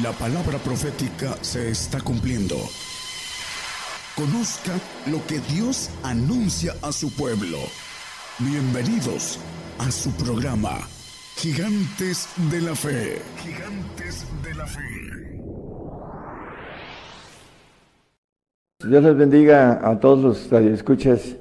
La 0.00 0.10
palabra 0.12 0.56
profética 0.56 1.36
se 1.42 1.68
está 1.68 2.00
cumpliendo. 2.00 2.56
Conozca 4.16 4.72
lo 5.10 5.18
que 5.26 5.38
Dios 5.54 5.90
anuncia 6.02 6.72
a 6.80 6.92
su 6.92 7.14
pueblo. 7.14 7.58
Bienvenidos 8.38 9.38
a 9.78 9.90
su 9.90 10.10
programa, 10.12 10.78
Gigantes 11.36 12.26
de 12.50 12.62
la 12.62 12.74
Fe. 12.74 13.18
Gigantes 13.36 14.26
de 14.42 14.54
la 14.54 14.66
Fe. 14.66 14.80
Dios 18.88 19.04
les 19.04 19.14
bendiga 19.14 19.86
a 19.86 20.00
todos 20.00 20.50
los 20.50 20.62
escuchas 20.62 21.36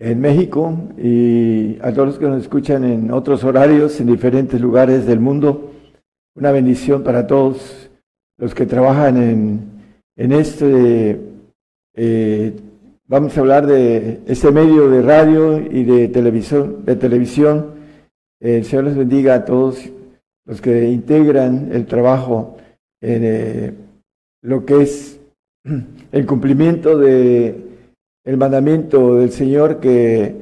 en 0.00 0.20
México 0.20 0.76
y 0.98 1.78
a 1.80 1.92
todos 1.92 2.08
los 2.08 2.18
que 2.18 2.26
nos 2.26 2.42
escuchan 2.42 2.82
en 2.82 3.12
otros 3.12 3.44
horarios 3.44 4.00
en 4.00 4.08
diferentes 4.08 4.60
lugares 4.60 5.06
del 5.06 5.20
mundo. 5.20 5.72
Una 6.34 6.52
bendición 6.52 7.02
para 7.02 7.26
todos 7.26 7.85
los 8.38 8.54
que 8.54 8.66
trabajan 8.66 9.16
en, 9.16 9.60
en 10.16 10.32
este, 10.32 11.20
eh, 11.94 12.56
vamos 13.06 13.36
a 13.36 13.40
hablar 13.40 13.66
de 13.66 14.20
este 14.26 14.50
medio 14.50 14.90
de 14.90 15.02
radio 15.02 15.58
y 15.58 15.84
de 15.84 16.08
televisión. 16.08 16.84
De 16.84 16.96
televisión. 16.96 17.74
el 18.40 18.64
Señor 18.64 18.84
les 18.84 18.96
bendiga 18.96 19.34
a 19.34 19.44
todos 19.44 19.90
los 20.44 20.60
que 20.60 20.90
integran 20.90 21.70
el 21.72 21.86
trabajo 21.86 22.56
en 23.00 23.22
eh, 23.24 23.74
lo 24.42 24.64
que 24.64 24.82
es 24.82 25.20
el 26.12 26.26
cumplimiento 26.26 26.98
de 26.98 27.66
el 28.24 28.36
mandamiento 28.36 29.16
del 29.16 29.30
Señor 29.30 29.78
que, 29.78 30.34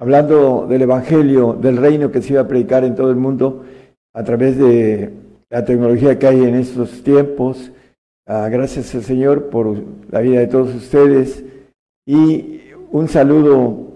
hablando 0.00 0.66
del 0.66 0.82
Evangelio, 0.82 1.52
del 1.52 1.76
reino 1.76 2.10
que 2.10 2.22
se 2.22 2.32
iba 2.32 2.42
a 2.42 2.48
predicar 2.48 2.82
en 2.84 2.94
todo 2.94 3.10
el 3.10 3.16
mundo, 3.16 3.64
a 4.14 4.24
través 4.24 4.56
de 4.56 5.12
la 5.50 5.64
tecnología 5.64 6.18
que 6.18 6.26
hay 6.26 6.42
en 6.42 6.54
estos 6.54 7.02
tiempos. 7.02 7.72
Ah, 8.26 8.48
gracias 8.48 8.94
al 8.94 9.02
Señor 9.02 9.50
por 9.50 9.82
la 10.10 10.20
vida 10.20 10.40
de 10.40 10.48
todos 10.48 10.74
ustedes. 10.74 11.44
Y 12.06 12.60
un 12.90 13.08
saludo 13.08 13.92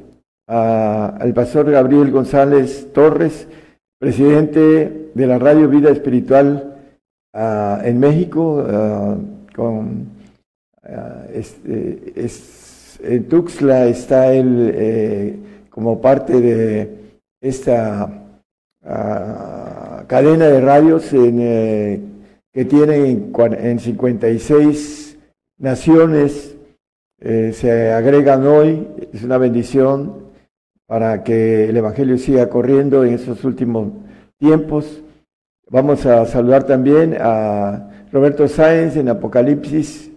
al 0.47 1.33
pastor 1.33 1.70
Gabriel 1.70 2.11
González 2.11 2.92
Torres, 2.92 3.47
presidente 3.98 5.11
de 5.14 5.27
la 5.27 5.39
Radio 5.39 5.69
Vida 5.69 5.91
Espiritual 5.91 6.77
ah, 7.33 7.80
en 7.84 8.00
México, 8.00 8.64
ah, 8.69 9.17
este, 11.33 12.12
en 13.02 13.28
Tuxtla 13.28 13.86
está 13.86 14.33
él 14.33 14.72
eh, 14.74 15.36
como 15.70 16.00
parte 16.00 16.41
de 16.41 17.14
esta 17.41 18.08
cadena 20.11 20.48
de 20.48 20.61
radios 20.61 21.12
en, 21.12 21.39
eh, 21.39 22.00
que 22.53 22.64
tiene 22.64 22.97
en, 23.11 23.78
56 23.78 25.17
naciones, 25.56 26.56
eh, 27.20 27.52
se 27.55 27.92
agregan 27.92 28.44
hoy, 28.44 28.89
es 29.12 29.22
una 29.22 29.39
bendición 29.39 30.33
para 30.89 31.22
que 31.22 31.69
el 31.69 31.77
Evangelio 31.77 32.19
siga 32.19 32.48
corriendo 32.48 33.05
en 33.05 33.14
estos 33.14 33.44
últimos 33.44 33.92
tiempos. 34.36 35.00
Vamos 35.69 36.05
a 36.06 36.27
saludar 36.27 36.64
también 36.64 37.17
a 37.20 38.08
Roberto 38.11 38.48
Sáenz 38.48 38.97
en 38.97 39.11
Apocalipsis, 39.11 40.11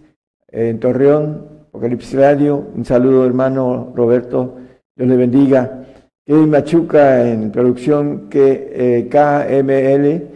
en 0.48 0.80
Torreón, 0.80 1.66
Apocalipsis 1.68 2.18
Radio. 2.18 2.66
Un 2.74 2.84
saludo, 2.84 3.24
hermano 3.24 3.92
Roberto. 3.94 4.56
Dios 4.96 5.08
le 5.08 5.16
bendiga. 5.16 5.84
Kevin 6.26 6.48
Machuca 6.48 7.28
en 7.28 7.50
producción 7.52 8.30
que, 8.30 8.70
eh, 8.72 9.08
KML, 9.10 10.26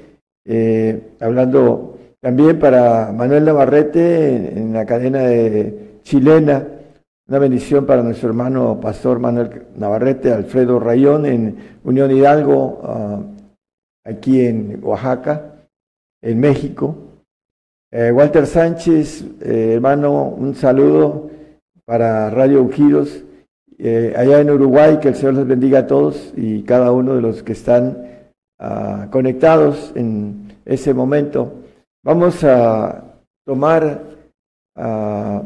eh, 0.44 1.12
hablando 1.18 1.96
también 2.20 2.58
para 2.58 3.10
Manuel 3.10 3.46
Navarrete 3.46 4.58
en, 4.58 4.74
la 4.74 4.84
cadena 4.84 5.20
de 5.20 6.00
chilena. 6.02 6.62
Una 7.26 7.38
bendición 7.38 7.86
para 7.86 8.02
nuestro 8.02 8.28
hermano 8.28 8.78
pastor 8.80 9.18
Manuel 9.18 9.66
Navarrete, 9.76 10.30
Alfredo 10.30 10.78
Rayón 10.78 11.24
en 11.24 11.56
Unión 11.84 12.10
Hidalgo, 12.10 12.80
ah, 12.84 13.22
aquí 14.04 14.44
en 14.44 14.80
Oaxaca, 14.82 15.54
en 16.20 16.38
México. 16.38 16.96
Eh, 17.90 18.12
Walter 18.12 18.46
Sánchez, 18.46 19.24
hermano, 19.40 20.24
un 20.24 20.54
saludo 20.54 21.30
para 21.86 22.28
Radio 22.28 22.62
Ungidos 22.62 23.24
eh, 23.80 24.12
allá 24.16 24.40
en 24.40 24.50
Uruguay, 24.50 24.98
que 25.00 25.08
el 25.08 25.14
Señor 25.14 25.34
les 25.34 25.46
bendiga 25.46 25.80
a 25.80 25.86
todos 25.86 26.32
y 26.36 26.62
cada 26.64 26.90
uno 26.90 27.14
de 27.14 27.22
los 27.22 27.44
que 27.44 27.52
están 27.52 28.08
ah, 28.58 29.06
conectados 29.12 29.92
en 29.94 30.52
ese 30.64 30.92
momento. 30.92 31.52
Vamos 32.02 32.42
a 32.42 33.04
tomar 33.46 34.02
ah, 34.74 35.42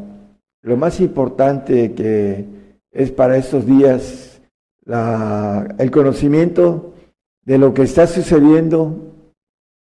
lo 0.62 0.76
más 0.78 0.98
importante 1.00 1.92
que 1.92 2.46
es 2.90 3.10
para 3.10 3.36
estos 3.36 3.66
días, 3.66 4.40
el 4.86 5.90
conocimiento 5.90 6.94
de 7.44 7.58
lo 7.58 7.74
que 7.74 7.82
está 7.82 8.06
sucediendo, 8.06 8.96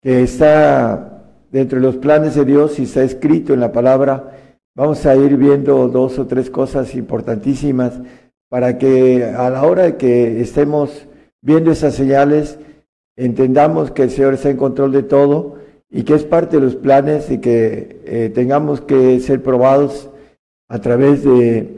que 0.03 0.23
está 0.23 1.23
dentro 1.51 1.79
de 1.79 1.87
los 1.87 1.97
planes 1.97 2.35
de 2.35 2.45
Dios 2.45 2.79
y 2.79 2.85
está 2.85 3.03
escrito 3.03 3.55
en 3.55 3.61
la 3.61 3.73
palabra. 3.73 4.33
Vamos 4.75 5.07
a 5.07 5.17
ir 5.17 5.37
viendo 5.37 5.89
dos 5.89 6.19
o 6.19 6.27
tres 6.27 6.51
cosas 6.51 6.95
importantísimas 6.95 8.01
para 8.49 8.79
que 8.79 9.25
a 9.25 9.51
la 9.51 9.62
hora 9.65 9.84
de 9.84 9.97
que 9.97 10.41
estemos 10.41 11.07
viendo 11.41 11.71
esas 11.71 11.95
señales, 11.95 12.59
entendamos 13.17 13.91
que 13.91 14.05
el 14.05 14.11
Señor 14.11 14.34
está 14.34 14.51
en 14.51 14.57
control 14.57 14.93
de 14.93 15.03
todo 15.03 15.57
y 15.91 16.03
que 16.03 16.15
es 16.15 16.25
parte 16.25 16.57
de 16.57 16.62
los 16.62 16.77
planes 16.77 17.31
y 17.31 17.39
que 17.39 18.01
eh, 18.05 18.31
tengamos 18.34 18.81
que 18.81 19.19
ser 19.21 19.43
probados 19.43 20.11
a 20.69 20.81
través 20.81 21.25
de 21.25 21.69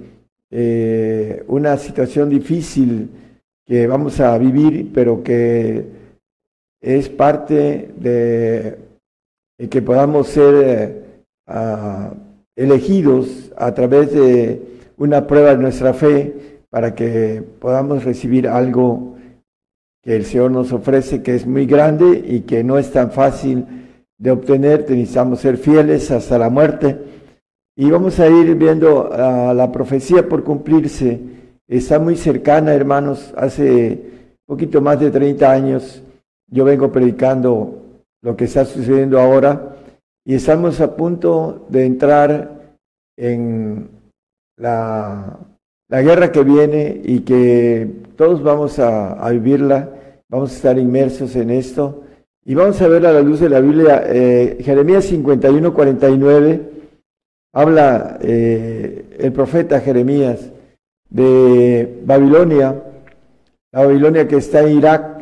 eh, 0.51 1.45
una 1.47 1.77
situación 1.77 2.31
difícil 2.31 3.11
que 3.67 3.87
vamos 3.87 4.19
a 4.21 4.37
vivir, 4.39 4.91
pero 4.95 5.23
que 5.23 5.85
es 6.81 7.09
parte 7.11 7.91
de, 7.97 8.79
que 9.69 9.83
podamos 9.83 10.29
ser 10.29 11.05
eh, 11.47 12.11
elegidos 12.57 13.53
a 13.57 13.75
través 13.75 14.13
de 14.13 14.63
una 14.97 15.27
prueba 15.27 15.51
de 15.51 15.63
nuestra 15.63 15.93
fe 15.93 16.48
para 16.71 16.95
que 16.95 17.43
podamos 17.61 18.05
recibir 18.05 18.49
algo 18.49 19.17
que 20.03 20.17
el 20.17 20.25
Señor 20.25 20.51
nos 20.51 20.73
ofrece, 20.73 21.23
que 21.23 21.35
es 21.35 21.47
muy 21.47 21.67
grande 21.67 22.23
y 22.27 22.41
que 22.41 22.63
no 22.63 22.79
es 22.79 22.93
tan 22.93 23.11
fácil 23.11 23.67
de 24.19 24.31
obtener. 24.31 24.81
Necesitamos 24.89 25.41
ser 25.41 25.57
fieles 25.57 26.11
hasta 26.11 26.39
la 26.39 26.51
muerte. 26.51 26.99
Y 27.77 27.91
vamos 27.91 28.19
a 28.19 28.29
ir 28.29 28.55
viendo 28.57 29.13
a 29.13 29.55
la 29.55 29.71
profecía 29.71 30.29
por 30.29 30.45
cumplirse. 30.45 31.21
Está 31.67 31.99
muy 31.99 32.17
cercana, 32.17 32.75
hermanos. 32.75 33.33
Hace 33.37 33.99
poquito 34.47 34.81
más 34.81 34.99
de 34.99 35.11
30 35.11 35.51
años 35.51 36.03
yo 36.51 36.65
vengo 36.65 36.91
predicando 36.91 37.83
lo 38.23 38.37
que 38.37 38.45
está 38.45 38.65
sucediendo 38.65 39.21
ahora 39.21 39.77
y 40.25 40.35
estamos 40.35 40.81
a 40.81 40.97
punto 40.97 41.67
de 41.69 41.87
entrar 41.87 42.77
en 43.17 43.89
la 44.57 45.39
la 45.89 46.03
guerra 46.03 46.31
que 46.31 46.45
viene 46.45 47.01
y 47.03 47.21
que 47.21 47.89
todos 48.17 48.43
vamos 48.43 48.79
a, 48.79 49.29
vivirla, 49.31 49.89
vamos 50.29 50.53
a 50.53 50.55
estar 50.55 50.79
inmersos 50.79 51.35
en 51.37 51.51
esto. 51.51 52.05
Y 52.45 52.55
vamos 52.55 52.81
a 52.81 52.89
ver 52.89 53.07
a 53.07 53.13
la 53.13 53.21
luz 53.21 53.41
de 53.41 53.49
la 53.49 53.61
Biblia, 53.61 54.03
eh, 54.07 54.59
Jeremías 54.63 55.05
51, 55.05 55.75
49, 55.75 56.63
habla 57.53 58.19
eh, 58.23 59.05
el 59.19 59.33
profeta 59.33 59.81
Jeremías 59.81 60.51
de 61.11 62.01
Babilonia, 62.05 62.83
la 63.73 63.85
Babilonia 63.85 64.29
que 64.29 64.37
está 64.37 64.63
en 64.63 64.79
Irak, 64.79 65.21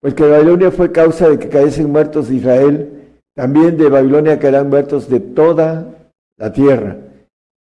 pues 0.00 0.14
que 0.14 0.26
Babilonia 0.26 0.70
fue 0.70 0.92
causa 0.92 1.28
de 1.28 1.38
que 1.38 1.48
cayesen 1.48 1.90
muertos 1.90 2.28
de 2.28 2.36
Israel, 2.36 2.88
también 3.34 3.76
de 3.76 3.88
Babilonia 3.88 4.38
caerán 4.38 4.68
muertos 4.68 5.08
de 5.08 5.20
toda 5.20 5.86
la 6.38 6.52
tierra 6.52 6.96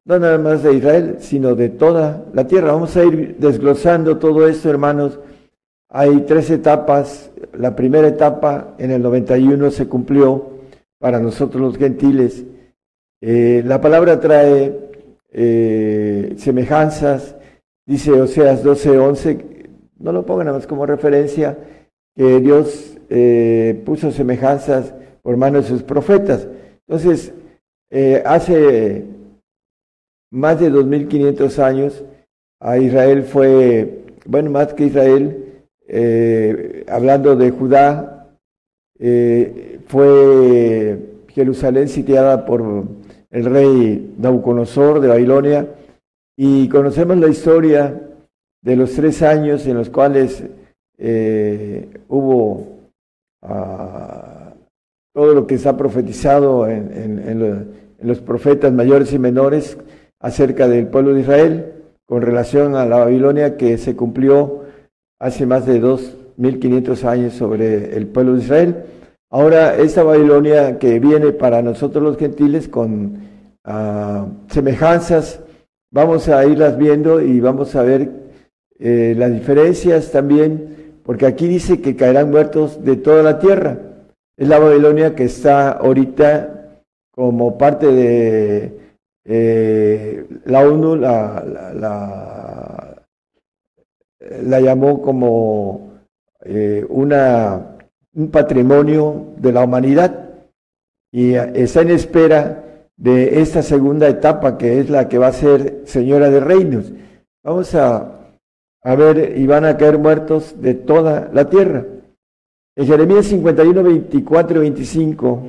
no 0.05 0.19
nada 0.19 0.39
más 0.39 0.63
de 0.63 0.75
Israel, 0.75 1.17
sino 1.21 1.55
de 1.55 1.69
toda 1.69 2.25
la 2.33 2.47
tierra. 2.47 2.73
Vamos 2.73 2.97
a 2.97 3.05
ir 3.05 3.37
desglosando 3.39 4.19
todo 4.19 4.49
esto, 4.49 4.71
hermanos. 4.71 5.19
Hay 5.89 6.21
tres 6.21 6.51
etapas. 6.51 7.31
La 7.53 7.75
primera 7.77 8.09
etapa 8.09 8.75
en 8.79 8.91
el 8.91 9.03
91 9.03 9.71
se 9.71 9.89
cumplió 9.89 10.51
para 10.99 11.19
nosotros 11.19 11.61
los 11.63 11.77
gentiles. 11.77 12.45
Eh, 13.21 13.63
la 13.67 13.81
palabra 13.81 14.21
trae 14.21 14.79
eh, 15.33 16.35
semejanzas, 16.39 17.37
dice 17.87 18.13
Oseas 18.13 18.65
12:11, 18.65 19.69
no 19.99 20.13
lo 20.13 20.25
pongan 20.25 20.47
nada 20.47 20.59
más 20.59 20.67
como 20.67 20.87
referencia, 20.87 21.59
que 22.17 22.41
Dios 22.41 22.99
eh, 23.11 23.83
puso 23.85 24.11
semejanzas 24.11 24.95
por 25.23 25.37
manos 25.37 25.65
de 25.65 25.71
sus 25.71 25.83
profetas. 25.83 26.49
Entonces, 26.87 27.33
hace 28.25 29.05
más 30.31 30.61
de 30.61 30.71
2.500 30.71 31.59
años, 31.59 32.05
a 32.61 32.79
Israel 32.79 33.25
fue, 33.25 34.05
bueno, 34.27 34.51
más 34.51 34.75
que 34.75 34.87
Israel, 34.87 35.65
eh, 35.89 36.85
hablando 36.89 37.37
de 37.37 37.51
Judá, 37.51 38.37
eh, 38.99 39.81
fue 39.87 40.99
Jerusalén 41.29 41.89
sitiada 41.89 42.45
por 42.45 42.85
el 43.31 43.45
rey 43.45 44.15
Nabucodonosor 44.19 45.01
de 45.01 45.09
Babilonia. 45.09 45.69
Y 46.37 46.69
conocemos 46.69 47.17
la 47.17 47.29
historia 47.29 48.01
de 48.63 48.77
los 48.77 48.93
tres 48.93 49.23
años 49.23 49.67
en 49.67 49.75
los 49.75 49.91
cuales 49.91 50.43
eh, 50.99 51.89
hubo 52.09 52.67
ah, 53.43 54.53
todo 55.15 55.35
lo 55.35 55.47
que 55.47 55.55
está 55.55 55.77
profetizado 55.77 56.69
en, 56.69 57.81
los 58.03 58.21
profetas 58.21 58.73
mayores 58.73 59.13
y 59.13 59.19
menores 59.19 59.77
acerca 60.21 60.69
del 60.69 60.87
pueblo 60.87 61.15
de 61.15 61.21
Israel 61.21 61.73
con 62.07 62.23
relación 62.23 62.77
a 62.77 62.87
la 62.87 62.99
Babilonia 62.99 63.57
que 63.57 63.79
se 63.79 63.97
cumplió 63.97 64.65
hace 65.19 65.47
más 65.47 65.67
de 65.67 65.81
2.500 65.81 67.05
años 67.05 67.35
sobre 67.35 67.97
el 67.97 68.07
pueblo 68.09 68.35
de 68.35 68.41
Israel. 68.41 68.85
Ahora, 69.31 69.77
esta 69.77 70.03
Babilonia 70.03 70.79
que 70.79 70.99
viene 70.99 71.33
para 71.33 71.63
nosotros 71.63 72.03
los 72.03 72.17
gentiles 72.17 72.69
con 72.69 73.19
ah, 73.65 74.27
semejanzas, 74.49 75.41
vamos 75.93 76.29
a 76.29 76.45
irlas 76.45 76.77
viendo 76.77 77.21
y 77.21 77.41
vamos 77.41 77.77
a 77.77 77.83
ver 77.83 78.11
eh, 78.81 79.15
las 79.17 79.33
diferencias 79.33 80.11
también, 80.11 80.99
porque 81.05 81.27
aquí 81.27 81.47
dice 81.47 81.81
que 81.81 81.95
caerán 81.95 82.31
muertos 82.31 82.83
de 82.85 82.97
toda 82.97 83.23
la 83.23 83.39
tierra. 83.39 83.79
Es 84.37 84.49
la 84.49 84.59
Babilonia 84.59 85.15
que 85.15 85.25
está 85.25 85.71
ahorita 85.71 86.81
como 87.13 87.57
parte 87.57 87.87
de 87.87 88.80
eh, 89.25 90.27
la 90.45 90.61
ONU, 90.61 90.97
la, 90.97 91.45
la, 94.21 94.61
llamó 94.61 95.01
como 95.03 95.93
eh, 96.45 96.85
una, 96.89 97.77
un 98.15 98.31
patrimonio 98.31 99.35
de 99.37 99.53
la 99.53 99.65
humanidad 99.65 100.31
y 101.13 101.35
está 101.35 101.83
en 101.83 101.91
espera 101.91 102.87
de 102.97 103.41
esta 103.41 103.63
segunda 103.63 104.09
etapa 104.09 104.59
que 104.59 104.81
es 104.81 104.91
la 104.91 105.09
que 105.09 105.19
va 105.19 105.29
a 105.29 105.33
ser 105.33 105.83
Señora 105.85 106.31
de 106.31 106.41
Reinos. 106.41 106.93
Vamos 107.43 107.75
a 107.75 108.21
a 108.83 108.95
ver, 108.95 109.39
y 109.39 109.47
van 109.47 109.65
a 109.65 109.77
caer 109.77 109.99
muertos 109.99 110.61
de 110.61 110.75
toda 110.75 111.31
la 111.33 111.49
tierra. 111.49 111.85
En 112.77 112.87
Jeremías 112.87 113.27
51, 113.27 113.83
24 113.83 114.57
y 114.57 114.61
25 114.61 115.43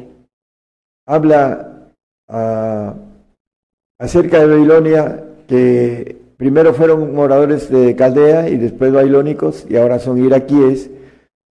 habla 1.07 1.93
ah, 2.27 2.93
acerca 4.01 4.39
de 4.39 4.47
Babilonia, 4.47 5.23
que 5.47 6.17
primero 6.35 6.73
fueron 6.73 7.13
moradores 7.13 7.69
de 7.69 7.95
Caldea 7.95 8.49
y 8.49 8.57
después 8.57 8.91
babilónicos 8.91 9.67
y 9.69 9.77
ahora 9.77 9.99
son 9.99 10.17
iraquíes. 10.17 10.89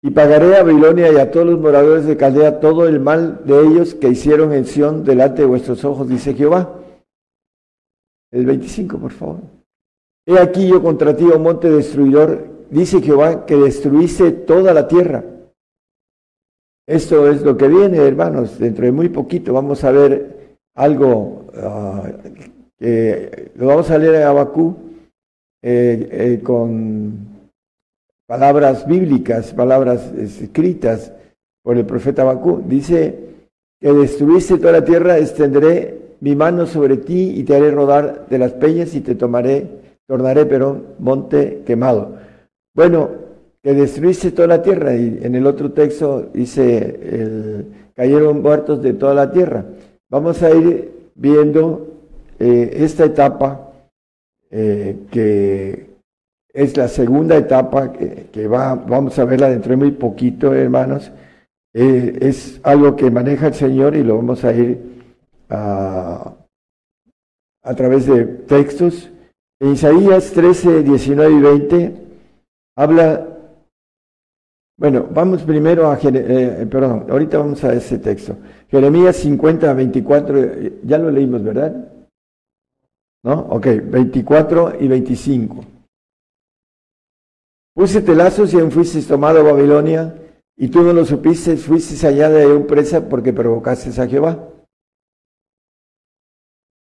Y 0.02 0.10
pagaré 0.10 0.56
a 0.56 0.64
Babilonia 0.64 1.12
y 1.12 1.18
a 1.18 1.30
todos 1.30 1.46
los 1.46 1.60
moradores 1.60 2.04
de 2.04 2.16
Caldea 2.16 2.58
todo 2.58 2.88
el 2.88 2.98
mal 2.98 3.42
de 3.44 3.60
ellos 3.60 3.94
que 3.94 4.08
hicieron 4.08 4.52
en 4.52 4.66
Sión 4.66 5.04
delante 5.04 5.42
de 5.42 5.46
vuestros 5.46 5.84
ojos, 5.84 6.08
dice 6.08 6.34
Jehová. 6.34 6.80
El 8.32 8.44
25, 8.44 8.98
por 8.98 9.12
favor. 9.12 9.36
He 10.26 10.36
aquí 10.36 10.66
yo 10.66 10.82
contra 10.82 11.14
ti, 11.14 11.24
oh 11.32 11.38
monte 11.38 11.70
destruidor, 11.70 12.44
dice 12.70 13.00
Jehová, 13.00 13.46
que 13.46 13.54
destruiste 13.54 14.32
toda 14.32 14.74
la 14.74 14.88
tierra. 14.88 15.24
Esto 16.88 17.30
es 17.30 17.42
lo 17.42 17.56
que 17.56 17.68
viene, 17.68 17.98
hermanos. 17.98 18.58
Dentro 18.58 18.84
de 18.84 18.90
muy 18.90 19.10
poquito 19.10 19.52
vamos 19.52 19.84
a 19.84 19.92
ver 19.92 20.41
algo 20.74 21.46
ah, 21.56 22.10
que 22.78 23.50
lo 23.54 23.66
vamos 23.66 23.90
a 23.90 23.98
leer 23.98 24.16
en 24.16 24.22
Abacú 24.22 24.76
eh, 25.62 26.08
eh, 26.10 26.40
con 26.42 27.32
palabras 28.26 28.86
bíblicas, 28.86 29.52
palabras 29.52 30.12
escritas 30.14 31.12
por 31.62 31.76
el 31.76 31.86
profeta 31.86 32.22
Abacú. 32.22 32.62
Dice 32.66 33.18
que 33.80 33.92
destruiste 33.92 34.58
toda 34.58 34.72
la 34.72 34.84
tierra, 34.84 35.18
extenderé 35.18 36.00
mi 36.20 36.34
mano 36.34 36.66
sobre 36.66 36.96
ti 36.96 37.34
y 37.36 37.44
te 37.44 37.54
haré 37.54 37.70
rodar 37.70 38.26
de 38.28 38.38
las 38.38 38.52
peñas 38.52 38.94
y 38.94 39.00
te 39.00 39.14
tomaré 39.14 39.82
tornaré 40.06 40.46
pero 40.46 40.80
monte 40.98 41.62
quemado. 41.64 42.16
Bueno, 42.74 43.10
que 43.62 43.74
destruiste 43.74 44.32
toda 44.32 44.48
la 44.48 44.62
tierra 44.62 44.94
y 44.94 45.20
en 45.22 45.34
el 45.34 45.46
otro 45.46 45.72
texto 45.72 46.28
dice, 46.34 47.64
cayeron 47.94 48.42
muertos 48.42 48.82
de 48.82 48.94
toda 48.94 49.14
la 49.14 49.30
tierra. 49.30 49.64
Vamos 50.12 50.42
a 50.42 50.50
ir 50.50 51.10
viendo 51.14 51.88
eh, 52.38 52.70
esta 52.84 53.06
etapa 53.06 53.72
eh, 54.50 55.06
que 55.10 55.86
es 56.52 56.76
la 56.76 56.86
segunda 56.88 57.34
etapa 57.34 57.90
que, 57.90 58.46
va, 58.46 58.74
vamos 58.74 59.18
a 59.18 59.24
verla 59.24 59.48
dentro 59.48 59.70
de 59.70 59.78
muy 59.78 59.92
poquito, 59.92 60.52
hermanos. 60.52 61.10
Eh, 61.72 62.18
es 62.20 62.60
algo 62.62 62.94
que 62.94 63.10
maneja 63.10 63.46
el 63.46 63.54
Señor 63.54 63.96
y 63.96 64.02
lo 64.02 64.16
vamos 64.16 64.44
a 64.44 64.52
ir 64.52 65.02
a, 65.48 66.34
través 67.74 68.04
de 68.04 68.26
textos 68.26 69.10
en 69.60 69.70
Isaías 69.70 70.30
13, 70.32 70.82
19 70.82 71.32
y 71.32 71.40
20 71.40 71.94
habla, 72.76 73.31
bueno, 74.82 75.06
vamos 75.08 75.44
primero 75.44 75.88
a, 75.88 75.96
eh, 76.02 76.66
perdón, 76.68 77.06
ahorita 77.08 77.38
vamos 77.38 77.62
a 77.62 77.72
ese 77.72 77.98
texto. 78.00 78.36
Jeremías 78.68 79.14
50, 79.14 79.72
24, 79.74 80.38
eh, 80.40 80.80
ya 80.82 80.98
lo 80.98 81.08
leímos, 81.08 81.44
¿verdad? 81.44 81.88
¿No? 83.22 83.46
Ok, 83.50 83.64
24 83.84 84.72
y 84.80 84.88
25. 84.88 85.64
Puse 87.76 88.02
telazos 88.02 88.52
y 88.54 88.60
fuiste 88.72 89.00
tomado 89.02 89.38
a 89.38 89.52
Babilonia, 89.52 90.16
y 90.56 90.66
tú 90.66 90.82
no 90.82 90.92
lo 90.92 91.04
supiste, 91.04 91.56
fuiste 91.58 92.04
allá 92.04 92.28
de 92.28 92.48
un 92.48 92.66
presa 92.66 93.08
porque 93.08 93.32
provocaste 93.32 94.02
a 94.02 94.08
Jehová. 94.08 94.48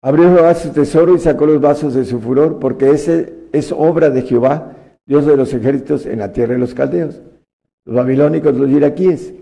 Abrió 0.02 0.34
Jehová 0.34 0.54
su 0.54 0.72
tesoro 0.72 1.14
y 1.14 1.18
sacó 1.18 1.44
los 1.44 1.60
vasos 1.60 1.92
de 1.92 2.06
su 2.06 2.18
furor, 2.20 2.58
porque 2.58 2.90
ese 2.90 3.48
es 3.52 3.70
obra 3.70 4.08
de 4.08 4.22
Jehová, 4.22 4.78
Dios 5.04 5.26
de 5.26 5.36
los 5.36 5.52
ejércitos 5.52 6.06
en 6.06 6.20
la 6.20 6.32
tierra 6.32 6.54
de 6.54 6.58
los 6.58 6.72
caldeos. 6.72 7.20
Los 7.84 7.96
babilónicos, 7.96 8.56
los 8.56 8.70
iraquíes. 8.70 9.34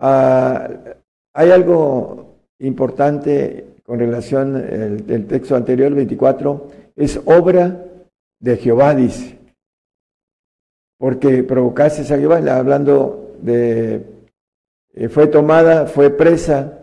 Ah, 0.00 0.68
hay 1.34 1.50
algo 1.50 2.36
importante 2.58 3.66
con 3.84 3.98
relación 3.98 4.56
al 4.56 5.26
texto 5.26 5.56
anterior, 5.56 5.94
24, 5.94 6.68
es 6.96 7.20
obra 7.24 7.84
de 8.40 8.56
Jehová, 8.56 8.94
dice. 8.94 9.38
Porque 10.98 11.42
provocaste 11.42 12.02
a 12.02 12.18
Jehová, 12.18 12.38
hablando 12.38 13.36
de, 13.40 14.06
eh, 14.94 15.08
fue 15.08 15.26
tomada, 15.26 15.86
fue 15.86 16.10
presa, 16.10 16.78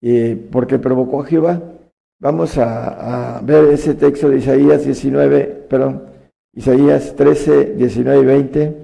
y 0.00 0.34
porque 0.34 0.78
provocó 0.78 1.22
a 1.22 1.26
Jehová. 1.26 1.62
Vamos 2.18 2.56
a, 2.56 3.40
ver 3.42 3.64
ese 3.72 3.94
texto 3.94 4.28
de 4.28 4.38
Isaías 4.38 4.84
19, 4.84 5.66
perdón, 5.68 6.04
Isaías 6.54 7.14
13, 7.16 7.74
19 7.74 8.20
y 8.20 8.24
20. 8.24 8.76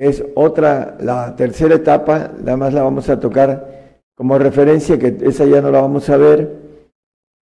Es 0.00 0.24
otra, 0.34 0.96
la 1.00 1.36
tercera 1.36 1.74
etapa, 1.74 2.32
nada 2.38 2.56
más 2.56 2.72
la 2.72 2.82
vamos 2.82 3.08
a 3.10 3.20
tocar 3.20 4.00
como 4.16 4.38
referencia, 4.38 4.98
que 4.98 5.18
esa 5.22 5.44
ya 5.44 5.60
no 5.60 5.70
la 5.70 5.82
vamos 5.82 6.08
a 6.08 6.16
ver 6.16 6.56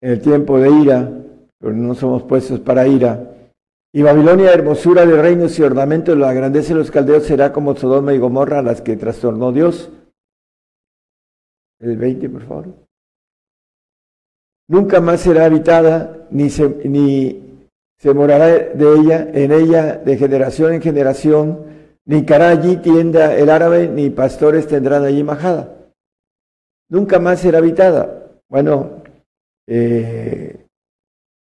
en 0.03 0.11
el 0.13 0.21
tiempo 0.21 0.59
de 0.59 0.71
ira, 0.71 1.11
pero 1.59 1.73
no 1.73 1.95
somos 1.95 2.25
puestos 2.25 2.61
para 2.61 2.87
ira. 2.87 3.29
Y 3.95 4.03
Babilonia, 4.03 4.53
hermosura 4.53 5.07
de 5.07 5.21
reinos 5.21 5.59
y 5.59 5.63
ornamentos, 5.63 6.17
la 6.17 6.33
grandeza 6.33 6.75
de 6.75 6.81
los 6.81 6.91
caldeos 6.91 7.25
será 7.25 7.53
como 7.53 7.75
Sodoma 7.75 8.13
y 8.13 8.19
Gomorra, 8.19 8.61
las 8.61 8.83
que 8.83 8.97
trastornó 8.97 9.51
Dios. 9.53 9.91
El 11.81 11.97
20, 11.97 12.29
por 12.29 12.43
favor 12.43 12.83
nunca 14.73 15.03
más 15.03 15.21
será 15.21 15.45
habitada, 15.45 16.27
ni 16.31 16.49
se, 16.49 16.67
ni 16.89 17.69
se 17.99 18.15
morará 18.15 18.47
de 18.47 18.95
ella, 18.99 19.29
en 19.33 19.53
ella 19.53 19.99
de 19.99 20.17
generación 20.17 20.73
en 20.73 20.81
generación, 20.81 21.59
ni 22.07 22.25
cará 22.25 22.51
allí 22.51 22.77
tienda 22.77 23.35
el 23.35 23.51
árabe, 23.51 23.89
ni 23.89 24.11
pastores 24.11 24.67
tendrán 24.67 25.05
allí 25.05 25.23
majada. 25.23 25.77
Nunca 26.89 27.19
más 27.19 27.41
será 27.41 27.59
habitada. 27.59 28.31
Bueno, 28.49 29.03
eh, 29.67 30.67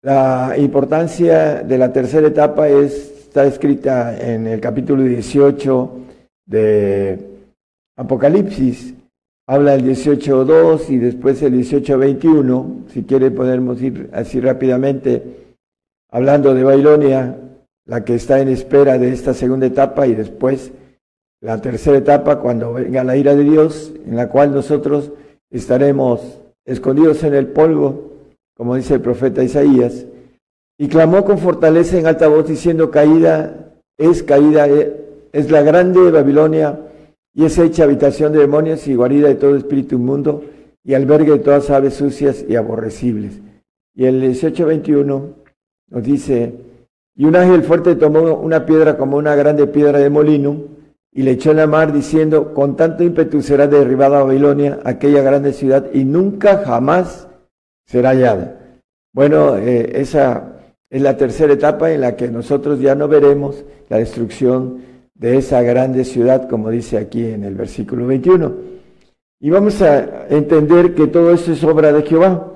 la 0.01 0.55
importancia 0.57 1.63
de 1.63 1.77
la 1.77 1.91
tercera 1.91 2.27
etapa 2.27 2.67
está 2.69 3.45
escrita 3.45 4.17
en 4.19 4.47
el 4.47 4.59
capítulo 4.59 5.03
18 5.03 5.99
de 6.45 7.19
Apocalipsis 7.97 8.97
habla 9.47 9.75
el 9.75 9.83
18.2 9.85 10.89
y 10.89 10.97
después 10.97 11.41
el 11.41 11.53
18.21, 11.53 12.89
si 12.89 13.03
quiere 13.03 13.31
podemos 13.31 13.81
ir 13.81 14.09
así 14.13 14.41
rápidamente, 14.41 15.55
hablando 16.11 16.53
de 16.53 16.63
Babilonia, 16.63 17.37
la 17.87 18.05
que 18.05 18.15
está 18.15 18.39
en 18.39 18.49
espera 18.49 18.97
de 18.97 19.11
esta 19.11 19.33
segunda 19.33 19.65
etapa 19.65 20.05
y 20.05 20.13
después 20.13 20.71
la 21.41 21.61
tercera 21.61 21.97
etapa 21.97 22.39
cuando 22.39 22.73
venga 22.73 23.03
la 23.03 23.17
ira 23.17 23.35
de 23.35 23.43
Dios, 23.43 23.93
en 24.05 24.15
la 24.15 24.29
cual 24.29 24.53
nosotros 24.53 25.11
estaremos 25.49 26.39
escondidos 26.65 27.23
en 27.23 27.33
el 27.33 27.47
polvo, 27.47 28.11
como 28.55 28.75
dice 28.75 28.95
el 28.95 29.01
profeta 29.01 29.43
Isaías, 29.43 30.05
y 30.77 30.87
clamó 30.87 31.25
con 31.25 31.37
fortaleza 31.37 31.97
en 31.97 32.07
alta 32.07 32.27
voz 32.27 32.47
diciendo, 32.47 32.91
caída 32.91 33.67
es 33.97 34.21
caída, 34.21 34.67
es 34.67 35.51
la 35.51 35.61
grande 35.63 36.11
Babilonia, 36.11 36.79
y 37.33 37.45
es 37.45 37.57
hecha 37.57 37.83
habitación 37.83 38.33
de 38.33 38.39
demonios 38.39 38.87
y 38.87 38.95
guarida 38.95 39.27
de 39.27 39.35
todo 39.35 39.55
espíritu 39.55 39.95
inmundo 39.95 40.43
y 40.83 40.95
albergue 40.95 41.33
de 41.33 41.39
todas 41.39 41.69
aves 41.69 41.93
sucias 41.93 42.43
y 42.47 42.55
aborrecibles. 42.55 43.39
Y 43.93 44.05
el 44.05 44.21
18:21 44.21 45.35
nos 45.89 46.03
dice, 46.03 46.53
y 47.17 47.25
un 47.25 47.35
ángel 47.35 47.63
fuerte 47.63 47.95
tomó 47.95 48.35
una 48.35 48.65
piedra 48.65 48.95
como 48.95 49.17
una 49.17 49.35
grande 49.35 49.65
piedra 49.65 49.97
de 49.97 50.09
molino 50.09 50.55
y 51.11 51.23
le 51.23 51.31
echó 51.31 51.49
en 51.49 51.57
la 51.57 51.65
mar 51.65 51.91
diciendo, 51.91 52.53
con 52.53 52.75
tanto 52.75 53.03
ímpetu 53.03 53.41
será 53.41 53.65
derribada 53.65 54.23
Babilonia, 54.23 54.79
aquella 54.83 55.23
grande 55.23 55.51
ciudad, 55.51 55.87
y 55.91 56.05
nunca 56.05 56.63
jamás 56.63 57.27
será 57.87 58.09
hallada. 58.09 58.59
Bueno, 59.13 59.57
eh, 59.57 59.99
esa 59.99 60.59
es 60.91 61.01
la 61.01 61.17
tercera 61.17 61.53
etapa 61.53 61.91
en 61.91 62.01
la 62.01 62.15
que 62.15 62.27
nosotros 62.27 62.79
ya 62.79 62.93
no 62.93 63.07
veremos 63.07 63.65
la 63.89 63.97
destrucción 63.97 64.83
de 65.15 65.39
esa 65.39 65.63
grande 65.63 66.05
ciudad, 66.05 66.47
como 66.47 66.69
dice 66.69 66.99
aquí 66.99 67.25
en 67.25 67.43
el 67.43 67.55
versículo 67.55 68.05
21. 68.05 68.53
Y 69.39 69.49
vamos 69.49 69.81
a 69.81 70.27
entender 70.29 70.93
que 70.93 71.07
todo 71.07 71.31
esto 71.31 71.51
es 71.51 71.63
obra 71.63 71.91
de 71.91 72.03
Jehová. 72.03 72.53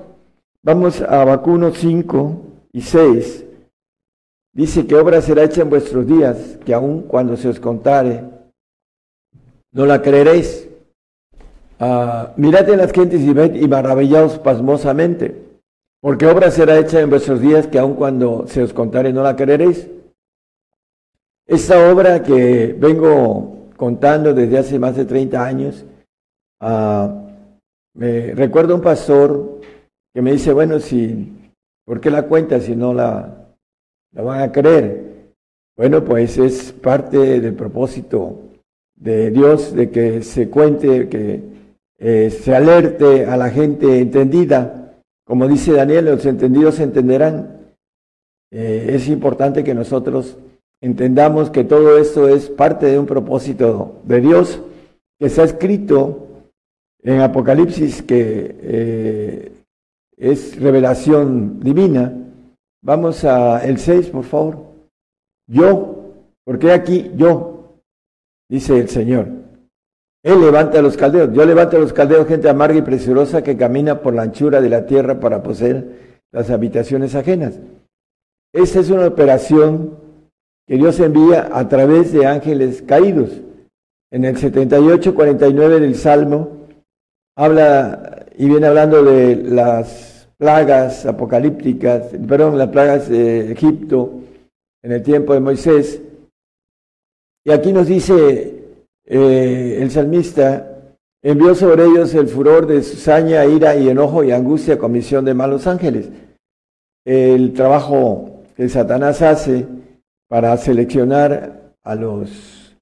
Vamos 0.62 1.00
a 1.00 1.24
Vacuno 1.24 1.72
5 1.72 2.42
y 2.72 2.80
6. 2.82 3.46
Dice 4.54 4.86
que 4.86 4.94
obra 4.96 5.22
será 5.22 5.44
hecha 5.44 5.62
en 5.62 5.70
vuestros 5.70 6.06
días, 6.06 6.58
que 6.64 6.74
aun 6.74 7.02
cuando 7.02 7.38
se 7.38 7.48
os 7.48 7.58
contare, 7.58 8.22
no 9.72 9.86
la 9.86 10.02
creeréis. 10.02 10.68
Ah, 11.80 12.34
mirad 12.36 12.68
en 12.68 12.78
las 12.78 12.92
gentes 12.92 13.22
y 13.22 13.32
ved 13.32 13.54
y 13.54 13.66
maravillaos 13.66 14.38
pasmosamente, 14.38 15.42
porque 16.02 16.26
obra 16.26 16.50
será 16.50 16.78
hecha 16.78 17.00
en 17.00 17.08
vuestros 17.08 17.40
días, 17.40 17.66
que 17.66 17.78
aun 17.78 17.94
cuando 17.94 18.46
se 18.46 18.62
os 18.62 18.74
contare, 18.74 19.10
no 19.10 19.22
la 19.22 19.36
creeréis. 19.36 19.88
Esta 21.46 21.90
obra 21.90 22.22
que 22.22 22.76
vengo 22.78 23.70
contando 23.76 24.34
desde 24.34 24.58
hace 24.58 24.78
más 24.78 24.96
de 24.96 25.06
30 25.06 25.44
años, 25.44 25.86
uh, 26.60 27.08
me 27.94 28.34
recuerdo 28.34 28.74
un 28.74 28.82
pastor 28.82 29.60
que 30.14 30.20
me 30.20 30.32
dice, 30.32 30.52
bueno, 30.52 30.78
si, 30.78 31.32
¿por 31.86 32.00
qué 32.00 32.10
la 32.10 32.24
cuenta 32.24 32.60
si 32.60 32.76
no 32.76 32.92
la, 32.92 33.41
la 34.12 34.22
van 34.22 34.40
a 34.42 34.52
creer? 34.52 35.12
Bueno, 35.76 36.04
pues 36.04 36.38
es 36.38 36.72
parte 36.72 37.40
del 37.40 37.54
propósito 37.54 38.38
de 38.94 39.30
Dios 39.30 39.74
de 39.74 39.90
que 39.90 40.22
se 40.22 40.48
cuente, 40.48 41.08
que 41.08 41.40
eh, 41.98 42.30
se 42.30 42.54
alerte 42.54 43.26
a 43.26 43.36
la 43.36 43.50
gente 43.50 43.98
entendida. 43.98 44.94
Como 45.24 45.48
dice 45.48 45.72
Daniel, 45.72 46.06
los 46.06 46.26
entendidos 46.26 46.78
entenderán. 46.80 47.74
Eh, 48.50 48.92
es 48.94 49.08
importante 49.08 49.64
que 49.64 49.74
nosotros 49.74 50.36
entendamos 50.80 51.50
que 51.50 51.64
todo 51.64 51.96
esto 51.96 52.28
es 52.28 52.50
parte 52.50 52.86
de 52.86 52.98
un 52.98 53.06
propósito 53.06 54.00
de 54.04 54.20
Dios 54.20 54.60
que 55.18 55.26
está 55.26 55.44
escrito 55.44 56.28
en 57.02 57.20
Apocalipsis, 57.20 58.02
que 58.02 58.56
eh, 58.60 59.52
es 60.16 60.60
revelación 60.60 61.60
divina. 61.60 62.21
Vamos 62.82 63.24
a 63.24 63.64
el 63.64 63.78
6, 63.78 64.08
por 64.08 64.24
favor. 64.24 64.58
Yo, 65.46 66.14
porque 66.44 66.72
aquí 66.72 67.12
yo, 67.14 67.78
dice 68.48 68.78
el 68.78 68.88
Señor. 68.88 69.28
Él 70.24 70.40
levanta 70.40 70.78
a 70.78 70.82
los 70.82 70.96
caldeos. 70.96 71.32
Yo 71.32 71.44
levanto 71.44 71.76
a 71.76 71.80
los 71.80 71.92
caldeos, 71.92 72.26
gente 72.26 72.48
amarga 72.48 72.78
y 72.78 72.82
preciosa 72.82 73.42
que 73.42 73.56
camina 73.56 74.00
por 74.00 74.14
la 74.14 74.22
anchura 74.22 74.60
de 74.60 74.68
la 74.68 74.86
tierra 74.86 75.18
para 75.20 75.42
poseer 75.42 76.20
las 76.32 76.50
habitaciones 76.50 77.14
ajenas. 77.14 77.58
Esta 78.52 78.80
es 78.80 78.90
una 78.90 79.06
operación 79.06 79.98
que 80.66 80.76
Dios 80.76 81.00
envía 81.00 81.50
a 81.52 81.68
través 81.68 82.12
de 82.12 82.26
ángeles 82.26 82.82
caídos. 82.82 83.30
En 84.10 84.24
el 84.24 84.36
78-49 84.36 85.80
del 85.80 85.94
Salmo 85.94 86.68
habla 87.36 88.26
y 88.36 88.46
viene 88.46 88.66
hablando 88.66 89.02
de 89.02 89.36
las 89.36 90.11
plagas 90.42 91.06
apocalípticas, 91.06 92.08
perdón, 92.26 92.58
las 92.58 92.70
plagas 92.70 93.08
de 93.08 93.52
Egipto 93.52 94.22
en 94.82 94.90
el 94.90 95.00
tiempo 95.00 95.34
de 95.34 95.38
Moisés. 95.38 96.02
Y 97.44 97.52
aquí 97.52 97.72
nos 97.72 97.86
dice 97.86 98.64
eh, 99.04 99.78
el 99.80 99.88
salmista, 99.92 100.96
envió 101.22 101.54
sobre 101.54 101.84
ellos 101.84 102.12
el 102.16 102.26
furor 102.26 102.66
de 102.66 102.82
saña, 102.82 103.46
ira 103.46 103.76
y 103.76 103.88
enojo 103.88 104.24
y 104.24 104.32
angustia, 104.32 104.80
comisión 104.80 105.24
de 105.24 105.32
malos 105.32 105.68
ángeles. 105.68 106.08
El 107.04 107.52
trabajo 107.52 108.42
que 108.56 108.68
Satanás 108.68 109.22
hace 109.22 109.64
para 110.28 110.56
seleccionar 110.56 111.72
a 111.84 111.94
los 111.94 112.76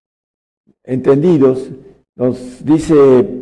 entendidos, 0.82 1.68
nos 2.16 2.64
dice 2.64 3.39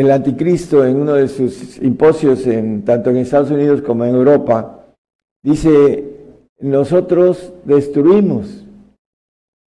el 0.00 0.10
anticristo 0.10 0.84
en 0.84 0.96
uno 0.96 1.14
de 1.14 1.26
sus 1.26 1.54
simposios, 1.54 2.46
en, 2.46 2.84
tanto 2.84 3.08
en 3.08 3.16
Estados 3.16 3.50
Unidos 3.50 3.80
como 3.80 4.04
en 4.04 4.14
Europa, 4.14 4.84
dice, 5.42 6.04
nosotros 6.60 7.54
destruimos, 7.64 8.66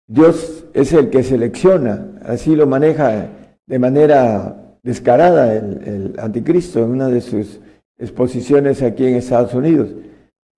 Dios 0.07 0.65
es 0.73 0.93
el 0.93 1.09
que 1.09 1.23
selecciona, 1.23 2.19
así 2.23 2.55
lo 2.55 2.67
maneja 2.67 3.27
de 3.65 3.79
manera 3.79 4.77
descarada 4.83 5.55
el, 5.55 6.13
anticristo 6.19 6.83
en 6.83 6.91
una 6.91 7.07
de 7.07 7.21
sus 7.21 7.59
exposiciones 7.97 8.83
aquí 8.83 9.07
en 9.07 9.15
Estados 9.15 9.55
Unidos. 9.55 9.89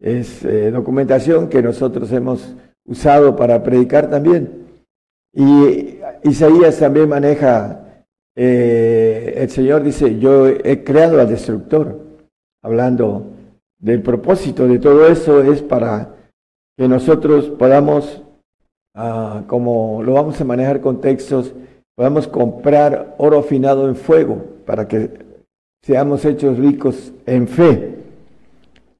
Es 0.01 0.43
eh, 0.43 0.69
documentación 0.71 1.47
que 1.47 1.61
nosotros 1.61 2.11
hemos 2.11 2.55
usado 2.85 3.37
para 3.37 3.63
predicar 3.63 4.09
también. 4.09 4.67
Y 5.33 5.97
Isaías 6.23 6.77
también 6.77 7.07
maneja, 7.07 7.80
eh, 8.35 9.33
el 9.37 9.49
Señor 9.49 9.83
dice, 9.83 10.19
yo 10.19 10.47
he 10.47 10.83
creado 10.83 11.19
al 11.19 11.29
destructor, 11.29 11.99
hablando 12.63 13.27
del 13.79 14.01
propósito 14.01 14.67
de 14.67 14.79
todo 14.79 15.07
eso 15.07 15.41
es 15.41 15.61
para 15.61 16.15
que 16.77 16.87
nosotros 16.87 17.45
podamos, 17.49 18.21
ah, 18.95 19.43
como 19.47 20.01
lo 20.03 20.13
vamos 20.13 20.39
a 20.39 20.45
manejar 20.45 20.81
con 20.81 21.01
textos, 21.01 21.53
podamos 21.95 22.27
comprar 22.27 23.15
oro 23.17 23.39
afinado 23.39 23.87
en 23.87 23.95
fuego 23.95 24.43
para 24.65 24.87
que 24.87 25.09
seamos 25.83 26.23
hechos 26.25 26.57
ricos 26.57 27.11
en 27.25 27.47
fe. 27.47 27.95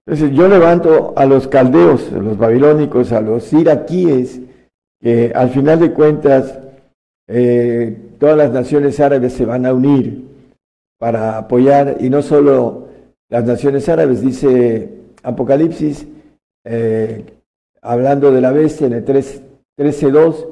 Entonces 0.06 0.36
yo 0.36 0.48
levanto 0.48 1.14
a 1.16 1.26
los 1.26 1.48
caldeos, 1.48 2.12
a 2.12 2.18
los 2.18 2.38
babilónicos, 2.38 3.12
a 3.12 3.22
los 3.22 3.54
iraquíes, 3.54 4.42
que 5.00 5.32
al 5.34 5.50
final 5.52 5.80
de 5.80 5.94
cuentas 5.94 6.60
eh, 7.34 7.98
todas 8.20 8.36
las 8.36 8.52
naciones 8.52 9.00
árabes 9.00 9.32
se 9.34 9.46
van 9.46 9.66
a 9.66 9.74
unir 9.74 10.26
para 11.00 11.38
apoyar, 11.38 11.98
y 12.02 12.10
no 12.10 12.22
solo 12.22 12.90
las 13.30 13.46
naciones 13.46 13.88
árabes, 13.88 14.22
dice 14.22 14.90
Apocalipsis, 15.24 16.06
eh, 16.66 17.24
hablando 17.82 18.32
de 18.32 18.42
la 18.42 18.52
bestia 18.52 18.88
en 18.88 18.94
el 18.94 19.06
13.2, 19.06 20.46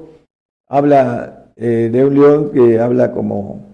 habla 0.69 1.51
eh, 1.57 1.89
de 1.91 2.05
un 2.05 2.13
león 2.13 2.51
que 2.51 2.79
habla 2.79 3.11
como... 3.11 3.67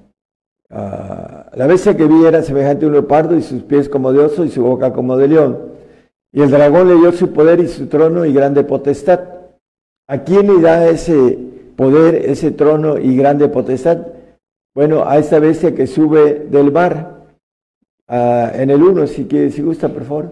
Ah, 0.71 1.51
la 1.53 1.67
bestia 1.67 1.95
que 1.95 2.07
vi 2.07 2.25
era 2.25 2.41
semejante 2.41 2.85
a 2.85 2.87
un 2.87 2.93
leopardo 2.93 3.37
y 3.37 3.43
sus 3.43 3.61
pies 3.61 3.87
como 3.87 4.11
de 4.11 4.19
oso 4.19 4.43
y 4.43 4.49
su 4.49 4.63
boca 4.63 4.91
como 4.91 5.15
de 5.15 5.27
león. 5.27 5.59
Y 6.33 6.41
el 6.41 6.49
dragón 6.49 6.87
le 6.87 6.95
dio 6.95 7.11
su 7.11 7.31
poder 7.31 7.59
y 7.59 7.67
su 7.67 7.85
trono 7.85 8.25
y 8.25 8.33
grande 8.33 8.63
potestad. 8.63 9.19
¿A 10.07 10.23
quién 10.23 10.47
le 10.47 10.59
da 10.59 10.89
ese 10.89 11.54
poder, 11.75 12.15
ese 12.15 12.51
trono 12.51 12.97
y 12.97 13.15
grande 13.15 13.47
potestad? 13.47 14.07
Bueno, 14.73 15.07
a 15.07 15.17
esta 15.17 15.39
bestia 15.39 15.73
que 15.73 15.87
sube 15.87 16.47
del 16.49 16.71
mar, 16.71 17.25
en 18.07 18.69
el 18.69 18.83
1, 18.83 19.07
si, 19.07 19.27
si 19.51 19.61
gusta, 19.61 19.89
por 19.89 20.03
favor. 20.03 20.31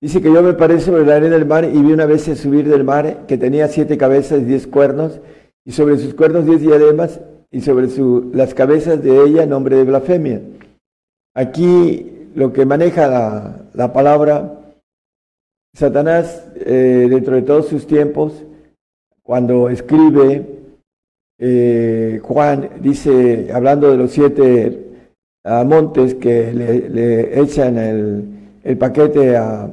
Dice 0.00 0.20
que 0.20 0.32
yo 0.32 0.42
me 0.42 0.54
paré 0.54 0.80
sobre 0.80 1.06
la 1.06 1.16
arena 1.16 1.36
del 1.36 1.46
mar 1.46 1.64
y 1.64 1.80
vi 1.80 1.92
una 1.92 2.06
bestia 2.06 2.34
subir 2.34 2.68
del 2.68 2.84
mar 2.84 3.26
que 3.26 3.38
tenía 3.38 3.68
siete 3.68 3.96
cabezas 3.96 4.40
y 4.40 4.44
diez 4.44 4.66
cuernos, 4.66 5.20
y 5.64 5.72
sobre 5.72 5.98
sus 5.98 6.14
cuernos 6.14 6.46
diez 6.46 6.60
diademas, 6.60 7.20
y 7.50 7.60
sobre 7.60 7.88
su, 7.88 8.30
las 8.34 8.54
cabezas 8.54 9.02
de 9.02 9.24
ella 9.24 9.46
nombre 9.46 9.76
de 9.76 9.84
blasfemia. 9.84 10.40
Aquí 11.34 12.30
lo 12.34 12.52
que 12.52 12.66
maneja 12.66 13.06
la, 13.06 13.62
la 13.74 13.92
palabra 13.92 14.58
Satanás, 15.74 16.46
eh, 16.56 17.06
dentro 17.08 17.34
de 17.34 17.42
todos 17.42 17.68
sus 17.68 17.86
tiempos, 17.86 18.44
cuando 19.22 19.70
escribe 19.70 20.61
eh, 21.44 22.20
Juan, 22.22 22.70
dice, 22.80 23.48
hablando 23.52 23.90
de 23.90 23.96
los 23.96 24.12
siete 24.12 24.78
montes 25.44 26.14
que 26.14 26.52
le, 26.52 27.40
echan 27.40 27.78
el, 27.78 28.78
paquete 28.78 29.36
a, 29.36 29.68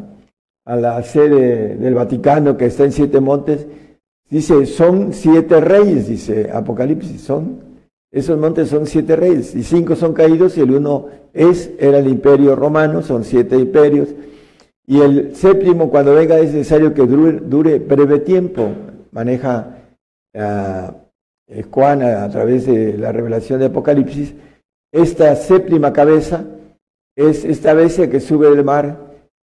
la 0.65 1.03
sede 1.03 1.75
del 1.75 1.93
Vaticano, 1.93 2.57
que 2.57 2.65
está 2.65 2.85
en 2.85 2.91
siete 2.91 3.19
montes, 3.19 3.67
dice, 4.31 4.65
son 4.65 5.13
siete 5.13 5.61
reyes, 5.61 6.07
dice 6.07 6.49
Apocalipsis, 6.51 7.21
son, 7.21 7.59
esos 8.11 8.39
montes 8.39 8.69
son 8.69 8.87
siete 8.87 9.15
reyes, 9.15 9.53
y 9.53 9.61
cinco 9.61 9.95
son 9.95 10.13
caídos, 10.13 10.57
y 10.57 10.61
el 10.61 10.71
uno 10.71 11.05
es, 11.33 11.69
era 11.77 11.99
el 11.99 12.07
imperio 12.07 12.55
romano, 12.55 13.03
son 13.03 13.23
siete 13.23 13.55
imperios, 13.55 14.09
y 14.87 15.01
el 15.01 15.35
séptimo, 15.35 15.91
cuando 15.91 16.15
venga, 16.15 16.39
es 16.39 16.51
necesario 16.51 16.95
que 16.95 17.05
dure, 17.05 17.77
breve 17.77 18.17
tiempo. 18.21 18.71
Maneja 19.11 19.77
ah, 20.33 20.95
eh, 21.49 21.65
a, 21.73 22.29
través 22.29 22.65
de 22.65 22.97
la 22.97 23.11
revelación 23.11 23.59
de 23.59 23.65
Apocalipsis, 23.65 24.33
esta 24.91 25.35
séptima 25.35 25.91
cabeza 25.93 26.45
es 27.15 27.43
esta 27.43 27.73
bestia 27.73 28.09
que 28.09 28.19
sube 28.19 28.49
del 28.49 28.63
mar 28.63 28.97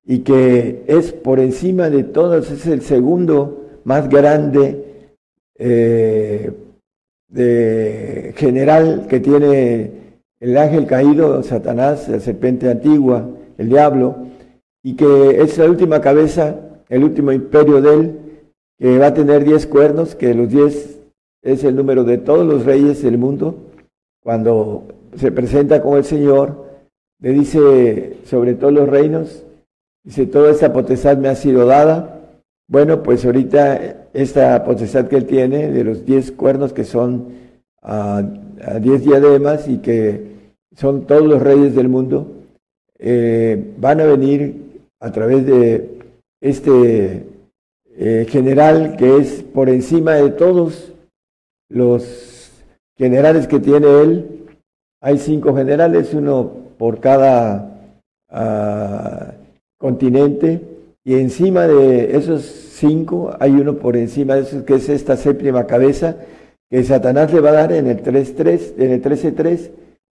y 0.05 0.19
que 0.19 0.83
es 0.87 1.13
por 1.13 1.39
encima 1.39 1.89
de 1.89 2.03
todos, 2.03 2.51
es 2.51 2.67
el 2.67 2.81
segundo 2.81 3.79
más 3.85 4.09
grande 4.09 5.09
eh, 5.57 6.51
de 7.29 8.33
general 8.35 9.07
que 9.07 9.19
tiene 9.19 9.91
el 10.39 10.57
ángel 10.57 10.85
caído, 10.85 11.41
Satanás, 11.41 12.09
la 12.09 12.19
serpiente 12.19 12.69
antigua, 12.69 13.29
el 13.57 13.69
diablo, 13.69 14.27
y 14.83 14.95
que 14.95 15.41
es 15.41 15.57
la 15.57 15.65
última 15.65 16.01
cabeza, 16.01 16.57
el 16.89 17.03
último 17.05 17.31
imperio 17.31 17.81
de 17.81 17.93
él, 17.93 18.19
que 18.77 18.97
va 18.97 19.07
a 19.07 19.13
tener 19.13 19.45
diez 19.45 19.65
cuernos, 19.65 20.15
que 20.15 20.33
los 20.33 20.49
diez 20.49 20.99
es 21.43 21.63
el 21.65 21.75
número 21.75 22.05
de 22.05 22.17
todos 22.17 22.47
los 22.47 22.65
reyes 22.65 23.03
del 23.03 23.17
mundo. 23.17 23.55
Cuando 24.23 24.85
se 25.17 25.31
presenta 25.31 25.81
con 25.81 25.97
el 25.97 26.05
Señor, 26.05 26.63
le 27.19 27.31
dice 27.31 28.17
sobre 28.25 28.55
todos 28.55 28.73
los 28.73 28.89
reinos, 28.89 29.43
dice, 30.03 30.25
toda 30.25 30.51
esta 30.51 30.71
potestad 30.71 31.17
me 31.17 31.27
ha 31.27 31.35
sido 31.35 31.65
dada. 31.65 32.21
Bueno, 32.67 33.03
pues 33.03 33.25
ahorita 33.25 34.07
esta 34.13 34.63
potestad 34.63 35.07
que 35.07 35.17
él 35.17 35.25
tiene 35.25 35.69
de 35.69 35.83
los 35.83 36.05
diez 36.05 36.31
cuernos 36.31 36.71
que 36.71 36.85
son 36.85 37.27
a, 37.81 38.23
diez 38.81 39.03
diademas 39.03 39.67
y 39.67 39.79
que 39.79 40.31
son 40.75 41.05
todos 41.05 41.23
los 41.23 41.41
reyes 41.41 41.75
del 41.75 41.89
mundo, 41.89 42.31
eh, 42.97 43.73
van 43.77 43.99
a 43.99 44.05
venir 44.05 44.81
a 45.01 45.11
través 45.11 45.45
de 45.45 45.99
este 46.39 47.27
eh, 47.97 48.25
general 48.29 48.95
que 48.97 49.17
es 49.17 49.43
por 49.43 49.69
encima 49.69 50.13
de 50.13 50.29
todos 50.29 50.92
los 51.73 52.51
generales 52.97 53.47
que 53.47 53.59
tiene 53.59 54.01
él. 54.01 54.45
Hay 55.01 55.17
cinco 55.17 55.55
generales, 55.55 56.13
uno 56.13 56.49
por 56.77 56.99
cada 56.99 57.97
ah, 58.29 59.33
continente, 59.77 60.61
y 61.03 61.15
encima 61.15 61.67
de 61.67 62.15
esos 62.15 62.43
cinco 62.43 63.35
hay 63.39 63.51
uno 63.51 63.75
por 63.75 63.97
encima 63.97 64.35
de 64.35 64.41
esos 64.41 64.63
que 64.63 64.75
es 64.75 64.87
esta 64.87 65.17
séptima 65.17 65.67
cabeza 65.67 66.15
que 66.69 66.83
Satanás 66.83 67.33
le 67.33 67.41
va 67.41 67.49
a 67.49 67.53
dar 67.53 67.71
en 67.73 67.87
el 67.87 68.01
3.3, 68.01 68.73
en 68.77 68.91
el 68.91 69.01
13.3, 69.01 69.69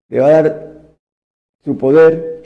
le 0.09 0.19
va 0.19 0.27
a 0.27 0.41
dar 0.41 0.71
su 1.63 1.77
poder, 1.77 2.43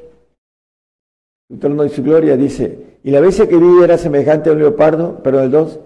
su 1.49 1.57
trono 1.57 1.85
y 1.85 1.89
su 1.89 2.03
gloria, 2.03 2.35
dice, 2.35 2.77
y 3.03 3.11
la 3.11 3.21
bestia 3.21 3.47
que 3.47 3.57
vi 3.57 3.83
era 3.83 3.97
semejante 3.97 4.49
a 4.49 4.53
un 4.53 4.59
leopardo, 4.59 5.21
pero 5.23 5.41
el 5.41 5.49
2, 5.49 5.79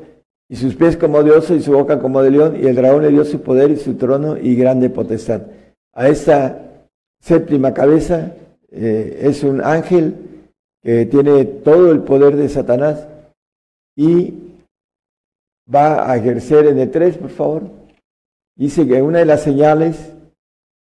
y 0.49 0.55
sus 0.55 0.75
pies 0.75 0.95
como 0.97 1.23
de 1.23 1.31
oso 1.31 1.55
y 1.55 1.61
su 1.61 1.73
boca 1.73 1.99
como 1.99 2.21
de 2.21 2.31
león, 2.31 2.57
y 2.61 2.67
el 2.67 2.75
dragón 2.75 3.03
le 3.03 3.09
dio 3.09 3.25
su 3.25 3.41
poder 3.41 3.71
y 3.71 3.77
su 3.77 3.95
trono 3.95 4.37
y 4.37 4.55
grande 4.55 4.89
potestad. 4.89 5.41
A 5.93 6.07
esta 6.07 6.85
séptima 7.19 7.73
cabeza 7.73 8.33
eh, 8.71 9.19
es 9.23 9.43
un 9.43 9.61
ángel 9.61 10.15
que 10.81 11.05
tiene 11.05 11.43
todo 11.45 11.91
el 11.91 11.99
poder 12.01 12.35
de 12.35 12.47
Satanás 12.47 13.07
y 13.95 14.33
va 15.73 16.09
a 16.09 16.15
ejercer 16.15 16.67
en 16.67 16.79
el 16.79 16.91
3, 16.91 17.17
por 17.17 17.29
favor. 17.29 17.63
Dice 18.55 18.87
que 18.87 19.01
una 19.01 19.19
de 19.19 19.25
las 19.25 19.41
señales, 19.41 20.13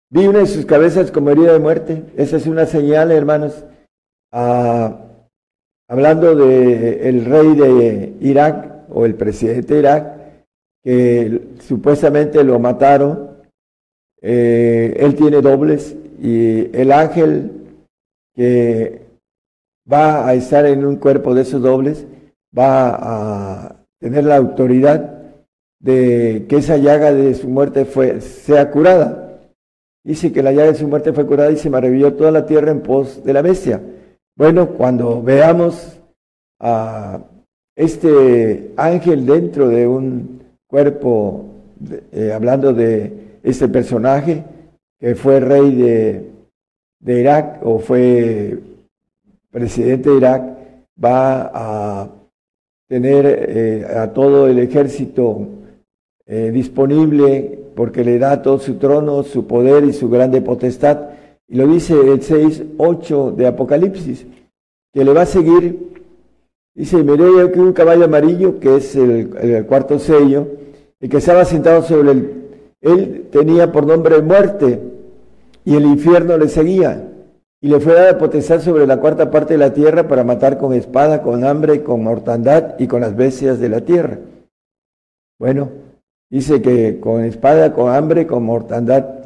vi 0.09 0.27
una 0.27 0.39
de 0.39 0.47
sus 0.47 0.65
cabezas 0.65 1.11
como 1.11 1.29
herida 1.29 1.53
de 1.53 1.59
muerte. 1.59 2.03
Esa 2.17 2.37
es 2.37 2.47
una 2.47 2.65
señal, 2.65 3.11
hermanos, 3.11 3.63
hablando 5.87 6.35
del 6.35 7.25
rey 7.25 7.55
de 7.55 8.13
Irak 8.19 8.72
o 8.89 9.05
el 9.05 9.15
presidente 9.15 9.73
de 9.73 9.79
Irak, 9.79 10.17
que 10.83 11.41
supuestamente 11.59 12.43
lo 12.43 12.59
mataron. 12.59 13.37
Eh, 14.21 14.95
él 14.99 15.15
tiene 15.15 15.41
dobles 15.41 15.95
y 16.21 16.75
el 16.75 16.91
ángel 16.91 17.51
que 18.33 19.01
va 19.91 20.27
a 20.27 20.33
estar 20.33 20.65
en 20.65 20.85
un 20.85 20.95
cuerpo 20.95 21.33
de 21.33 21.41
esos 21.41 21.61
dobles 21.61 22.05
va 22.57 22.95
a 22.95 23.85
tener 23.99 24.23
la 24.25 24.37
autoridad 24.37 25.13
de 25.79 26.45
que 26.47 26.57
esa 26.57 26.77
llaga 26.77 27.13
de 27.13 27.33
su 27.33 27.49
muerte 27.49 27.85
fue, 27.85 28.21
sea 28.21 28.71
curada. 28.71 29.41
Dice 30.03 30.31
que 30.31 30.43
la 30.43 30.51
llaga 30.51 30.71
de 30.71 30.77
su 30.77 30.87
muerte 30.87 31.13
fue 31.13 31.25
curada 31.25 31.51
y 31.51 31.57
se 31.57 31.69
maravilló 31.69 32.13
toda 32.13 32.31
la 32.31 32.45
tierra 32.45 32.71
en 32.71 32.81
pos 32.81 33.23
de 33.23 33.33
la 33.33 33.41
bestia. 33.41 33.81
Bueno, 34.35 34.69
cuando 34.69 35.21
veamos 35.21 35.99
a 36.59 37.19
este 37.75 38.71
ángel 38.77 39.25
dentro 39.25 39.69
de 39.69 39.87
un 39.87 40.41
cuerpo, 40.67 41.45
eh, 42.11 42.31
hablando 42.33 42.73
de 42.73 43.39
este 43.43 43.67
personaje 43.67 44.43
que 44.99 45.15
fue 45.15 45.39
rey 45.39 45.75
de, 45.75 46.29
Irak 47.05 47.59
o 47.65 47.79
fue 47.79 48.59
presidente 49.51 50.09
de 50.09 50.17
Irak, 50.17 50.57
va 51.03 51.51
a 51.53 52.09
tener 52.87 53.25
eh, 53.27 53.85
a 53.85 54.13
todo 54.13 54.47
el 54.47 54.59
ejército 54.59 55.47
eh, 56.25 56.51
disponible 56.53 57.59
porque 57.75 58.03
le 58.03 58.19
da 58.19 58.41
todo 58.41 58.59
su 58.59 58.75
trono, 58.75 59.23
su 59.23 59.45
poder 59.45 59.83
y 59.83 59.93
su 59.93 60.09
grande 60.09 60.41
potestad 60.41 61.09
y 61.47 61.55
lo 61.55 61.67
dice 61.67 61.93
el 61.93 62.21
6, 62.21 62.63
8 62.77 63.35
de 63.37 63.45
Apocalipsis, 63.45 64.25
que 64.91 65.05
le 65.05 65.13
va 65.13 65.21
a 65.21 65.27
seguir. 65.27 65.92
Dice, 66.75 67.03
miré 67.03 67.41
aquí 67.41 67.59
un 67.59 67.73
caballo 67.73 68.05
amarillo, 68.05 68.59
que 68.59 68.77
es 68.77 68.95
el, 68.95 69.65
cuarto 69.67 69.99
sello, 69.99 70.47
y 70.99 71.07
que 71.07 71.17
estaba 71.17 71.45
sentado 71.45 71.83
sobre 71.83 72.11
él. 72.11 72.49
Él 72.81 73.27
tenía 73.31 73.71
por 73.71 73.85
nombre 73.85 74.21
muerte, 74.21 74.79
y 75.65 75.75
el 75.75 75.85
infierno 75.85 76.37
le 76.37 76.49
seguía. 76.49 77.09
Y 77.61 77.69
le 77.69 77.79
fue 77.79 77.93
dada 77.93 78.17
potestad 78.17 78.59
sobre 78.59 78.85
la 78.85 78.97
cuarta 78.97 79.31
parte 79.31 79.53
de 79.53 79.59
la 79.59 79.73
tierra 79.73 80.07
para 80.07 80.23
matar 80.23 80.57
con 80.57 80.73
espada, 80.73 81.21
con 81.21 81.45
hambre, 81.45 81.83
con 81.83 82.03
mortandad 82.03 82.75
y 82.77 82.87
con 82.87 83.01
las 83.01 83.15
bestias 83.15 83.59
de 83.59 83.69
la 83.69 83.81
tierra. 83.81 84.19
Bueno, 85.39 85.69
dice 86.29 86.61
que 86.61 86.99
con 86.99 87.23
espada, 87.23 87.73
con 87.73 87.93
hambre, 87.93 88.27
con 88.27 88.43
mortandad 88.43 89.23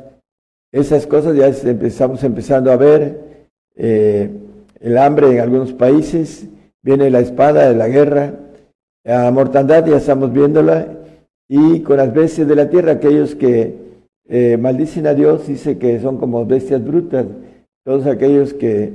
esas 0.71 1.07
cosas 1.07 1.35
ya 1.35 1.47
empezamos 1.47 2.23
empezando 2.23 2.71
a 2.71 2.77
ver. 2.77 3.41
Eh, 3.75 4.29
el 4.79 4.97
hambre 4.97 5.31
en 5.31 5.39
algunos 5.39 5.73
países, 5.73 6.47
viene 6.87 7.09
la 7.09 7.19
espada 7.19 7.67
de 7.67 7.75
la 7.75 7.89
guerra, 7.89 8.33
la 9.03 9.29
mortandad 9.29 9.85
ya 9.85 9.97
estamos 9.97 10.31
viéndola, 10.31 10.87
y 11.49 11.81
con 11.81 11.97
las 11.97 12.13
bestias 12.13 12.47
de 12.47 12.55
la 12.55 12.69
tierra, 12.69 12.93
aquellos 12.93 13.35
que 13.35 13.75
eh, 14.29 14.55
maldicen 14.57 15.05
a 15.05 15.13
Dios, 15.13 15.47
dice 15.47 15.77
que 15.77 15.99
son 15.99 16.15
como 16.17 16.45
bestias 16.45 16.81
brutas, 16.81 17.25
todos 17.83 18.05
aquellos 18.07 18.53
que 18.53 18.93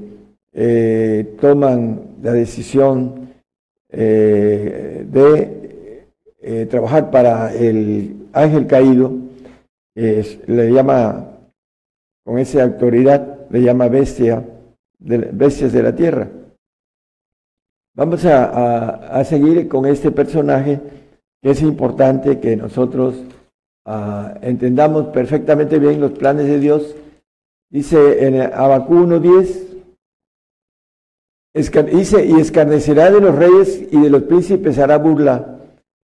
eh, 0.55 1.37
toman 1.39 2.01
la 2.23 2.33
decisión 2.33 3.29
de 3.91 5.27
trabajar 6.71 7.11
para 7.11 7.53
el 7.53 8.17
ángel 8.33 8.67
caído, 8.67 9.13
le 9.95 10.73
llama 10.73 11.29
con 12.25 12.39
esa 12.39 12.63
autoridad, 12.63 13.51
le 13.51 13.61
llama 13.61 13.89
bestia, 13.89 14.43
bestias 14.99 15.75
de 15.75 15.83
la 15.83 15.95
tierra. 15.95 16.31
Vamos 17.95 18.25
a, 18.25 19.23
seguir 19.25 19.69
con 19.69 19.87
este 19.87 20.11
personaje 20.11 20.81
que 21.43 21.51
es 21.51 21.63
importante 21.63 22.41
que 22.41 22.57
nosotros 22.57 23.23
ah, 23.85 24.35
entendamos 24.41 25.09
perfectamente 25.09 25.79
bien 25.79 26.01
los 26.01 26.13
planes 26.13 26.47
de 26.47 26.59
Dios. 26.59 26.95
Dice 27.71 28.27
en 28.27 28.41
Abacú 28.41 28.95
1.10, 28.95 31.93
dice, 31.93 32.27
y 32.27 32.41
escarnecerá 32.41 33.11
de 33.11 33.21
los 33.21 33.35
reyes 33.35 33.83
y 33.91 34.01
de 34.01 34.11
los 34.11 34.23
príncipes 34.23 34.79
hará 34.79 34.99
burla, 34.99 35.59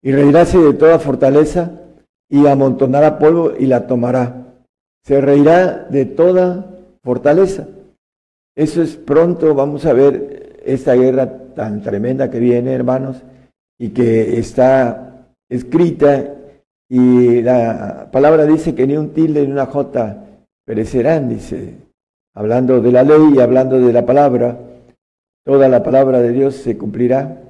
y 0.02 0.12
reiráse 0.12 0.60
de 0.60 0.74
toda 0.74 1.00
fortaleza, 1.00 1.82
y 2.30 2.48
amontonará 2.48 3.20
polvo 3.20 3.54
y 3.58 3.66
la 3.66 3.88
tomará 3.88 4.46
se 5.06 5.22
reirá 5.22 5.86
de 5.90 6.06
toda 6.06 6.66
fortaleza. 7.04 7.68
Eso 8.56 8.82
es 8.82 8.96
pronto, 8.96 9.54
vamos 9.54 9.86
a 9.86 9.94
ver 9.94 10.62
esta 10.66 10.96
guerra 10.96 11.32
tan 11.56 11.82
tremenda 11.82 12.30
que 12.30 12.40
viene, 12.40 12.74
hermanos, 12.74 13.24
y 13.78 13.90
que 13.90 14.38
está 14.38 15.28
escrita, 15.50 16.36
y 16.88 17.42
la 17.42 18.10
palabra 18.12 18.46
dice 18.46 18.76
que 18.76 18.86
ni 18.86 18.96
un 18.96 19.10
tilde 19.10 19.46
ni 19.46 19.52
una 19.52 19.66
jota 19.66 20.26
perecerán, 20.66 21.30
dice, 21.30 21.74
hablando 22.34 22.82
de 22.82 22.92
la 22.92 23.04
ley 23.04 23.34
y 23.36 23.40
hablando 23.40 23.80
de 23.80 23.92
la 23.92 24.06
palabra, 24.06 24.60
toda 25.44 25.68
la 25.68 25.82
palabra 25.82 26.22
de 26.22 26.32
Dios 26.32 26.56
se 26.56 26.78
cumplirá. 26.78 27.42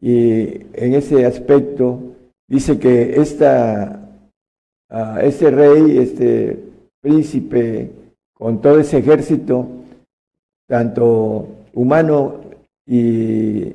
Y 0.00 0.66
en 0.74 0.94
ese 0.94 1.24
aspecto 1.24 2.00
dice 2.46 2.78
que 2.78 3.20
esta, 3.20 4.08
ah, 4.90 5.20
este 5.22 5.50
rey, 5.50 5.98
este 5.98 6.58
príncipe, 7.00 7.90
con 8.34 8.60
todo 8.60 8.78
ese 8.78 8.98
ejército, 8.98 9.66
tanto 10.66 11.48
humano 11.72 12.40
y 12.86 13.72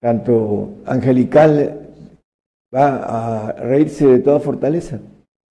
tanto 0.00 0.74
angelical, 0.84 1.88
va 2.74 3.48
a 3.48 3.52
reírse 3.52 4.06
de 4.06 4.18
toda 4.20 4.40
fortaleza. 4.40 5.00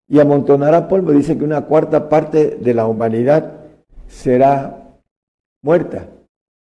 y 0.08 0.20
amontonará 0.20 0.90
polvo. 0.90 1.14
Dice 1.14 1.38
que 1.38 1.46
una 1.46 1.62
cuarta 1.62 2.10
parte 2.10 2.58
de 2.58 2.74
la 2.74 2.86
humanidad 2.86 3.62
será 4.08 5.00
muerta. 5.64 6.10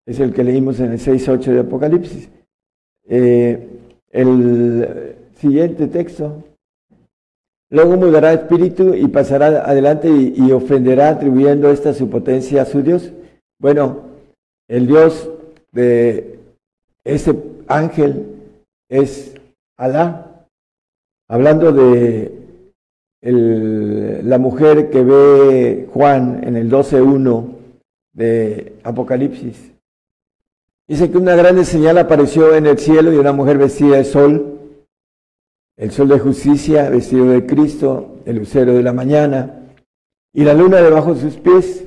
Es 0.05 0.19
el 0.19 0.35
que 0.35 0.43
leímos 0.43 0.81
en 0.81 0.91
el 0.91 0.99
6.8 0.99 1.53
de 1.53 1.61
Apocalipsis. 1.61 2.29
Eh, 3.09 3.69
el 4.11 5.17
siguiente 5.37 5.87
texto. 5.87 6.43
Luego 7.71 7.97
mudará 7.97 8.33
espíritu 8.33 8.95
y 8.95 9.07
pasará 9.09 9.65
adelante 9.69 10.09
y, 10.09 10.51
ofenderá 10.53 11.11
atribuyendo 11.11 11.71
esta 11.71 11.93
su 11.93 12.09
potencia 12.09 12.63
a 12.63 12.65
su 12.65 12.83
Dios. 12.83 13.13
Bueno, 13.61 14.05
el 14.69 14.87
Dios 14.87 15.31
de 15.73 16.39
ese 17.05 17.35
ángel 17.67 18.27
es 18.89 19.35
Alá. 19.77 20.47
Hablando 21.29 21.73
de 21.73 22.33
la 23.21 24.39
mujer 24.39 24.91
que 24.91 25.03
ve 25.03 25.89
Juan 25.93 26.43
en 26.45 26.57
el 26.57 26.71
12.1 26.71 27.55
de 28.13 28.73
Apocalipsis. 28.83 29.73
Dice 30.87 31.11
que 31.11 31.19
una 31.19 31.37
grande 31.37 31.65
señal 31.65 31.99
apareció 31.99 32.55
en 32.55 32.67
el 32.67 32.79
cielo 32.79 33.13
y 33.13 33.17
una 33.17 33.33
mujer 33.33 33.59
vestida 33.59 33.97
de 33.97 34.05
sol 34.05 34.59
el 35.79 35.93
sol 35.93 36.09
de 36.09 36.19
justicia 36.19 36.91
vestido 36.91 37.27
de 37.27 37.47
Cristo, 37.47 38.17
el 38.27 38.37
lucero 38.39 38.75
de 38.75 38.83
la 38.83 38.93
mañana, 38.93 39.61
y 40.35 40.43
la 40.43 40.53
luna 40.53 40.83
debajo 40.83 41.15
de 41.15 41.21
sus 41.21 41.37
pies. 41.37 41.85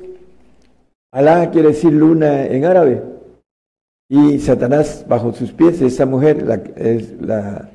Alá 1.12 1.50
quiere 1.50 1.68
decir 1.68 1.92
luna 1.92 2.46
en 2.46 2.64
árabe. 2.64 3.02
Y 4.12 4.40
Satanás 4.40 5.06
bajo 5.08 5.32
sus 5.32 5.52
pies, 5.52 5.80
esa 5.80 6.04
mujer 6.04 6.42
la, 6.42 6.56
es 6.76 7.18
la 7.22 7.70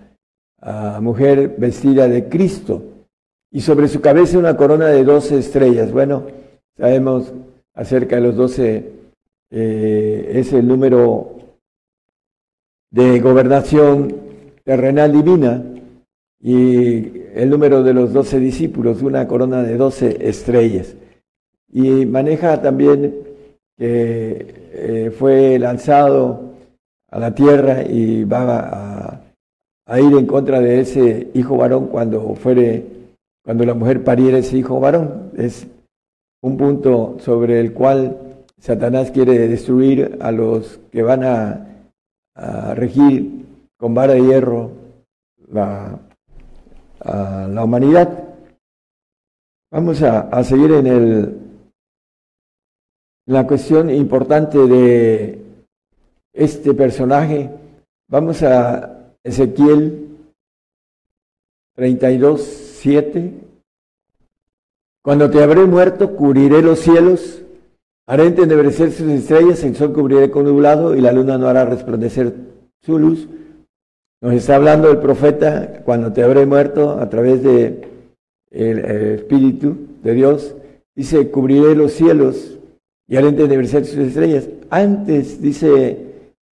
ah, 0.62 1.00
mujer 1.02 1.56
vestida 1.58 2.08
de 2.08 2.30
Cristo. 2.30 2.84
Y 3.50 3.62
sobre 3.62 3.88
su 3.88 4.02
cabeza 4.02 4.38
una 4.38 4.56
corona 4.56 4.86
de 4.86 5.04
doce 5.04 5.40
estrellas. 5.40 5.92
Bueno, 5.92 6.28
sabemos 6.78 7.34
acerca 7.74 8.18
de 8.18 8.22
los 8.22 8.36
doce, 8.36 8.86
eh, 9.50 10.32
es 10.36 10.54
el 10.54 10.68
número 10.68 11.40
de 12.92 13.20
gobernación 13.20 14.16
terrenal 14.64 15.14
divina 15.14 15.64
y 16.40 17.14
el 17.34 17.50
número 17.50 17.82
de 17.82 17.96
los 17.96 18.14
doce 18.14 18.40
discípulos, 18.40 19.02
una 19.02 19.28
corona 19.28 19.64
de 19.64 19.76
doce 19.76 20.16
estrellas. 20.22 20.96
Y 21.74 22.06
maneja 22.06 22.62
también 22.62 23.27
que 23.78 24.70
eh, 24.74 25.12
fue 25.18 25.60
lanzado 25.60 26.54
a 27.10 27.20
la 27.20 27.34
tierra 27.34 27.84
y 27.84 28.24
va 28.24 29.22
a, 29.86 30.00
ir 30.00 30.18
en 30.18 30.26
contra 30.26 30.60
de 30.60 30.82
ese 30.82 31.30
hijo 31.34 31.58
varón 31.58 31.88
cuando 31.88 32.36
fuere, 32.36 32.86
cuando 33.44 33.64
la 33.66 33.74
mujer 33.74 34.04
pariera 34.04 34.40
ese 34.40 34.58
hijo 34.58 34.80
varón. 34.80 35.32
Es 35.38 35.68
un 36.42 36.58
punto 36.58 37.18
sobre 37.20 37.60
el 37.60 37.74
cual 37.74 38.44
Satanás 38.60 39.12
quiere 39.12 39.48
destruir 39.48 40.18
a 40.22 40.32
los 40.32 40.80
que 40.92 41.04
van 41.04 41.24
a, 41.24 41.64
regir 42.76 43.46
con 43.78 43.96
vara 43.96 44.14
de 44.14 44.22
hierro 44.22 44.70
la 45.52 46.00
a 47.02 47.48
la 47.48 47.64
humanidad. 47.64 48.24
Vamos 49.72 50.02
a, 50.02 50.44
seguir 50.44 50.72
en 50.72 50.88
el, 50.88 51.40
la 53.28 53.46
cuestión 53.46 53.90
importante 53.92 54.58
de 54.58 55.40
este 56.34 56.74
personaje. 56.74 57.52
Vamos 58.10 58.42
a 58.42 59.14
Ezequiel 59.24 60.18
32, 61.76 62.42
7. 62.42 63.34
Cuando 65.04 65.30
te 65.30 65.44
habré 65.44 65.66
muerto, 65.66 66.16
cubriré 66.16 66.62
los 66.62 66.80
cielos, 66.80 67.44
haré 68.08 68.26
entenebrecer 68.26 68.92
sus 68.92 69.08
estrellas, 69.08 69.64
el 69.64 69.76
sol 69.76 69.94
cubriré 69.94 70.32
con 70.32 70.46
nublado 70.46 70.96
y 70.96 71.02
la 71.02 71.12
luna 71.12 71.38
no 71.38 71.48
hará 71.48 71.66
resplandecer 71.66 72.34
su 72.82 72.98
luz 72.98 73.28
nos 74.20 74.34
está 74.34 74.56
hablando 74.56 74.90
el 74.90 74.98
profeta 74.98 75.84
cuando 75.86 76.12
te 76.12 76.24
habré 76.24 76.48
muerto 76.48 77.00
a 77.00 77.08
través 77.08 77.44
de 77.44 77.88
el, 78.50 78.80
Espíritu 79.20 79.78
de 80.02 80.14
Dios. 80.14 80.56
Dice, 80.96 81.30
cubriré 81.30 81.76
los 81.76 81.92
cielos 81.92 82.57
y 83.08 83.16
haré 83.16 83.30
entenebrecer 83.30 83.86
sus 83.86 84.00
estrellas. 84.00 84.50
Antes, 84.70 85.42
dice 85.42 85.98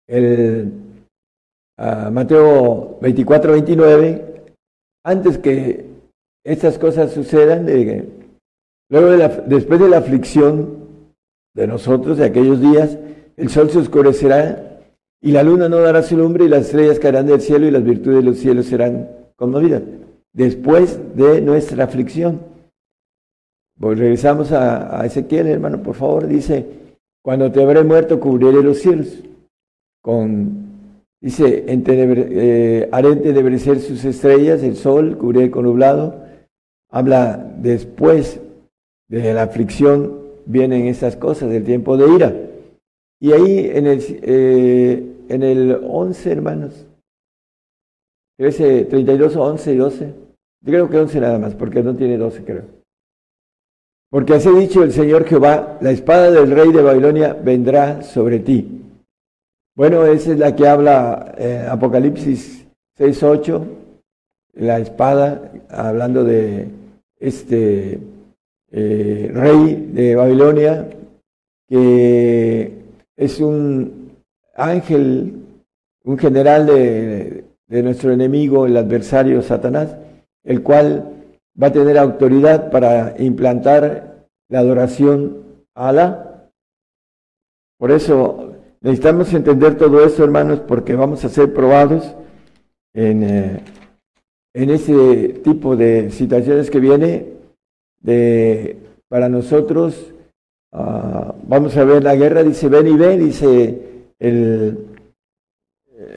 uh, 0.09 2.11
Mateo 2.11 2.97
24, 3.01 3.51
29, 3.51 4.45
antes 5.03 5.37
que 5.37 5.85
estas 6.45 6.79
cosas 6.79 7.11
sucedan, 7.11 7.67
luego 8.89 9.09
de 9.09 9.17
la, 9.17 9.27
después 9.27 9.79
de 9.79 9.89
la 9.89 9.97
aflicción 9.97 10.85
de 11.55 11.67
nosotros, 11.67 12.17
de 12.17 12.25
aquellos 12.25 12.61
días, 12.61 12.97
el 13.37 13.49
sol 13.49 13.69
se 13.69 13.79
oscurecerá 13.79 14.81
y 15.21 15.31
la 15.31 15.43
luna 15.43 15.67
no 15.67 15.79
dará 15.79 16.03
su 16.03 16.17
lumbre 16.17 16.45
y 16.45 16.49
las 16.49 16.67
estrellas 16.67 16.99
caerán 16.99 17.25
del 17.25 17.41
cielo 17.41 17.65
y 17.65 17.71
las 17.71 17.83
virtudes 17.83 18.17
de 18.17 18.23
los 18.23 18.37
cielos 18.37 18.67
serán 18.67 19.09
conmovidas. 19.35 19.81
Después 20.33 20.99
de 21.15 21.41
nuestra 21.41 21.85
aflicción. 21.85 22.54
Regresamos 23.79 24.51
a, 24.51 25.05
Ezequiel, 25.05 25.47
hermano, 25.47 25.83
por 25.83 25.95
favor. 25.95 26.27
Dice, 26.27 26.65
cuando 27.21 27.51
te 27.51 27.61
habré 27.61 27.83
muerto, 27.83 28.19
cubriré 28.19 28.63
los 28.63 28.79
cielos. 28.79 29.21
Con, 30.01 31.01
dice, 31.19 31.65
eh, 31.67 32.89
haré 32.91 33.09
entenebrecer 33.09 33.79
sus 33.79 34.05
estrellas, 34.05 34.63
el 34.63 34.75
sol, 34.75 35.17
cubriré 35.17 35.51
con 35.51 35.65
nublado. 35.65 36.23
Habla 36.89 37.53
después 37.57 38.39
de 39.09 39.33
la 39.33 39.43
aflicción, 39.43 40.19
vienen 40.45 40.88
estas 40.88 41.15
cosas, 41.17 41.49
del 41.49 41.63
tiempo 41.63 41.97
de 41.97 42.15
ira. 42.15 42.33
Y 43.19 43.33
ahí 43.33 43.71
en 43.73 43.88
el, 43.88 44.03
eh, 44.21 45.03
en 45.27 45.43
el 45.43 45.81
11, 45.83 46.31
hermanos. 46.31 46.88
Ese 48.38 48.85
32, 48.85 49.35
11 49.35 49.73
y 49.73 49.77
12. 49.77 50.05
Yo 50.61 50.71
creo 50.71 50.89
que 50.89 50.97
11 50.97 51.19
nada 51.19 51.39
más, 51.39 51.55
porque 51.55 51.83
no 51.83 51.95
tiene 51.95 52.17
12, 52.17 52.43
creo. 52.43 52.74
Porque 54.15 54.36
así 54.36 54.47
ha 54.47 54.54
dicho 54.54 54.82
el 54.82 54.93
Señor 54.93 55.25
Jehová, 55.25 55.78
la 55.82 55.91
espada 55.91 56.32
del 56.32 56.49
rey 56.49 56.71
de 56.71 56.82
Babilonia 56.82 57.34
vendrá 57.34 58.01
sobre 58.01 58.39
ti. 58.39 58.82
Bueno, 59.75 60.06
esa 60.06 60.32
es 60.32 60.39
la 60.39 60.56
que 60.56 60.65
habla 60.65 61.36
eh, 61.38 61.67
Apocalipsis 61.69 62.65
6, 62.95 63.23
8, 63.23 63.65
la 64.54 64.80
espada, 64.80 65.51
hablando 65.69 66.23
de 66.23 66.69
este 67.19 67.99
eh, 68.71 69.32
rey 69.34 69.89
de 69.91 70.15
Babilonia, 70.15 70.88
que 71.67 72.71
es 73.17 73.41
un 73.41 74.13
ángel, 74.56 75.43
un 76.06 76.17
general 76.17 76.67
de, 76.67 77.43
nuestro 77.67 78.13
enemigo, 78.13 78.65
el 78.65 78.78
adversario 78.78 79.41
Satanás, 79.41 79.97
el 80.45 80.63
cual 80.63 81.14
va 81.61 81.67
a 81.67 81.71
tener 81.73 81.97
autoridad 81.97 82.69
para 82.69 83.15
implantar 83.21 84.27
la 84.49 84.59
adoración 84.59 85.43
a 85.73 85.89
Alá. 85.89 86.49
Por 87.77 87.91
eso 87.91 88.53
necesitamos 88.81 89.33
entender 89.33 89.77
todo 89.77 90.03
esto, 90.03 90.23
hermanos, 90.23 90.61
porque 90.61 90.95
vamos 90.95 91.23
a 91.25 91.29
ser 91.29 91.53
probados 91.53 92.15
en, 92.93 93.23
eh, 93.23 93.59
en 94.53 94.69
ese 94.69 95.39
tipo 95.43 95.75
de 95.75 96.11
situaciones 96.11 96.69
que 96.69 96.79
viene 96.79 97.33
de, 98.01 98.77
para 99.07 99.29
nosotros. 99.29 100.13
Ah, 100.71 101.33
vamos 101.43 101.75
a 101.77 101.83
ver 101.83 102.03
la 102.03 102.15
guerra, 102.15 102.43
dice, 102.43 102.67
ven 102.69 102.87
y 102.87 102.97
ven, 102.97 103.19
dice 103.19 103.81
el, 104.19 104.87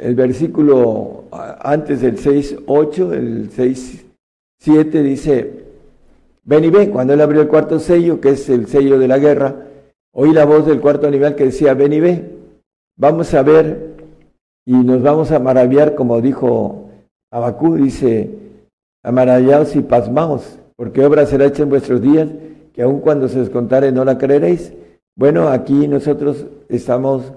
el 0.01 0.15
versículo 0.15 1.25
antes 1.31 2.01
del 2.01 2.17
6.8, 2.19 3.13
el 3.13 3.51
6.7 4.65 5.03
dice, 5.03 5.65
ven 6.45 6.65
y 6.65 6.71
ve, 6.71 6.91
cuando 6.91 7.15
él 7.15 7.21
abrió 7.21 7.43
el 7.43 7.49
cuarto 7.49 7.79
sello, 7.79 8.21
que 8.21 8.31
es 8.31 8.49
el 8.49 8.67
sello 8.67 8.99
de 8.99 9.09
la 9.09 9.19
guerra, 9.19 9.67
oí 10.13 10.33
la 10.33 10.45
voz 10.45 10.67
del 10.67 10.81
cuarto 10.81 11.07
animal 11.07 11.35
que 11.35 11.45
decía, 11.47 11.75
ven 11.75 11.93
y 11.93 12.01
ve, 12.01 12.31
vamos 12.97 13.33
a 13.35 13.43
ver 13.43 13.97
y 14.67 14.73
nos 14.73 15.03
vamos 15.03 15.31
a 15.31 15.39
maravillar, 15.39 15.95
como 15.95 16.21
dijo 16.21 16.91
Abacú, 17.31 17.77
dice, 17.77 18.31
maravillados 19.05 19.77
y 19.77 19.81
pasmaos, 19.81 20.59
porque 20.77 21.05
obra 21.05 21.27
será 21.27 21.47
hecha 21.47 21.63
en 21.63 21.71
vuestros 21.71 22.03
días, 22.03 22.29
que 22.73 22.83
aun 22.83 23.01
cuando 23.01 23.29
se 23.29 23.41
os 23.41 23.51
contare 23.51 23.93
no 23.93 24.05
la 24.05 24.19
creeréis. 24.19 24.73
Bueno, 25.17 25.49
aquí 25.49 25.89
nosotros 25.89 26.47
estamos 26.69 27.33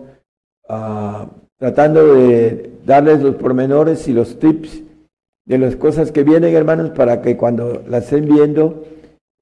Ah, 0.73 1.27
tratando 1.57 2.15
de 2.15 2.71
darles 2.86 3.21
los 3.21 3.36
pormenores 3.36 4.07
y 4.07 4.13
los 4.13 4.39
tips 4.39 4.81
de 5.51 5.57
las 5.57 5.75
cosas 5.75 6.13
que 6.13 6.23
vienen, 6.23 6.55
hermanos, 6.55 6.91
para 6.91 7.21
que 7.21 7.35
cuando 7.35 7.83
las 7.85 8.05
estén 8.05 8.25
viendo, 8.25 8.85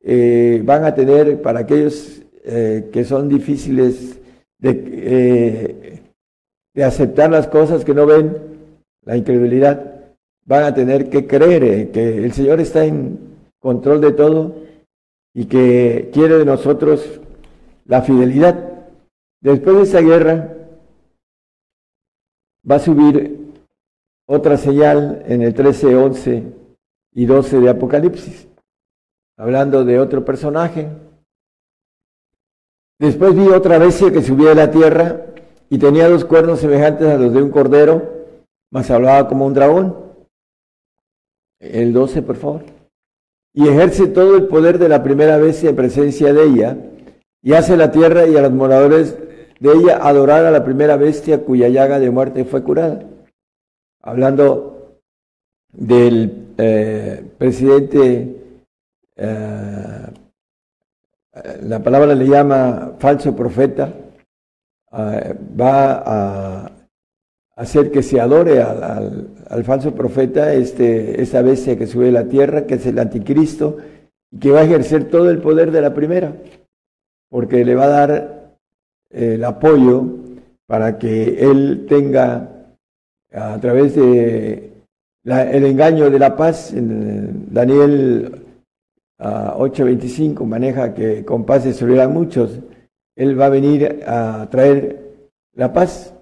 eh, 0.02 0.60
van 0.66 0.84
a 0.84 0.96
tener, 0.96 1.40
para 1.40 1.60
aquellos 1.60 2.24
eh, 2.44 2.90
que 2.92 3.06
son 3.06 3.30
difíciles 3.30 4.20
de, 4.58 4.72
eh, 4.88 6.02
de 6.74 6.84
aceptar 6.84 7.30
las 7.30 7.48
cosas 7.48 7.86
que 7.86 7.94
no 7.94 8.08
ven, 8.08 8.36
la 9.06 9.18
incredulidad, 9.18 10.16
van 10.48 10.64
a 10.64 10.74
tener 10.74 11.12
que 11.12 11.28
creer 11.28 11.92
que 11.92 12.18
el 12.18 12.34
Señor 12.34 12.60
está 12.60 12.84
en, 12.84 13.20
control 13.60 14.02
de 14.02 14.14
todo 14.14 14.56
y 15.36 15.46
que 15.46 16.10
quiere 16.12 16.40
de 16.40 16.46
nosotros 16.46 17.20
la 17.86 18.02
fidelidad. 18.02 18.88
Después 19.42 19.76
de 19.76 19.84
esa 19.84 20.02
guerra 20.02 20.56
va 22.68 22.76
a 22.78 22.80
subir 22.80 23.39
otra 24.32 24.58
señal 24.58 25.24
en 25.26 25.42
el 25.42 25.56
13, 25.56 25.96
11 25.96 26.44
y 27.16 27.26
12 27.26 27.62
de 27.62 27.70
Apocalipsis, 27.70 28.48
hablando 29.36 29.84
de 29.84 30.00
otro 30.00 30.24
personaje. 30.24 30.88
Después 33.00 33.34
vi 33.34 33.48
otra 33.48 33.80
bestia 33.80 34.12
que 34.12 34.22
subía 34.22 34.50
de 34.50 34.56
la 34.56 34.70
tierra 34.70 35.26
y 35.68 35.80
tenía 35.80 36.08
dos 36.08 36.26
cuernos 36.26 36.60
semejantes 36.60 37.08
a 37.08 37.18
los 37.18 37.34
de 37.34 37.42
un 37.42 37.50
cordero, 37.50 38.04
mas 38.70 38.92
hablaba 38.92 39.28
como 39.28 39.48
un 39.48 39.56
dragón. 39.56 39.98
El 41.60 41.92
12, 41.92 42.22
por 42.22 42.36
favor. 42.36 42.62
Y 43.52 43.68
ejerce 43.68 44.06
todo 44.06 44.36
el 44.36 44.46
poder 44.46 44.78
de 44.78 44.90
la 44.90 45.02
primera 45.02 45.38
bestia 45.38 45.72
en 45.72 45.76
presencia 45.76 46.34
de 46.34 46.44
ella, 46.44 46.78
y 47.42 47.54
hace 47.54 47.76
la 47.76 47.90
tierra 47.90 48.28
y 48.28 48.38
a 48.38 48.44
los 48.44 48.52
moradores 48.52 49.18
de 49.60 49.72
ella 49.72 49.98
adorar 50.04 50.46
a 50.46 50.52
la 50.52 50.64
primera 50.64 50.98
bestia 50.98 51.44
cuya 51.44 51.68
llaga 51.68 51.98
de 51.98 52.12
muerte 52.12 52.46
fue 52.46 52.62
curada. 52.62 53.04
Hablando 54.02 54.98
del 55.72 56.54
eh, 56.58 57.24
presidente, 57.38 58.36
eh, 59.16 60.08
la 61.64 61.84
palabra 61.84 62.16
le 62.16 62.26
llama 62.26 62.94
falso 62.98 63.36
profeta, 63.36 63.94
eh, 64.92 65.36
va 65.60 66.04
a 66.06 66.72
hacer 67.58 67.92
que 67.92 68.02
se 68.02 68.22
adore 68.22 68.62
al, 68.62 69.64
falso 69.66 69.94
profeta, 69.94 70.54
este, 70.54 71.22
esa 71.22 71.42
bestia 71.42 71.78
que 71.78 71.88
sube 71.88 72.08
a 72.08 72.14
la 72.14 72.28
tierra, 72.30 72.66
que 72.66 72.76
es 72.76 72.86
el 72.86 72.98
anticristo, 73.00 73.78
y 74.32 74.40
que 74.40 74.52
va 74.52 74.62
a 74.62 74.64
ejercer 74.64 75.10
todo 75.10 75.30
el 75.30 75.42
poder 75.42 75.72
de 75.72 75.82
la 75.82 75.94
primera, 75.94 76.34
porque 77.30 77.66
le 77.66 77.76
va 77.76 77.86
a 77.86 77.90
dar 77.90 78.56
el 79.10 79.44
apoyo 79.44 80.06
para 80.68 80.98
que 80.98 81.52
él 81.52 81.86
tenga 81.90 82.59
a 83.32 83.60
través 83.60 83.96
de 83.96 84.74
el 85.24 85.66
engaño 85.66 86.10
de 86.10 86.20
la 86.20 86.36
paz, 86.36 86.74
Daniel 86.74 88.46
8:25 89.20 90.46
maneja 90.46 90.94
que 90.94 91.24
con 91.26 91.46
paz 91.46 91.64
se 91.64 91.70
destruirán 91.70 92.14
muchos, 92.14 92.60
él 93.16 93.40
va 93.40 93.48
a 93.48 93.50
venir 93.50 94.04
a 94.08 94.48
traer 94.50 95.28
la 95.56 95.74
paz. 95.74 96.14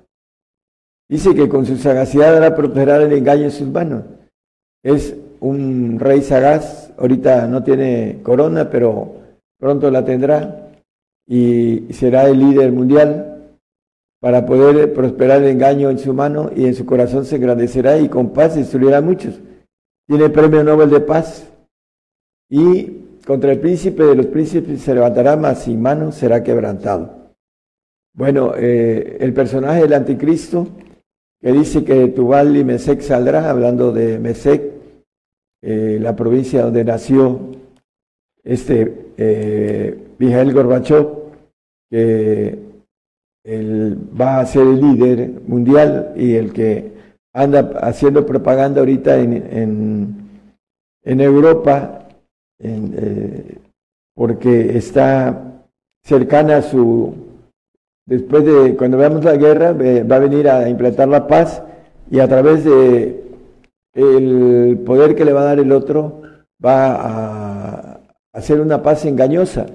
Dice 1.10 1.34
que 1.34 1.48
con 1.48 1.66
su 1.66 1.78
sagacidad 1.78 2.36
hará 2.36 2.56
prosperar 2.56 3.02
el 3.02 3.14
engaño 3.14 3.44
en 3.44 3.52
sus 3.52 3.68
manos. 3.68 4.04
Es 4.84 5.16
un 5.40 6.00
rey 6.00 6.22
sagaz, 6.22 6.92
ahorita 6.98 7.48
no 7.48 7.64
tiene 7.64 8.20
corona, 8.24 8.70
pero 8.70 9.16
pronto 9.58 9.90
la 9.92 10.04
tendrá 10.04 10.72
y 11.26 11.94
será 11.94 12.28
el 12.28 12.40
líder 12.40 12.72
mundial 12.72 13.37
para 14.20 14.46
poder 14.46 14.94
prosperar 14.94 15.44
el 15.44 15.50
engaño 15.50 15.90
en 15.90 16.00
su 16.00 16.14
mano 16.14 16.50
y 16.56 16.66
en 16.66 16.76
su 16.76 16.86
corazón 16.86 17.26
se 17.26 17.36
engrandecerá 17.36 17.98
y 18.00 18.10
con 18.10 18.34
paz 18.34 18.56
destruirá 18.56 18.98
a 18.98 19.02
muchos. 19.02 19.40
Tiene 20.08 20.30
premio 20.30 20.64
Nobel 20.64 20.90
de 20.90 21.02
paz 21.02 21.48
y 22.50 23.04
contra 23.26 23.52
el 23.52 23.60
príncipe 23.60 24.04
de 24.04 24.16
los 24.16 24.28
príncipes 24.28 24.82
se 24.82 24.94
levantará, 24.94 25.36
mas 25.36 25.64
sin 25.64 25.82
mano 25.82 26.12
será 26.12 26.44
quebrantado. 26.44 27.34
Bueno, 28.14 28.54
eh, 28.56 29.18
el 29.20 29.34
personaje 29.34 29.82
del 29.82 29.94
anticristo, 29.94 30.68
que 31.40 31.52
dice 31.52 31.84
que 31.84 32.08
Tubal 32.08 32.56
y 32.58 32.64
Mesec 32.64 33.02
saldrá, 33.02 33.50
hablando 33.50 33.92
de 33.92 34.18
Mesec, 34.18 34.64
eh, 35.62 36.00
la 36.02 36.16
provincia 36.16 36.64
donde 36.64 36.84
nació 36.84 37.52
este 38.44 39.12
eh, 39.18 40.08
Mijael 40.18 40.54
Gorbachev, 40.54 41.08
que 41.90 42.67
él 43.48 43.98
va 44.20 44.40
a 44.40 44.46
ser 44.46 44.64
el 44.64 44.82
líder 44.82 45.42
mundial 45.48 46.12
y 46.18 46.36
el 46.36 46.52
que 46.52 46.92
anda 47.34 47.72
haciendo 47.82 48.26
propaganda 48.26 48.82
ahorita 48.82 49.18
en, 49.20 49.34
en, 49.34 50.30
en 51.04 51.22
Europa 51.22 52.10
eh, 52.60 53.58
porque 54.14 54.78
está 54.78 55.64
cercana 56.04 56.58
a 56.58 56.62
su, 56.62 57.14
después 58.06 58.44
de, 58.44 58.76
cuando 58.76 58.98
veamos 58.98 59.24
la 59.24 59.38
guerra, 59.38 59.72
va 59.72 60.16
a 60.16 60.20
venir 60.20 60.50
a 60.50 60.68
implantar 60.68 61.08
la 61.08 61.28
paz 61.28 61.64
y 62.12 62.20
a 62.20 62.28
través 62.28 62.66
de 62.66 63.24
el 63.94 64.80
poder 64.86 65.16
que 65.16 65.24
le 65.24 65.34
va 65.34 65.42
a 65.42 65.46
dar 65.46 65.60
el 65.60 65.72
otro, 65.72 66.22
va 66.64 66.96
a 66.96 68.00
hacer 68.34 68.60
una 68.60 68.82
paz 68.82 69.06
engañosa 69.06 69.68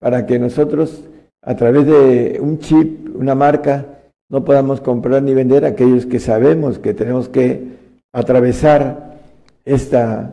para 0.00 0.26
que 0.26 0.38
nosotros, 0.38 1.02
a 1.42 1.56
través 1.56 1.86
de 1.86 2.38
un 2.40 2.58
chip, 2.58 3.05
una 3.18 3.34
marca, 3.34 3.86
no 4.28 4.44
podamos 4.44 4.80
comprar 4.80 5.22
ni 5.22 5.34
vender 5.34 5.64
aquellos 5.64 6.06
que 6.06 6.18
sabemos 6.18 6.78
que 6.78 6.94
tenemos 6.94 7.28
que 7.28 7.76
atravesar 8.12 9.18
esta 9.64 10.32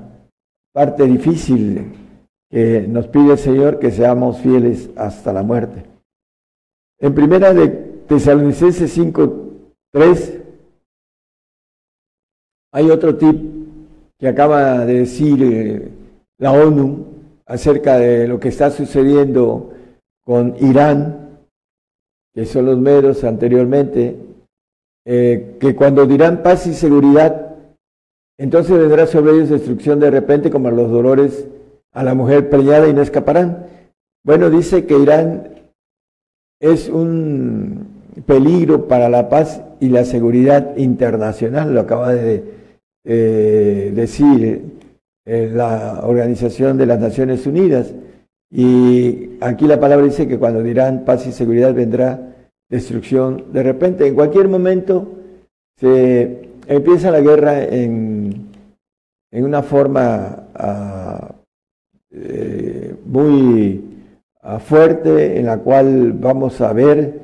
parte 0.74 1.04
difícil 1.06 1.94
que 2.50 2.86
nos 2.88 3.08
pide 3.08 3.34
el 3.34 3.38
Señor 3.38 3.80
que 3.80 3.92
seamos 3.92 4.40
fieles 4.40 4.90
hasta 4.96 5.34
la 5.34 5.44
muerte. 5.44 5.84
En 7.00 7.14
primera 7.14 7.54
de 7.54 7.68
Tesalonicenses 8.08 8.92
5, 8.92 9.50
3, 9.92 10.40
hay 12.74 12.90
otro 12.90 13.16
tip 13.18 13.54
que 14.18 14.28
acaba 14.28 14.86
de 14.86 15.00
decir 15.00 15.44
eh, 15.44 15.92
la 16.38 16.52
ONU 16.52 17.06
acerca 17.46 17.98
de 17.98 18.28
lo 18.28 18.40
que 18.40 18.50
está 18.50 18.72
sucediendo 18.72 19.74
con 20.24 20.56
Irán, 20.60 21.23
que 22.34 22.46
son 22.46 22.66
los 22.66 22.80
medos 22.80 23.24
anteriormente, 23.24 24.16
eh, 25.06 25.58
que 25.60 25.76
cuando 25.76 26.06
dirán 26.06 26.42
paz 26.42 26.66
y 26.68 26.74
seguridad, 26.74 27.56
entonces 28.40 28.78
vendrá 28.78 29.06
sobre 29.06 29.34
ellos 29.34 29.50
destrucción 29.50 30.00
de 30.00 30.10
repente 30.10 30.50
como 30.50 30.72
los 30.72 30.90
dolores 30.90 31.48
a 31.94 32.04
la 32.04 32.16
mujer 32.16 32.50
preñada 32.50 32.88
y 32.88 32.94
no 32.94 33.02
escaparán. 33.02 33.68
Bueno, 34.26 34.50
dice 34.50 34.86
que 34.86 34.98
Irán 34.98 35.50
es 36.60 36.90
un 36.90 37.88
peligro 38.26 38.88
para 38.88 39.10
la 39.10 39.30
paz 39.30 39.62
y 39.80 39.90
la 39.90 40.06
seguridad 40.06 40.78
internacional, 40.78 41.74
lo 41.74 41.82
acaba 41.82 42.14
de 42.14 42.44
eh, 43.06 43.92
decir 43.94 44.62
eh, 45.26 45.52
la 45.54 46.02
Organización 46.04 46.78
de 46.78 46.86
las 46.86 47.00
Naciones 47.00 47.46
Unidas. 47.46 47.94
Y 48.56 49.32
aquí 49.42 49.66
la 49.66 49.80
palabra 49.80 50.06
dice 50.06 50.28
que 50.28 50.38
cuando 50.38 50.62
dirán 50.62 51.06
paz 51.06 51.26
y 51.26 51.32
seguridad 51.32 51.74
vendrá 51.74 52.36
destrucción 52.70 53.46
de 53.52 53.64
repente. 53.64 54.06
En 54.06 54.14
cualquier 54.14 54.48
momento 54.48 55.08
se 55.80 56.50
empieza 56.68 57.10
la 57.10 57.22
guerra 57.22 57.64
en, 57.64 58.50
en 59.32 59.44
una 59.44 59.64
forma 59.64 60.50
ah, 60.54 61.34
eh, 62.12 62.96
muy 63.06 63.82
ah, 64.44 64.60
fuerte, 64.60 65.40
en 65.40 65.48
la 65.48 65.58
cual 65.58 66.14
vamos 66.14 66.62
a 66.62 66.72
ver 66.74 67.22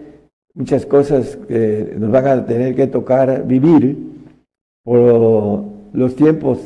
muchas 0.55 0.87
cosas 0.87 1.37
que 1.47 1.95
nos 1.95 2.09
van 2.09 2.27
a 2.27 2.45
tener 2.45 2.75
que 2.75 2.87
tocar 2.87 3.45
vivir 3.45 3.97
por 4.83 5.63
los 5.93 6.15
tiempos 6.15 6.59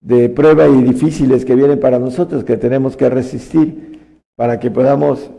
de 0.00 0.28
prueba 0.28 0.68
y 0.68 0.82
difíciles 0.82 1.44
que 1.44 1.54
vienen 1.54 1.80
para 1.80 1.98
nosotros, 1.98 2.44
que 2.44 2.56
tenemos 2.56 2.96
que 2.96 3.08
resistir 3.10 3.98
para 4.36 4.60
que 4.60 4.70
podamos 4.70 5.30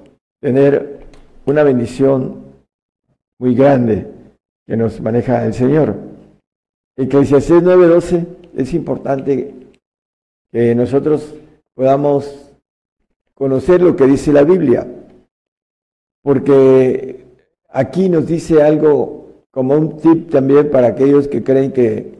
tener 0.41 1.00
una 1.45 1.63
bendición 1.63 2.43
muy 3.39 3.56
grande 3.56 4.08
que 4.67 4.76
nos 4.76 5.00
maneja 5.02 5.45
el 5.45 5.54
Señor. 5.54 5.95
Eclesiastés 6.98 7.63
9:12 7.63 8.26
es 8.56 8.74
importante 8.74 9.56
que 10.52 10.76
nosotros 10.76 11.34
podamos 11.74 12.52
conocer 13.34 13.82
lo 13.82 13.95
que 13.95 14.06
dice 14.06 14.34
la 14.34 14.43
Biblia, 14.43 14.86
porque 16.22 17.26
aquí 17.69 18.10
nos 18.10 18.28
dice 18.28 18.62
algo 18.62 19.45
como 19.50 19.76
un 19.76 19.98
tip 19.98 20.30
también 20.30 20.69
para 20.69 20.88
aquellos 20.88 21.30
que 21.30 21.41
creen 21.41 21.72
que 21.72 22.18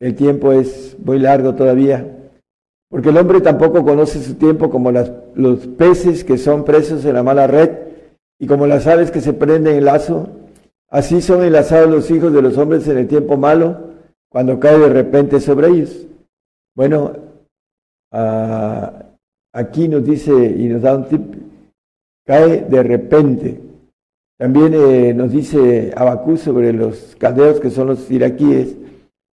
el 0.00 0.14
tiempo 0.14 0.52
es 0.52 0.96
muy 1.04 1.18
largo 1.18 1.54
todavía, 1.54 2.30
porque 2.90 3.10
el 3.10 3.18
hombre 3.18 3.40
tampoco 3.40 3.84
conoce 3.84 4.22
su 4.22 4.34
tiempo 4.34 4.70
como 4.70 4.90
los 4.90 5.66
peces 5.66 6.24
que 6.24 6.38
son 6.38 6.64
presos 6.64 7.04
en 7.04 7.14
la 7.14 7.22
mala 7.22 7.46
red 7.46 7.70
y 8.38 8.46
como 8.46 8.66
las 8.66 8.86
aves 8.86 9.10
que 9.10 9.20
se 9.20 9.32
prenden 9.32 9.76
en 9.76 9.84
lazo, 9.84 10.28
así 10.88 11.20
son 11.20 11.42
enlazados 11.42 11.90
los 11.90 12.10
hijos 12.10 12.32
de 12.32 12.42
los 12.42 12.56
hombres 12.56 12.86
en 12.88 12.98
el 12.98 13.08
tiempo 13.08 13.36
malo 13.36 13.88
cuando 14.30 14.60
cae 14.60 14.78
de 14.78 14.88
repente 14.88 15.40
sobre 15.40 15.68
ellos. 15.68 16.06
Bueno, 16.74 17.12
aquí 19.52 19.88
nos 19.88 20.04
dice 20.04 20.32
y 20.32 20.68
nos 20.68 20.82
da 20.82 20.96
un 20.96 21.08
tip, 21.08 21.34
cae 22.24 22.62
de 22.62 22.82
repente. 22.82 23.60
También 24.38 24.72
eh, 24.74 25.12
nos 25.14 25.32
dice 25.32 25.92
Abacú 25.96 26.36
sobre 26.36 26.72
los 26.72 27.16
caldeos 27.18 27.58
que 27.58 27.70
son 27.70 27.88
los 27.88 28.08
iraquíes, 28.08 28.76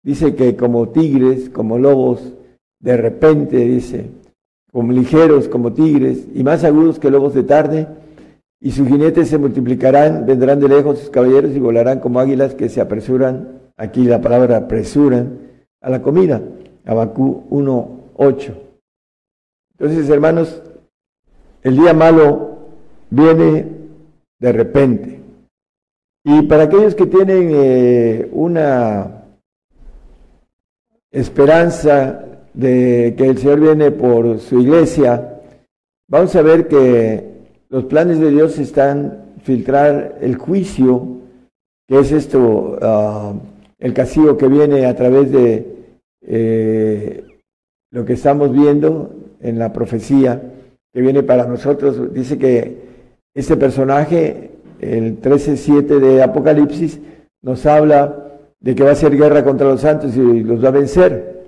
dice 0.06 0.36
que 0.36 0.56
como 0.56 0.90
tigres, 0.90 1.50
como 1.50 1.78
lobos, 1.78 2.34
de 2.80 2.96
repente, 2.96 3.58
dice, 3.58 4.12
como 4.72 4.94
ligeros 4.94 5.48
como 5.50 5.74
tigres 5.74 6.28
y 6.34 6.44
más 6.44 6.64
agudos 6.64 7.00
que 7.00 7.10
lobos 7.10 7.34
de 7.34 7.44
tarde, 7.44 7.88
y 8.62 8.72
sus 8.72 8.88
jinetes 8.88 9.30
se 9.30 9.38
multiplicarán, 9.38 10.26
vendrán 10.26 10.60
de 10.60 10.70
lejos 10.70 11.00
sus 11.00 11.10
caballeros 11.10 11.56
y 11.56 11.60
volarán 11.60 12.00
como 12.00 12.20
águilas 12.20 12.54
que 12.54 12.70
se 12.70 12.82
apresuran, 12.82 13.60
aquí 13.76 14.06
la 14.06 14.22
palabra 14.22 14.58
apresuran, 14.58 15.40
a 15.82 15.90
la 15.90 16.02
comida. 16.02 16.42
Abacú 16.86 17.44
1.8. 17.50 18.54
Entonces, 19.78 20.10
hermanos, 20.10 20.62
el 21.64 21.78
día 21.78 21.94
malo 21.94 22.58
viene 23.10 23.68
de 24.40 24.52
repente. 24.52 25.20
Y 26.24 26.44
para 26.44 26.64
aquellos 26.64 26.96
que 26.96 27.06
tienen 27.06 27.52
eh, 27.54 28.30
una 28.32 29.25
esperanza 31.16 32.26
de 32.54 33.16
que 33.18 33.26
el 33.26 33.38
Señor 33.38 33.62
viene 33.62 33.92
por 33.92 34.40
su 34.40 34.60
iglesia, 34.60 35.40
vamos 36.10 36.36
a 36.36 36.42
ver 36.42 36.68
que 36.68 37.24
los 37.70 37.86
planes 37.86 38.20
de 38.20 38.32
Dios 38.32 38.60
están 38.60 39.34
filtrar 39.42 40.18
el 40.22 40.36
juicio, 40.36 41.22
que 41.88 42.00
es 42.00 42.12
esto, 42.12 42.78
ah, 42.82 43.34
el 43.80 43.94
castigo 43.94 44.38
que 44.38 44.48
viene 44.48 44.86
a 44.86 44.96
través 44.96 45.32
de 45.32 45.66
eh, 46.22 47.24
lo 47.92 48.04
que 48.04 48.14
estamos 48.14 48.52
viendo 48.52 49.14
en 49.40 49.58
la 49.58 49.72
profecía 49.72 50.42
que 50.94 51.02
viene 51.02 51.24
para 51.24 51.46
nosotros. 51.46 52.14
Dice 52.14 52.38
que 52.38 52.78
este 53.34 53.56
personaje, 53.56 54.52
el 54.82 55.22
13.7 55.22 56.00
de 56.00 56.24
Apocalipsis, 56.24 57.00
nos 57.42 57.66
habla 57.66 58.25
de 58.66 58.74
que 58.74 58.84
va 58.84 58.92
a 58.92 58.96
ser 58.96 59.16
guerra 59.16 59.44
contra 59.44 59.68
los 59.68 59.82
santos 59.82 60.18
y 60.18 60.42
los 60.42 60.64
va 60.64 60.70
a 60.70 60.72
vencer. 60.72 61.44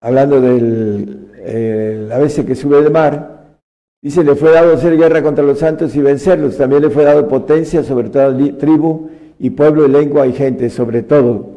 Hablando 0.00 0.40
del 0.40 2.08
la 2.08 2.18
vez 2.18 2.40
que 2.46 2.54
sube 2.54 2.80
del 2.80 2.90
mar, 2.90 3.58
dice, 4.00 4.24
le 4.24 4.34
fue 4.34 4.52
dado 4.52 4.72
hacer 4.72 4.96
guerra 4.96 5.22
contra 5.22 5.44
los 5.44 5.58
santos 5.58 5.94
y 5.94 6.00
vencerlos. 6.00 6.56
También 6.56 6.80
le 6.80 6.88
fue 6.88 7.04
dado 7.04 7.28
potencia 7.28 7.84
sobre 7.84 8.08
toda 8.08 8.34
tribu 8.56 9.10
y 9.38 9.50
pueblo 9.50 9.84
y 9.84 9.90
lengua 9.90 10.26
y 10.26 10.32
gente, 10.32 10.70
sobre 10.70 11.02
todo. 11.02 11.50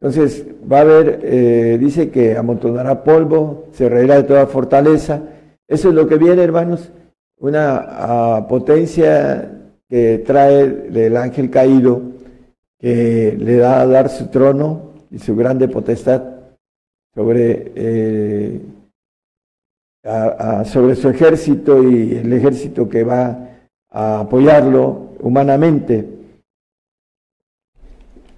Entonces 0.00 0.44
va 0.70 0.78
a 0.78 0.80
haber, 0.80 1.20
eh, 1.22 1.78
dice 1.78 2.10
que 2.10 2.36
amontonará 2.36 3.04
polvo, 3.04 3.68
se 3.72 3.88
reirá 3.88 4.16
de 4.16 4.24
toda 4.24 4.48
fortaleza. 4.48 5.22
Eso 5.68 5.90
es 5.90 5.94
lo 5.94 6.08
que 6.08 6.16
viene, 6.16 6.42
hermanos, 6.42 6.90
una 7.38 7.76
ah, 7.76 8.46
potencia 8.48 9.60
que 9.88 10.18
trae 10.26 10.66
del 10.66 11.16
ángel 11.16 11.48
caído, 11.48 12.11
que 12.82 13.36
le 13.38 13.56
da 13.58 13.80
a 13.80 13.86
dar 13.86 14.08
su 14.08 14.26
trono 14.26 14.94
y 15.12 15.20
su 15.20 15.36
grande 15.36 15.68
potestad 15.68 16.20
sobre, 17.14 17.70
eh, 17.76 18.60
sobre 20.64 20.96
su 20.96 21.08
ejército 21.08 21.80
y 21.88 22.16
el 22.16 22.32
ejército 22.32 22.88
que 22.88 23.04
va 23.04 23.50
a 23.88 24.20
apoyarlo 24.20 25.10
humanamente. 25.20 26.08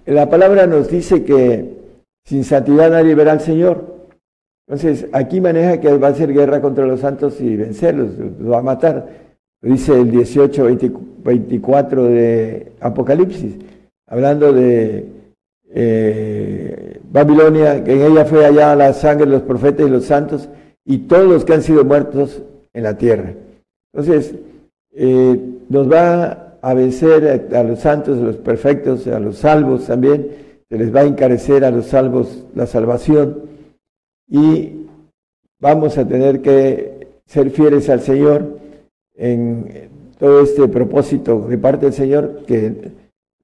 La 0.05 0.29
palabra 0.29 0.67
nos 0.67 0.89
dice 0.89 1.23
que 1.23 1.79
sin 2.23 2.43
santidad 2.43 2.91
nadie 2.91 3.15
verá 3.15 3.31
al 3.31 3.41
Señor. 3.41 3.95
Entonces, 4.67 5.07
aquí 5.11 5.41
maneja 5.41 5.79
que 5.79 5.97
va 5.97 6.09
a 6.09 6.11
hacer 6.11 6.31
guerra 6.31 6.61
contra 6.61 6.85
los 6.85 6.99
santos 6.99 7.41
y 7.41 7.55
vencerlos, 7.55 8.15
los 8.39 8.51
va 8.51 8.59
a 8.59 8.63
matar. 8.63 9.09
dice 9.59 9.99
el 9.99 10.11
18, 10.11 10.65
24 11.23 12.03
de 12.03 12.71
Apocalipsis, 12.79 13.55
hablando 14.07 14.53
de 14.53 15.05
eh, 15.73 16.99
Babilonia, 17.11 17.83
que 17.83 17.93
en 17.93 18.11
ella 18.11 18.25
fue 18.25 18.45
allá 18.45 18.75
la 18.75 18.93
sangre 18.93 19.25
de 19.25 19.31
los 19.31 19.41
profetas 19.41 19.87
y 19.87 19.89
los 19.89 20.05
santos 20.05 20.49
y 20.85 20.99
todos 20.99 21.27
los 21.27 21.45
que 21.45 21.53
han 21.53 21.63
sido 21.63 21.83
muertos 21.83 22.41
en 22.73 22.83
la 22.83 22.97
tierra. 22.97 23.33
Entonces, 23.93 24.35
eh, 24.93 25.39
nos 25.69 25.91
va 25.91 26.57
a 26.61 26.73
vencer 26.73 27.49
a, 27.53 27.63
los 27.63 27.79
santos, 27.79 28.17
a 28.17 28.21
los 28.21 28.37
perfectos, 28.37 29.07
a 29.07 29.19
los 29.19 29.37
salvos 29.37 29.85
también, 29.85 30.31
se 30.69 30.77
les 30.77 30.93
va 30.93 31.01
a 31.01 31.05
encarecer 31.05 31.63
a 31.63 31.71
los 31.71 31.87
salvos 31.87 32.43
la 32.55 32.65
salvación 32.65 33.43
y 34.27 34.87
vamos 35.59 35.97
a 35.97 36.07
tener 36.07 36.41
que 36.41 37.07
ser 37.25 37.51
fieles 37.51 37.89
al 37.89 38.01
Señor 38.01 38.59
en 39.15 39.89
todo 40.17 40.41
este 40.41 40.67
propósito 40.67 41.41
de 41.47 41.57
parte 41.57 41.85
del 41.85 41.93
Señor 41.93 42.43
que 42.47 42.91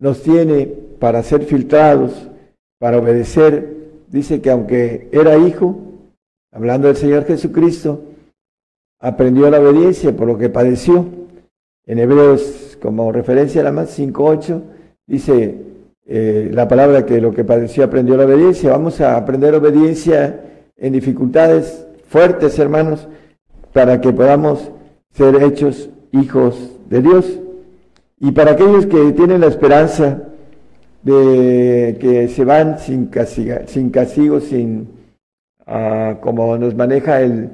nos 0.01 0.23
tiene 0.23 0.65
para 0.99 1.23
ser 1.23 1.43
filtrados, 1.43 2.27
para 2.79 2.97
obedecer. 2.97 3.77
Dice 4.07 4.41
que 4.41 4.49
aunque 4.49 5.07
era 5.13 5.37
hijo, 5.37 5.79
hablando 6.51 6.87
del 6.87 6.97
Señor 6.97 7.23
Jesucristo, 7.25 8.01
aprendió 8.99 9.49
la 9.49 9.61
obediencia 9.61 10.13
por 10.13 10.27
lo 10.27 10.37
que 10.37 10.49
padeció. 10.49 11.05
En 11.85 11.99
Hebreos 11.99 12.77
como 12.81 13.11
referencia 13.11 13.61
a 13.61 13.63
la 13.65 13.71
más 13.71 13.97
5.8, 13.97 14.61
dice 15.05 15.55
eh, 16.07 16.49
la 16.51 16.67
palabra 16.67 17.05
que 17.05 17.21
lo 17.21 17.31
que 17.31 17.43
padeció 17.43 17.83
aprendió 17.83 18.17
la 18.17 18.25
obediencia. 18.25 18.71
Vamos 18.71 18.99
a 19.01 19.15
aprender 19.15 19.53
obediencia 19.53 20.41
en 20.77 20.93
dificultades 20.93 21.85
fuertes, 22.09 22.57
hermanos, 22.57 23.07
para 23.71 24.01
que 24.01 24.11
podamos 24.11 24.71
ser 25.11 25.43
hechos 25.43 25.89
hijos 26.11 26.71
de 26.89 27.01
Dios. 27.01 27.40
Y 28.23 28.31
para 28.33 28.51
aquellos 28.51 28.85
que 28.85 29.13
tienen 29.13 29.41
la 29.41 29.47
esperanza 29.47 30.21
de 31.01 31.97
que 31.99 32.27
se 32.27 32.45
van 32.45 32.77
sin, 32.77 33.09
sin 33.65 33.89
castigo, 33.89 34.39
sin, 34.39 34.89
ah, 35.65 36.19
como 36.21 36.55
nos 36.59 36.75
maneja 36.75 37.21
el, 37.21 37.49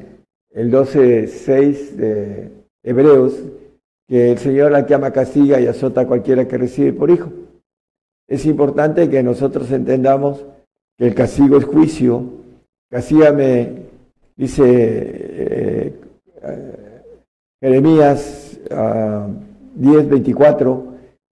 el 0.52 0.70
12.6 0.70 1.92
de 1.92 2.52
Hebreos, 2.84 3.42
que 4.10 4.32
el 4.34 4.38
Señor 4.40 4.74
la 4.74 4.86
que 4.86 4.94
ama 4.94 5.12
castiga 5.12 5.58
y 5.62 5.68
azota 5.68 6.02
a 6.02 6.08
cualquiera 6.08 6.46
que 6.50 6.58
recibe 6.58 6.92
por 6.92 7.12
hijo. 7.12 7.32
Es 8.28 8.46
importante 8.46 9.10
que 9.10 9.24
nosotros 9.24 9.72
entendamos 9.72 10.46
que 10.98 11.08
el 11.08 11.16
castigo 11.16 11.58
es 11.58 11.64
juicio. 11.64 12.26
Castígame, 12.90 13.84
dice 14.36 14.64
eh, 14.66 15.96
eh, 16.44 17.02
Jeremías 17.62 18.60
10, 19.78 20.10
24, 20.10 20.88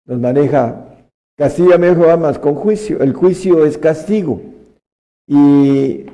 nos 0.07 0.21
maneja, 0.21 0.97
castígame 1.37 1.95
Jehová 1.95 2.17
más 2.17 2.39
con 2.39 2.55
juicio. 2.55 3.01
El 3.01 3.13
juicio 3.13 3.65
es 3.65 3.79
castigo. 3.79 4.41
Y 5.27 6.07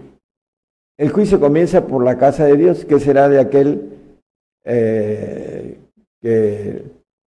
el 0.96 1.10
juicio 1.10 1.40
comienza 1.40 1.86
por 1.86 2.04
la 2.04 2.18
casa 2.18 2.44
de 2.44 2.56
Dios, 2.56 2.84
que 2.84 3.00
será 3.00 3.28
de 3.28 3.40
aquel 3.40 3.90
eh, 4.64 5.78
que 6.20 6.82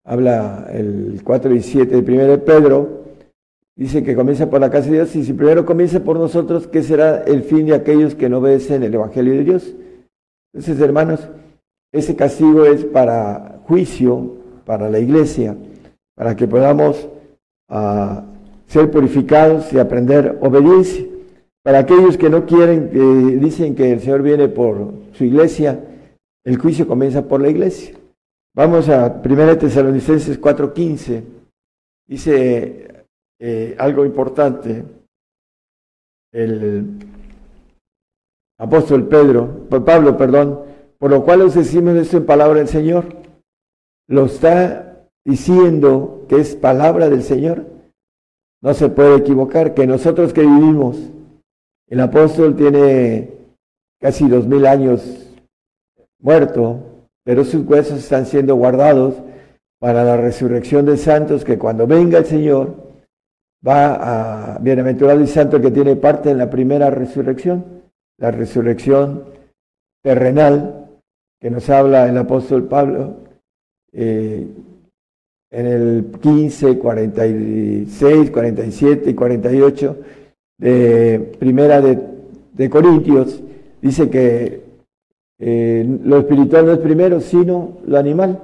habla 0.06 0.68
el 0.72 1.22
4 1.24 1.56
y 1.56 1.62
7 1.62 2.02
de 2.02 2.13
1 2.13 2.28
de 2.28 2.38
Pedro, 2.38 3.04
dice 3.76 4.04
que 4.04 4.16
comienza 4.16 4.50
por 4.50 4.62
la 4.62 4.70
casa 4.70 4.88
de 4.88 4.98
Dios, 4.98 5.16
y 5.16 5.24
si 5.24 5.34
primero 5.34 5.66
comienza 5.66 6.04
por 6.04 6.18
nosotros, 6.18 6.68
¿qué 6.68 6.84
será 6.84 7.24
el 7.24 7.44
fin 7.44 7.66
de 7.66 7.76
aquellos 7.76 8.16
que 8.16 8.30
no 8.30 8.38
obedecen 8.38 8.84
el 8.84 8.94
Evangelio 8.94 9.34
de 9.34 9.44
Dios? 9.44 9.74
Entonces, 10.54 10.80
hermanos, 10.80 11.28
ese 11.92 12.16
castigo 12.16 12.66
es 12.66 12.86
para 12.86 13.62
juicio, 13.66 14.42
para 14.65 14.89
la 14.89 14.99
iglesia, 14.99 15.56
para 16.15 16.36
que 16.36 16.47
podamos 16.47 17.08
ah, 17.69 18.23
ser 18.67 18.89
purificados 18.91 19.71
y 19.73 19.80
aprender 19.80 20.38
obediencia. 20.41 21.06
Para 21.63 21.80
aquellos 21.80 22.17
que 22.17 22.30
no 22.30 22.45
quieren, 22.45 22.89
que 22.89 22.99
dicen 23.38 23.73
que 23.73 23.93
el 23.93 24.02
Señor 24.02 24.21
viene 24.21 24.49
por 24.49 24.93
su 25.13 25.23
iglesia, 25.23 25.80
el 26.43 26.58
juicio 26.58 26.88
comienza 26.88 27.26
por 27.26 27.41
la 27.41 27.49
iglesia. 27.49 27.95
Vamos 28.56 28.89
a 28.89 29.21
1 29.23 29.58
Tesalonicenses 29.58 30.39
4:15. 30.39 31.23
Dice 32.06 33.06
eh, 33.39 33.76
algo 33.80 34.06
importante. 34.06 34.84
El 36.31 37.00
apóstol 38.60 39.08
Pedro, 39.08 39.67
Pablo, 39.69 40.17
perdón, 40.17 40.62
por 40.98 41.12
lo 41.12 41.23
cual 41.23 41.42
os 41.42 41.54
decimos 41.54 41.96
esto 41.96 42.17
en 42.17 42.25
palabra 42.25 42.60
del 42.60 42.67
Señor. 42.67 43.23
Lo 44.08 44.25
está 44.25 45.08
diciendo 45.25 46.25
que 46.27 46.37
es 46.37 46.56
palabra 46.56 47.10
del 47.10 47.23
Señor. 47.23 47.65
No 48.62 48.73
se 48.73 48.89
puede 48.89 49.17
equivocar 49.17 49.73
que 49.73 49.87
nosotros 49.87 50.33
que 50.33 50.41
vivimos, 50.41 50.97
el 51.87 51.99
apóstol 51.99 52.56
tiene 52.56 53.31
casi 53.99 54.27
dos 54.27 54.47
mil 54.47 54.65
años 54.65 55.29
muerto, 56.19 57.08
pero 57.23 57.43
sus 57.43 57.65
huesos 57.65 57.99
están 57.99 58.25
siendo 58.25 58.56
guardados 58.56 59.15
para 59.79 60.04
la 60.04 60.17
resurrección 60.17 60.85
de 60.85 60.97
santos, 60.97 61.43
que 61.43 61.58
cuando 61.58 61.87
venga 61.87 62.17
el 62.17 62.25
Señor 62.25 62.75
va 63.65 64.56
a 64.56 64.60
bienaventurado 64.60 65.21
y 65.21 65.27
santo 65.27 65.62
que 65.62 65.71
tiene 65.71 65.95
parte 65.95 66.29
en 66.29 66.37
la 66.37 66.49
primera 66.49 66.89
resurrección, 66.89 67.83
la 68.17 68.31
resurrección 68.31 69.25
terrenal, 70.01 70.89
que 71.39 71.49
nos 71.49 71.69
habla 71.69 72.08
el 72.08 72.17
apóstol 72.17 72.67
Pablo 72.67 73.23
eh, 73.94 74.48
en 75.52 75.65
el 75.65 76.06
15, 76.19 76.79
46, 76.79 78.31
47 78.31 79.10
y 79.10 79.13
48 79.13 79.98
de 80.58 81.35
primera 81.39 81.79
de, 81.79 82.00
de 82.54 82.69
Corintios, 82.69 83.41
dice 83.81 84.10
que 84.10 84.63
eh, 85.39 86.00
lo 86.04 86.19
espiritual 86.19 86.65
no 86.65 86.71
es 86.71 86.79
primero, 86.79 87.19
sino 87.19 87.77
lo 87.85 87.98
animal. 87.98 88.41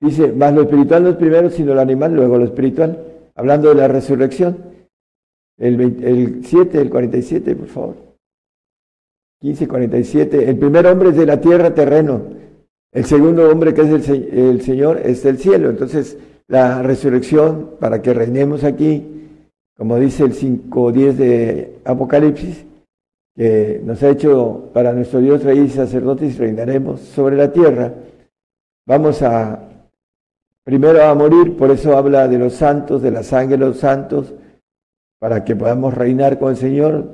Dice, 0.00 0.32
más 0.32 0.54
lo 0.54 0.62
espiritual 0.62 1.02
no 1.02 1.08
es 1.10 1.16
primero, 1.16 1.50
sino 1.50 1.74
lo 1.74 1.80
animal, 1.80 2.14
luego 2.14 2.38
lo 2.38 2.44
espiritual. 2.44 3.04
Hablando 3.34 3.68
de 3.68 3.74
la 3.74 3.88
resurrección. 3.88 4.56
El, 5.58 5.80
el 5.80 6.44
7, 6.44 6.80
el 6.80 6.88
47, 6.88 7.56
por 7.56 7.66
favor. 7.66 7.96
15, 9.40 9.66
47. 9.66 10.48
El 10.48 10.58
primer 10.58 10.86
hombre 10.86 11.10
es 11.10 11.16
de 11.16 11.26
la 11.26 11.40
tierra, 11.40 11.74
terreno. 11.74 12.22
El 12.92 13.04
segundo 13.04 13.50
hombre, 13.50 13.74
que 13.74 13.82
es 13.82 14.08
el, 14.08 14.38
el 14.38 14.62
Señor, 14.62 15.00
es 15.04 15.22
del 15.22 15.38
cielo. 15.38 15.68
Entonces, 15.68 16.16
la 16.46 16.82
resurrección, 16.82 17.72
para 17.78 18.00
que 18.00 18.14
reinemos 18.14 18.64
aquí, 18.64 19.06
como 19.76 19.98
dice 19.98 20.24
el 20.24 20.32
5.10 20.32 21.12
de 21.12 21.78
Apocalipsis, 21.84 22.64
que 23.36 23.80
nos 23.84 24.02
ha 24.02 24.08
hecho 24.08 24.70
para 24.72 24.92
nuestro 24.92 25.20
Dios 25.20 25.44
rey 25.44 25.60
y 25.60 25.68
sacerdotes 25.68 26.34
y 26.34 26.38
reinaremos 26.38 27.00
sobre 27.00 27.36
la 27.36 27.52
tierra. 27.52 27.92
Vamos 28.86 29.22
a 29.22 29.60
primero 30.64 31.02
a 31.04 31.14
morir, 31.14 31.56
por 31.56 31.70
eso 31.70 31.96
habla 31.96 32.26
de 32.26 32.38
los 32.38 32.54
santos, 32.54 33.02
de 33.02 33.10
la 33.10 33.22
sangre 33.22 33.58
de 33.58 33.66
los 33.66 33.78
santos, 33.78 34.34
para 35.20 35.44
que 35.44 35.54
podamos 35.54 35.94
reinar 35.94 36.38
con 36.38 36.50
el 36.50 36.56
Señor. 36.56 37.06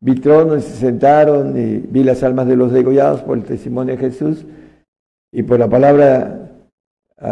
Vi 0.00 0.14
tronos, 0.16 0.64
se 0.64 0.76
sentaron 0.76 1.56
y 1.56 1.76
vi 1.76 2.02
las 2.02 2.22
almas 2.22 2.48
de 2.48 2.56
los 2.56 2.72
degollados 2.72 3.22
por 3.22 3.36
el 3.36 3.44
testimonio 3.44 3.94
de 3.94 4.00
Jesús 4.00 4.46
y 5.36 5.42
por 5.42 5.58
la 5.58 5.68
palabra, 5.68 6.48
uh, 7.20 7.26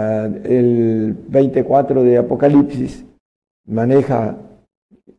el 0.45 1.17
24 1.27 2.03
de 2.03 2.19
Apocalipsis 2.19 3.03
maneja 3.67 4.37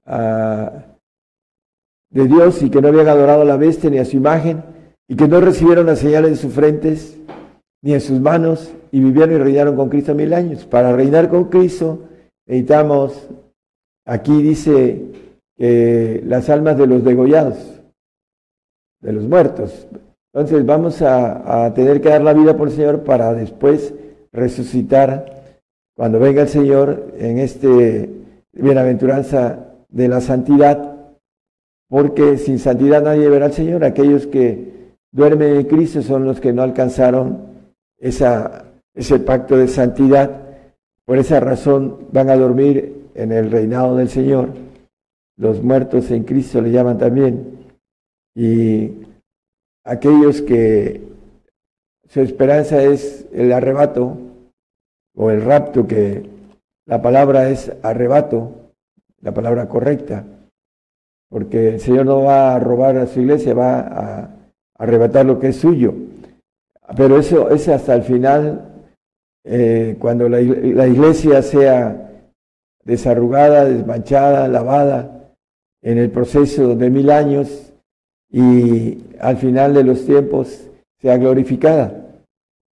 a 0.05 0.83
de 2.11 2.27
Dios 2.27 2.61
y 2.61 2.69
que 2.69 2.83
no 2.83 2.89
habían 2.89 3.07
adorado 3.07 3.41
a 3.41 3.45
la 3.45 3.57
bestia 3.57 3.89
ni 3.89 3.97
a 3.97 4.05
su 4.05 4.17
imagen 4.17 4.63
y 5.07 5.15
que 5.15 5.27
no 5.27 5.41
recibieron 5.41 5.87
las 5.87 5.97
señales 5.97 6.29
en 6.29 6.37
sus 6.37 6.53
frentes 6.53 7.17
ni 7.81 7.95
en 7.95 8.01
sus 8.01 8.21
manos 8.21 8.71
y 8.91 8.99
vivieron 8.99 9.33
y 9.33 9.39
reinaron 9.39 9.75
con 9.75 9.89
Cristo 9.89 10.13
mil 10.13 10.31
años. 10.31 10.67
Para 10.67 10.95
reinar 10.95 11.27
con 11.27 11.45
Cristo 11.45 12.07
necesitamos, 12.45 13.29
aquí 14.05 14.43
dice 14.43 15.05
las 15.57 16.51
almas 16.51 16.77
de 16.77 16.85
los 16.85 17.03
degollados, 17.03 17.81
de 19.01 19.11
los 19.11 19.23
muertos. 19.23 19.87
Entonces 20.35 20.65
vamos 20.65 21.01
a, 21.01 21.71
tener 21.73 22.01
que 22.01 22.09
dar 22.09 22.21
la 22.21 22.33
vida 22.33 22.57
por 22.57 22.67
el 22.67 22.73
Señor 22.73 23.05
para 23.05 23.33
después 23.33 23.93
resucitar 24.33 25.53
cuando 25.95 26.19
venga 26.19 26.41
el 26.41 26.49
Señor 26.49 27.13
en 27.17 27.39
este 27.39 28.09
bienaventuranza 28.51 29.59
de 29.87 30.09
la 30.09 30.19
santidad 30.19 30.97
porque 31.87 32.37
sin 32.37 32.59
santidad 32.59 33.01
nadie 33.01 33.29
verá 33.29 33.45
al 33.45 33.53
Señor. 33.53 33.85
Aquellos 33.85 34.27
que 34.27 34.91
duermen 35.09 35.55
en 35.55 35.63
Cristo 35.67 36.01
son 36.01 36.25
los 36.25 36.41
que 36.41 36.51
no 36.51 36.63
alcanzaron 36.63 37.69
ese 37.97 39.19
pacto 39.25 39.55
de 39.55 39.69
santidad. 39.69 40.31
Por 41.05 41.17
esa 41.17 41.39
razón 41.39 42.07
van 42.11 42.29
a 42.29 42.35
dormir 42.35 43.05
en 43.13 43.31
el 43.31 43.49
reinado 43.49 43.95
del 43.95 44.09
Señor. 44.09 44.49
Los 45.37 45.63
muertos 45.63 46.11
en 46.11 46.25
Cristo 46.25 46.59
le 46.59 46.71
llaman 46.71 46.97
también. 46.97 47.55
Y 48.35 49.05
aquellos 49.85 50.41
que 50.41 51.01
su 52.09 52.19
esperanza 52.19 52.83
es 52.83 53.27
el 53.31 53.53
arrebato 53.53 54.17
o 55.15 55.31
el 55.31 55.41
rapto, 55.41 55.87
que 55.87 56.29
la 56.85 57.01
palabra 57.01 57.49
es 57.49 57.71
arrebato, 57.81 58.73
la 59.21 59.33
palabra 59.33 59.69
correcta 59.69 60.25
porque 61.35 61.67
el 61.67 61.79
Señor 61.79 62.05
no 62.05 62.23
va 62.23 62.55
a 62.55 62.59
robar 62.59 62.97
a 62.97 63.07
su 63.07 63.19
iglesia, 63.19 63.53
va 63.53 63.79
a, 63.79 64.29
arrebatar 64.77 65.25
lo 65.25 65.37
que 65.37 65.49
es 65.49 65.57
suyo. 65.57 65.93
Pero 66.95 67.19
eso 67.19 67.49
es 67.49 67.67
hasta 67.67 67.95
el 67.95 68.03
final, 68.03 68.85
eh, 69.43 69.97
cuando 69.99 70.29
la, 70.29 70.39
iglesia 70.39 71.41
sea 71.41 72.09
desarrugada, 72.83 73.65
desmanchada, 73.65 74.47
lavada, 74.47 75.33
en 75.81 75.97
el 75.97 76.09
proceso 76.09 76.75
de 76.75 76.89
mil 76.89 77.09
años 77.09 77.73
y 78.35 79.01
al 79.21 79.37
final 79.37 79.73
de 79.73 79.85
los 79.85 80.05
tiempos 80.05 80.67
sea 80.99 81.15
glorificada 81.15 82.17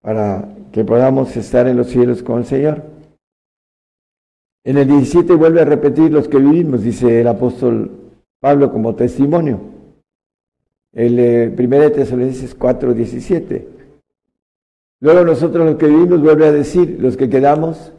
para 0.00 0.48
que 0.72 0.86
podamos 0.86 1.36
estar 1.36 1.68
en 1.68 1.76
los 1.76 1.88
cielos 1.88 2.22
con 2.22 2.38
el 2.38 2.46
Señor. 2.46 2.82
En 4.64 4.78
el 4.78 4.88
17 4.88 5.34
vuelve 5.34 5.60
a 5.60 5.66
repetir 5.66 6.10
los 6.12 6.28
que 6.28 6.38
vivimos, 6.38 6.82
dice 6.82 7.20
el 7.20 7.28
apóstol 7.28 7.90
Pablo 8.40 8.72
como 8.72 8.94
testimonio. 8.94 9.60
El 10.94 11.18
eh, 11.18 11.54
1 11.54 11.78
de 11.78 11.90
Tesalonicenses 11.90 12.54
4, 12.54 12.94
17. 12.94 13.68
Luego 15.00 15.26
nosotros 15.26 15.66
los 15.66 15.76
que 15.76 15.88
vivimos, 15.88 16.22
vuelve 16.22 16.46
a 16.46 16.52
decir, 16.52 16.96
los 16.98 17.18
que 17.18 17.28
quedamos, 17.28 17.92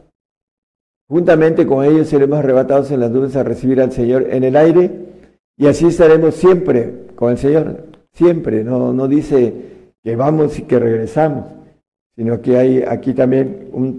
juntamente 1.07 1.67
con 1.67 1.85
ellos 1.85 2.07
seremos 2.07 2.39
arrebatados 2.39 2.89
en 2.89 3.01
las 3.01 3.11
nubes 3.11 3.35
a 3.35 3.43
recibir 3.43 3.79
al 3.81 3.91
Señor 3.91 4.25
en 4.31 4.45
el 4.45 4.55
aire 4.55 5.11
y 5.57 5.67
así 5.67 5.85
estaremos 5.85 6.33
siempre 6.33 7.00
con 7.21 7.29
el 7.29 7.37
Señor, 7.37 7.83
siempre, 8.13 8.63
no, 8.63 8.93
no 8.93 9.07
dice 9.07 9.53
que 10.03 10.15
vamos 10.15 10.57
y 10.57 10.63
que 10.63 10.79
regresamos, 10.79 11.45
sino 12.15 12.41
que 12.41 12.57
hay 12.57 12.81
aquí 12.81 13.13
también 13.13 13.69
una 13.73 13.93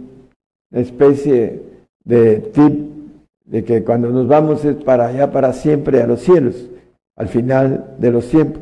especie 0.72 1.62
de 2.04 2.38
tip 2.52 2.90
de 3.44 3.62
que 3.62 3.84
cuando 3.84 4.10
nos 4.10 4.26
vamos 4.26 4.64
es 4.64 4.74
para 4.74 5.06
allá, 5.06 5.30
para 5.30 5.52
siempre, 5.52 6.02
a 6.02 6.08
los 6.08 6.18
cielos, 6.18 6.68
al 7.14 7.28
final 7.28 7.94
de 7.96 8.10
los 8.10 8.28
tiempos. 8.28 8.60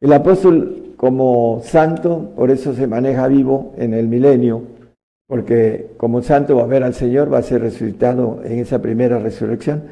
El 0.00 0.12
apóstol 0.12 0.94
como 0.96 1.60
santo, 1.64 2.30
por 2.36 2.52
eso 2.52 2.74
se 2.74 2.86
maneja 2.86 3.26
vivo 3.26 3.74
en 3.76 3.92
el 3.92 4.06
milenio, 4.06 4.62
porque 5.26 5.88
como 5.96 6.22
santo 6.22 6.54
va 6.54 6.62
a 6.62 6.66
ver 6.68 6.84
al 6.84 6.94
Señor, 6.94 7.34
va 7.34 7.38
a 7.38 7.42
ser 7.42 7.62
resucitado 7.62 8.40
en 8.44 8.60
esa 8.60 8.80
primera 8.80 9.18
resurrección. 9.18 9.82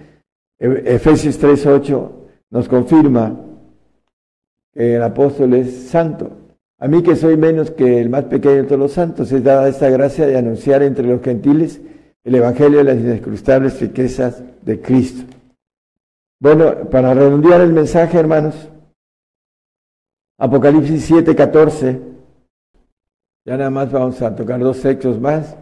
E-, 0.57 0.95
Efesios 0.95 1.43
3.8 1.43 2.11
nos 2.51 2.69
confirma 2.69 3.43
el 4.77 5.03
apóstol 5.03 5.55
es 5.55 5.89
santo. 5.89 6.31
A 6.79 6.87
mí 6.87 7.03
que 7.03 7.17
soy 7.17 7.39
menos 7.39 7.71
que 7.71 8.01
el 8.01 8.11
más 8.11 8.25
pequeño 8.25 8.57
de 8.57 8.65
todos 8.65 8.79
los 8.79 8.93
santos, 8.93 9.33
es 9.33 9.43
dada 9.43 9.69
esta 9.69 9.89
gracia 9.89 10.27
de 10.27 10.37
anunciar 10.37 10.83
entre 10.83 11.07
los 11.07 11.23
gentiles 11.23 11.81
el 12.23 12.35
Evangelio 12.35 12.79
de 12.79 12.85
las 12.85 12.97
inescrutables 12.97 13.81
riquezas 13.81 14.43
de 14.63 14.81
Cristo. 14.81 15.33
Bueno, 16.39 16.91
para 16.91 17.15
redondear 17.15 17.63
el 17.63 17.73
mensaje, 17.73 18.19
hermanos, 18.19 18.69
Apocalipsis 20.37 21.05
7, 21.05 21.35
14, 21.35 21.99
ya 23.47 23.57
nada 23.57 23.71
más 23.71 23.91
vamos 23.91 24.21
a 24.21 24.35
tocar 24.37 24.61
dos 24.61 24.83
textos 24.83 25.19
más. 25.19 25.57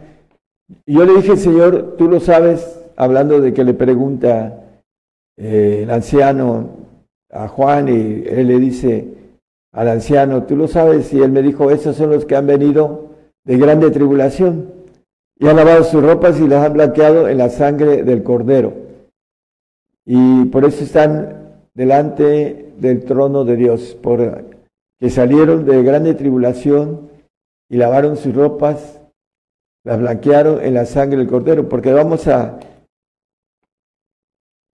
Yo 0.85 1.05
le 1.05 1.13
dije, 1.13 1.37
Señor, 1.37 1.95
tú 1.97 2.09
lo 2.09 2.19
sabes, 2.19 2.83
hablando 2.97 3.39
de 3.39 3.53
que 3.53 3.63
le 3.63 3.73
pregunta 3.73 4.65
eh, 5.37 5.81
el 5.83 5.91
anciano 5.91 6.84
a 7.35 7.47
Juan 7.47 7.89
y 7.89 8.23
él 8.27 8.47
le 8.47 8.59
dice 8.59 9.07
al 9.73 9.89
anciano, 9.89 10.43
tú 10.43 10.55
lo 10.55 10.67
sabes, 10.69 11.11
y 11.13 11.21
él 11.21 11.31
me 11.31 11.41
dijo, 11.41 11.69
esos 11.69 11.97
son 11.97 12.11
los 12.11 12.25
que 12.25 12.35
han 12.35 12.47
venido 12.47 13.09
de 13.43 13.57
grande 13.57 13.91
tribulación 13.91 14.73
y 15.37 15.47
han 15.47 15.57
lavado 15.57 15.83
sus 15.83 16.01
ropas 16.01 16.39
y 16.39 16.47
las 16.47 16.65
han 16.65 16.73
blanqueado 16.73 17.27
en 17.27 17.37
la 17.37 17.49
sangre 17.49 18.03
del 18.03 18.23
cordero. 18.23 18.73
Y 20.05 20.45
por 20.45 20.63
eso 20.63 20.83
están 20.83 21.59
delante 21.73 22.73
del 22.77 23.03
trono 23.03 23.43
de 23.43 23.57
Dios, 23.57 23.97
por 24.01 24.45
que 24.97 25.09
salieron 25.09 25.65
de 25.65 25.83
grande 25.83 26.13
tribulación 26.13 27.09
y 27.69 27.75
lavaron 27.75 28.15
sus 28.15 28.33
ropas, 28.33 29.01
las 29.83 29.99
blanquearon 29.99 30.63
en 30.63 30.73
la 30.73 30.85
sangre 30.85 31.17
del 31.17 31.27
cordero, 31.27 31.67
porque 31.67 31.91
vamos 31.91 32.27
a, 32.29 32.59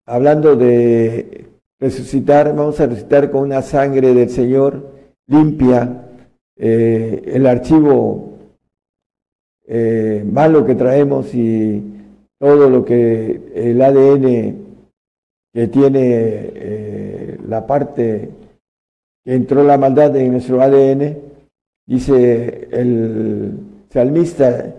hablando 0.07 0.57
de 0.57 1.48
resucitar, 1.81 2.55
vamos 2.55 2.81
a 2.81 2.87
resucitar 2.87 3.31
con 3.31 3.43
una 3.43 3.63
sangre 3.63 4.13
del 4.15 4.31
Señor 4.31 4.91
limpia, 5.27 6.07
eh, 6.57 7.23
el 7.27 7.47
archivo 7.47 8.39
eh, 9.67 10.25
malo 10.27 10.65
que 10.65 10.75
traemos 10.75 11.33
y 11.35 11.83
todo 12.39 12.69
lo 12.69 12.85
que 12.85 13.53
el 13.55 13.81
ADN 13.81 14.67
que 15.53 15.69
tiene 15.69 16.01
eh, 16.01 17.39
la 17.47 17.67
parte 17.67 18.31
que 19.25 19.35
entró 19.35 19.63
la 19.63 19.79
maldad 19.79 20.17
en 20.17 20.33
nuestro 20.33 20.61
ADN, 20.63 21.19
dice 21.87 22.69
el 22.73 23.53
salmista, 23.91 24.75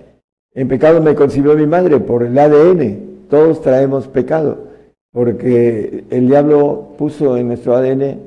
en 0.53 0.67
pecado 0.67 1.01
me 1.01 1.15
concibió 1.15 1.55
mi 1.55 1.67
madre 1.67 1.99
por 1.99 2.23
el 2.23 2.37
ADN, 2.37 3.27
todos 3.29 3.61
traemos 3.61 4.07
pecado, 4.07 4.68
porque 5.11 6.03
el 6.09 6.27
diablo 6.27 6.93
puso 6.97 7.37
en 7.37 7.47
nuestro 7.47 7.75
ADN 7.75 8.19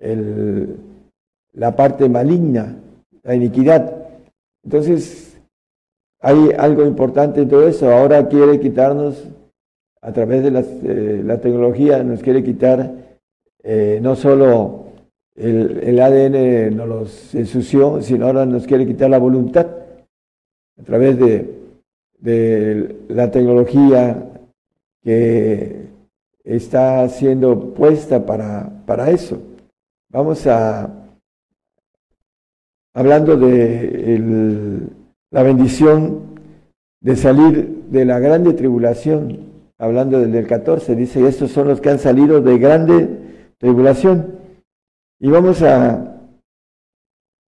el, 0.00 0.76
la 1.52 1.74
parte 1.74 2.08
maligna, 2.08 2.76
la 3.22 3.34
iniquidad. 3.34 4.06
Entonces, 4.62 5.40
hay 6.20 6.50
algo 6.56 6.84
importante 6.84 7.42
en 7.42 7.48
todo 7.48 7.66
eso. 7.66 7.90
Ahora 7.92 8.28
quiere 8.28 8.60
quitarnos, 8.60 9.24
a 10.00 10.12
través 10.12 10.42
de 10.42 10.48
eh, 10.84 11.22
la 11.24 11.40
tecnología, 11.40 12.02
nos 12.02 12.22
quiere 12.22 12.44
quitar 12.44 12.92
eh, 13.62 13.98
no 14.02 14.14
solo 14.14 14.84
el, 15.34 15.98
ADN 15.98 16.76
nos 16.76 16.88
los 16.88 17.34
ensució, 17.34 18.02
sino 18.02 18.26
ahora 18.26 18.44
nos 18.44 18.66
quiere 18.66 18.86
quitar 18.86 19.08
la 19.10 19.18
voluntad 19.18 19.66
a 20.78 20.82
través 20.84 21.18
de, 21.18 21.54
de 22.18 22.96
la 23.08 23.30
tecnología 23.30 24.22
que 25.02 25.86
está 26.44 27.08
siendo 27.08 27.74
puesta 27.74 28.24
para, 28.24 28.70
para 28.86 29.10
eso. 29.10 29.40
Vamos 30.10 30.46
a, 30.46 30.90
hablando 32.94 33.36
de 33.36 34.80
la 35.30 35.42
bendición 35.42 36.38
de 37.00 37.16
salir 37.16 37.84
de 37.90 38.04
la 38.04 38.18
grande 38.18 38.52
tribulación, 38.52 39.40
hablando 39.78 40.20
del, 40.20 40.32
del 40.32 40.46
14, 40.46 40.94
dice, 40.94 41.26
estos 41.26 41.50
son 41.50 41.68
los 41.68 41.80
que 41.80 41.90
han 41.90 41.98
salido 41.98 42.40
de 42.40 42.58
grande 42.58 43.08
tribulación. 43.58 44.38
Y 45.18 45.28
vamos 45.28 45.62
a 45.62 46.14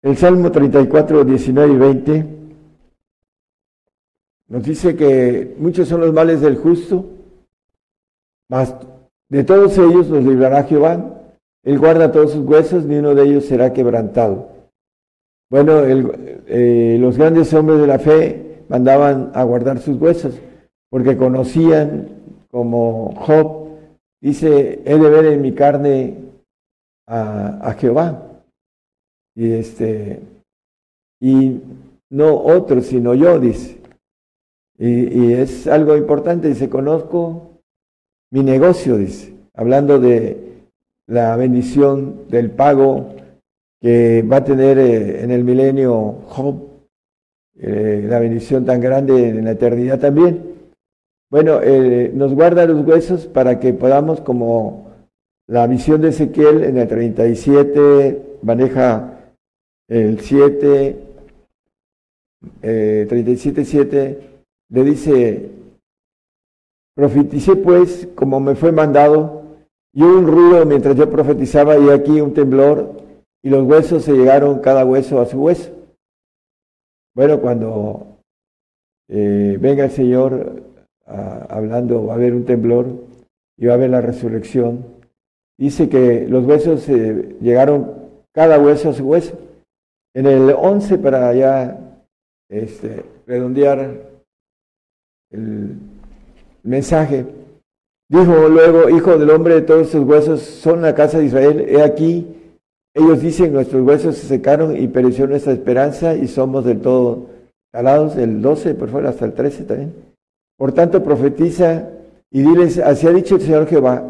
el 0.04 0.18
Salmo 0.18 0.52
34, 0.52 1.24
19 1.24 1.74
y 1.74 1.78
20. 1.78 2.26
Nos 4.50 4.64
dice 4.64 4.96
que 4.96 5.56
muchos 5.58 5.88
son 5.88 6.02
los 6.02 6.14
males 6.14 6.42
del 6.42 6.58
justo, 6.58 7.10
de 9.30 9.44
todos 9.44 9.78
ellos 9.78 10.10
los 10.10 10.24
librará 10.24 10.64
Jehová. 10.64 11.22
Él 11.64 11.80
guarda 11.80 12.12
todos 12.12 12.32
sus 12.32 12.46
huesos, 12.46 12.86
ni 12.86 12.98
uno 12.98 13.16
de 13.16 13.24
ellos 13.24 13.46
será 13.46 13.74
quebrantado. 13.74 14.50
Bueno, 15.50 15.82
eh, 15.86 16.98
los 17.00 17.18
grandes 17.18 17.54
hombres 17.54 17.80
de 17.80 17.88
la 17.88 18.00
fe 18.00 18.64
mandaban 18.70 19.32
a 19.34 19.44
guardar 19.44 19.80
sus 19.80 20.02
huesos, 20.02 20.40
porque 20.90 21.16
conocían 21.16 22.10
como 22.50 23.14
Job, 23.16 23.70
dice, 24.22 24.82
he 24.86 24.98
de 24.98 25.10
ver 25.10 25.26
en 25.26 25.42
mi 25.42 25.54
carne 25.54 26.18
a, 27.08 27.76
Jehová. 27.80 28.42
Y 29.36 29.54
este, 29.54 30.22
y 31.20 31.62
no 32.10 32.36
otro, 32.36 32.82
sino 32.82 33.14
yo, 33.16 33.40
dice. 33.40 33.80
Y, 34.78 35.20
y, 35.20 35.34
es 35.34 35.68
algo 35.68 35.96
importante, 35.96 36.50
dice, 36.50 36.70
conozco 36.70 37.53
mi 38.34 38.42
negocio, 38.42 38.98
dice, 38.98 39.32
hablando 39.54 40.00
de 40.00 40.66
la 41.06 41.36
bendición 41.36 42.28
del 42.30 42.50
pago 42.50 43.14
que 43.80 44.24
va 44.24 44.38
a 44.38 44.44
tener 44.44 44.80
eh, 44.80 45.24
en 45.24 45.30
el 45.30 45.44
milenio 45.44 46.24
Job, 46.26 46.56
eh, 47.60 48.04
la 48.10 48.18
bendición 48.18 48.66
tan 48.66 48.82
grande 48.82 49.30
en 49.30 49.46
la 49.46 49.52
eternidad 49.52 50.00
también. 50.00 50.56
Bueno, 51.30 51.60
eh, 51.62 52.12
nos 52.12 52.34
guarda 52.34 52.66
los 52.66 52.84
huesos 52.84 53.28
para 53.28 53.60
que 53.60 53.72
podamos 53.74 54.20
como 54.22 54.88
la 55.48 55.68
visión 55.68 56.02
de 56.02 56.10
Ezequiel 56.10 56.64
en 56.64 56.78
el 56.78 56.88
37 56.88 58.40
maneja 58.42 59.20
el 59.88 60.20
7, 60.20 60.98
eh, 62.64 63.06
37, 63.08 63.64
7, 63.64 64.20
le 64.70 64.84
dice, 64.84 65.50
profeticé 66.96 67.56
pues 67.56 68.08
como 68.16 68.40
me 68.40 68.56
fue 68.56 68.72
mandado, 68.72 69.44
y 69.94 70.02
un 70.02 70.28
ruido 70.28 70.66
mientras 70.66 70.96
yo 70.96 71.10
profetizaba 71.10 71.78
y 71.78 71.90
aquí 71.90 72.22
un 72.22 72.34
temblor, 72.34 73.02
y 73.44 73.50
los 73.50 73.64
huesos 73.64 74.04
se 74.04 74.14
llegaron 74.14 74.60
cada 74.60 74.86
hueso 74.86 75.20
a 75.20 75.26
su 75.26 75.42
hueso. 75.42 75.72
Bueno, 77.16 77.40
cuando 77.42 78.18
eh, 79.10 79.58
venga 79.60 79.86
el 79.86 79.92
Señor 79.92 80.64
ah, 81.06 81.46
hablando, 81.50 82.06
va 82.06 82.14
a 82.14 82.16
haber 82.16 82.34
un 82.34 82.46
temblor 82.46 82.88
y 83.58 83.68
va 83.68 83.74
a 83.74 83.76
haber 83.76 83.92
la 83.92 84.02
resurrección 84.02 84.94
dice 85.58 85.90
que 85.90 86.28
los 86.28 86.46
huesos 86.46 86.88
eh, 86.90 87.38
llegaron 87.42 88.10
cada 88.34 88.60
hueso 88.60 88.90
a 88.90 88.94
su 88.94 89.08
hueso. 89.08 89.38
En 90.14 90.26
el 90.26 90.52
11, 90.52 90.98
para 90.98 91.34
ya 91.34 92.02
este, 92.50 93.04
redondear 93.26 94.02
el 95.32 95.78
mensaje, 96.64 97.26
dijo 98.10 98.50
luego, 98.50 98.90
Hijo 98.90 99.18
del 99.18 99.30
hombre, 99.30 99.62
todos 99.62 99.88
estos 99.88 100.08
huesos 100.08 100.42
son 100.42 100.82
la 100.82 100.96
casa 100.96 101.20
de 101.20 101.26
Israel. 101.26 101.66
He 101.68 101.82
aquí, 101.82 102.28
ellos 102.94 103.22
dicen, 103.22 103.54
nuestros 103.54 103.86
huesos 103.86 104.18
se 104.18 104.28
secaron 104.28 104.76
y 104.76 104.88
pereció 104.88 105.28
nuestra 105.28 105.54
esperanza 105.54 106.16
y 106.16 106.28
somos 106.28 106.66
del 106.66 106.82
todo 106.82 107.28
talados. 107.72 108.16
El 108.16 108.42
12, 108.42 108.76
por 108.76 108.90
favor, 108.90 109.08
hasta 109.08 109.26
el 109.26 109.34
13 109.34 109.64
también. 109.64 109.94
Por 110.58 110.72
tanto, 110.72 111.04
profetiza 111.04 111.90
y 112.32 112.42
diles, 112.42 112.80
así 112.80 113.08
ha 113.08 113.12
dicho 113.12 113.36
el 113.36 113.42
Señor 113.42 113.68
Jehová, 113.68 114.10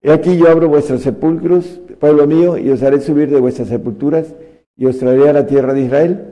He 0.00 0.12
aquí 0.12 0.36
yo 0.36 0.50
abro 0.50 0.68
vuestros 0.68 1.00
sepulcros, 1.00 1.80
pueblo 1.98 2.26
mío, 2.26 2.58
y 2.58 2.68
os 2.68 2.82
haré 2.82 3.00
subir 3.00 3.30
de 3.30 3.40
vuestras 3.40 3.68
sepulturas, 3.68 4.34
y 4.76 4.84
os 4.84 4.98
traeré 4.98 5.30
a 5.30 5.32
la 5.32 5.46
tierra 5.46 5.72
de 5.72 5.80
Israel. 5.80 6.26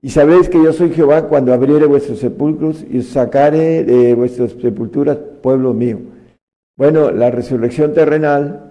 Y 0.00 0.10
sabréis 0.10 0.48
que 0.48 0.62
yo 0.62 0.72
soy 0.72 0.90
Jehová 0.90 1.28
cuando 1.28 1.52
abriere 1.52 1.86
vuestros 1.86 2.20
sepulcros 2.20 2.84
y 2.88 2.98
os 2.98 3.06
sacaré 3.06 3.82
de 3.82 4.14
vuestras 4.14 4.52
sepulturas, 4.52 5.18
pueblo 5.42 5.74
mío. 5.74 5.98
Bueno, 6.76 7.10
la 7.10 7.30
resurrección 7.30 7.92
terrenal 7.92 8.70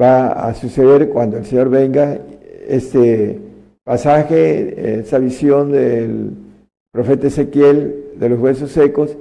va 0.00 0.32
a 0.32 0.54
suceder 0.54 1.08
cuando 1.10 1.38
el 1.38 1.44
Señor 1.44 1.68
venga. 1.68 2.18
Este 2.66 3.40
pasaje, 3.84 4.98
esa 5.00 5.18
visión 5.18 5.70
del 5.70 6.30
profeta 6.90 7.28
Ezequiel 7.28 8.06
de 8.16 8.28
los 8.28 8.40
huesos 8.40 8.72
secos, 8.72 9.16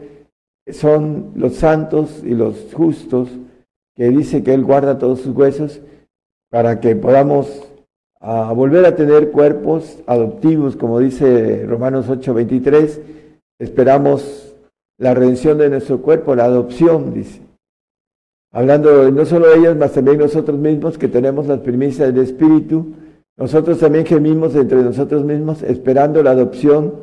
son 0.71 1.33
los 1.35 1.55
santos 1.55 2.23
y 2.23 2.33
los 2.33 2.73
justos 2.73 3.29
que 3.95 4.09
dice 4.09 4.43
que 4.43 4.53
Él 4.53 4.63
guarda 4.63 4.97
todos 4.97 5.19
sus 5.19 5.35
huesos 5.35 5.81
para 6.49 6.79
que 6.79 6.95
podamos 6.95 7.72
ah, 8.23 8.51
volver 8.55 8.85
a 8.85 8.95
tener 8.95 9.29
cuerpos 9.29 9.99
adoptivos, 10.07 10.75
como 10.75 10.99
dice 10.99 11.65
Romanos 11.67 12.09
8:23. 12.09 12.99
Esperamos 13.59 14.55
la 14.97 15.13
redención 15.13 15.59
de 15.59 15.69
nuestro 15.69 16.01
cuerpo, 16.01 16.35
la 16.35 16.45
adopción, 16.45 17.13
dice. 17.13 17.41
Hablando 18.51 19.11
no 19.11 19.25
solo 19.25 19.49
de 19.49 19.57
ellos, 19.57 19.77
mas 19.77 19.93
también 19.93 20.17
nosotros 20.17 20.57
mismos 20.57 20.97
que 20.97 21.07
tenemos 21.07 21.47
las 21.47 21.59
primicias 21.59 22.13
del 22.13 22.23
Espíritu, 22.23 22.93
nosotros 23.37 23.79
también 23.79 24.05
gemimos 24.05 24.55
entre 24.55 24.83
nosotros 24.83 25.23
mismos 25.23 25.63
esperando 25.63 26.21
la 26.21 26.31
adopción, 26.31 26.93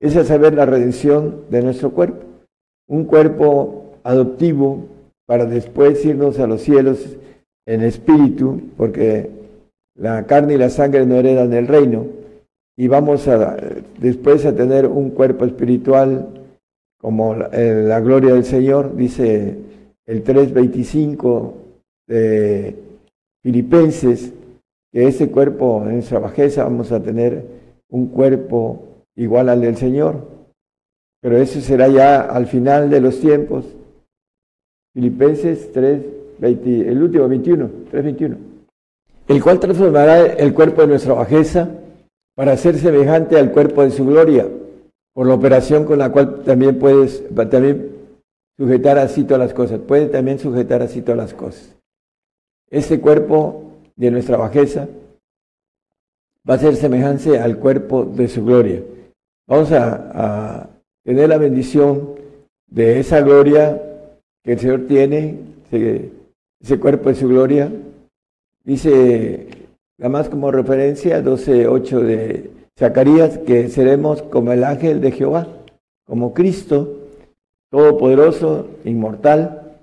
es 0.00 0.16
a 0.16 0.24
saber 0.24 0.54
la 0.54 0.66
redención 0.66 1.42
de 1.48 1.62
nuestro 1.62 1.90
cuerpo. 1.90 2.24
Un 2.88 3.04
cuerpo 3.04 3.94
adoptivo 4.02 4.84
para 5.26 5.44
después 5.46 6.04
irnos 6.04 6.38
a 6.38 6.46
los 6.46 6.62
cielos 6.62 7.16
en 7.66 7.82
espíritu, 7.82 8.60
porque 8.76 9.30
la 9.96 10.26
carne 10.26 10.54
y 10.54 10.58
la 10.58 10.70
sangre 10.70 11.06
no 11.06 11.16
heredan 11.16 11.52
el 11.52 11.66
reino, 11.66 12.06
y 12.76 12.88
vamos 12.88 13.26
a 13.28 13.56
después 13.98 14.44
a 14.44 14.54
tener 14.54 14.86
un 14.86 15.10
cuerpo 15.10 15.44
espiritual 15.44 16.28
como 16.98 17.34
la, 17.34 17.48
la 17.48 18.00
gloria 18.00 18.34
del 18.34 18.44
Señor, 18.44 18.94
dice 18.96 19.56
el 20.06 20.24
3.25 20.24 21.52
de 22.06 22.76
Filipenses, 23.42 24.32
que 24.92 25.06
ese 25.06 25.30
cuerpo 25.30 25.82
en 25.84 25.94
nuestra 25.94 26.18
bajeza 26.18 26.64
vamos 26.64 26.92
a 26.92 27.02
tener 27.02 27.44
un 27.88 28.08
cuerpo 28.08 29.04
igual 29.16 29.48
al 29.48 29.60
del 29.60 29.76
Señor, 29.76 30.36
pero 31.20 31.38
eso 31.38 31.60
será 31.60 31.88
ya 31.88 32.20
al 32.20 32.46
final 32.46 32.90
de 32.90 33.00
los 33.00 33.20
tiempos, 33.20 33.64
Filipenses 34.94 35.72
3, 35.72 36.02
el 36.40 37.02
último 37.02 37.28
21, 37.28 37.70
3.21. 37.92 38.36
El 39.28 39.42
cual 39.42 39.58
transformará 39.60 40.26
el 40.26 40.54
cuerpo 40.54 40.82
de 40.82 40.88
nuestra 40.88 41.14
bajeza 41.14 41.68
para 42.34 42.56
ser 42.56 42.78
semejante 42.78 43.38
al 43.38 43.50
cuerpo 43.50 43.82
de 43.82 43.90
su 43.90 44.06
gloria, 44.06 44.46
por 45.12 45.26
la 45.26 45.34
operación 45.34 45.84
con 45.84 45.98
la 45.98 46.10
cual 46.10 46.42
también 46.44 46.78
puedes 46.78 47.24
también 47.34 47.90
sujetar 48.56 48.98
así 48.98 49.24
todas 49.24 49.40
las 49.40 49.54
cosas. 49.54 49.80
Puede 49.80 50.06
también 50.06 50.38
sujetar 50.38 50.82
así 50.82 51.02
todas 51.02 51.18
las 51.18 51.34
cosas. 51.34 51.74
Este 52.70 53.00
cuerpo 53.00 53.72
de 53.96 54.10
nuestra 54.10 54.36
bajeza 54.36 54.88
va 56.48 56.54
a 56.54 56.58
ser 56.58 56.76
semejante 56.76 57.38
al 57.38 57.58
cuerpo 57.58 58.04
de 58.04 58.28
su 58.28 58.44
gloria. 58.44 58.82
Vamos 59.48 59.72
a, 59.72 60.10
a 60.62 60.70
tener 61.04 61.28
la 61.28 61.38
bendición 61.38 62.16
de 62.66 63.00
esa 63.00 63.20
gloria 63.20 63.80
que 64.44 64.52
el 64.52 64.60
Señor 64.60 64.86
tiene, 64.86 65.38
ese, 65.70 66.78
cuerpo 66.78 67.08
de 67.08 67.14
su 67.14 67.28
gloria. 67.28 67.70
Dice, 68.66 69.46
más 69.98 70.28
como 70.28 70.50
referencia, 70.50 71.22
12.8 71.22 72.00
de 72.00 72.50
Zacarías, 72.76 73.38
que 73.38 73.68
seremos 73.68 74.22
como 74.22 74.52
el 74.52 74.64
ángel 74.64 75.00
de 75.00 75.12
Jehová, 75.12 75.46
como 76.04 76.34
Cristo, 76.34 77.06
todopoderoso, 77.70 78.66
inmortal, 78.84 79.78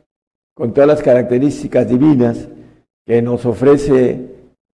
con 0.54 0.74
todas 0.74 0.88
las 0.90 1.02
características 1.02 1.88
divinas 1.88 2.50
que 3.06 3.22
nos 3.22 3.46
ofrece 3.46 4.20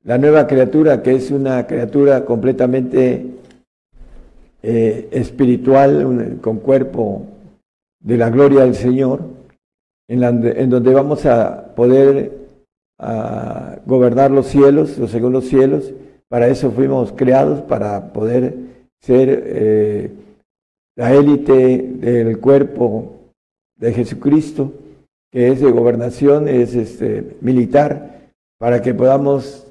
la 0.03 0.17
nueva 0.17 0.47
criatura, 0.47 1.03
que 1.03 1.13
es 1.13 1.29
una 1.29 1.67
criatura 1.67 2.25
completamente 2.25 3.27
eh, 4.63 5.07
espiritual, 5.11 6.39
con 6.41 6.57
cuerpo 6.57 7.27
de 7.99 8.17
la 8.17 8.31
gloria 8.31 8.61
del 8.61 8.73
Señor 8.73 9.21
en, 10.09 10.69
donde 10.71 10.93
vamos 10.93 11.25
a 11.27 11.75
poder 11.75 12.38
a 12.99 13.77
gobernar 13.85 14.29
los 14.29 14.47
cielos, 14.47 14.97
los 14.97 15.09
segundos 15.09 15.45
cielos. 15.45 15.93
Para 16.27 16.47
eso 16.47 16.69
fuimos 16.71 17.11
creados, 17.13 17.61
para 17.61 18.13
poder 18.13 18.55
ser 18.99 19.43
eh, 19.45 20.11
la 20.95 21.13
élite 21.13 21.77
del 21.81 22.39
cuerpo 22.39 23.31
de 23.77 23.93
Jesucristo, 23.93 24.73
que 25.31 25.47
es 25.47 25.61
de 25.61 25.71
gobernación, 25.71 26.47
es 26.47 26.75
este, 26.75 27.37
militar, 27.41 28.31
para 28.59 28.81
que 28.81 28.93
podamos 28.93 29.65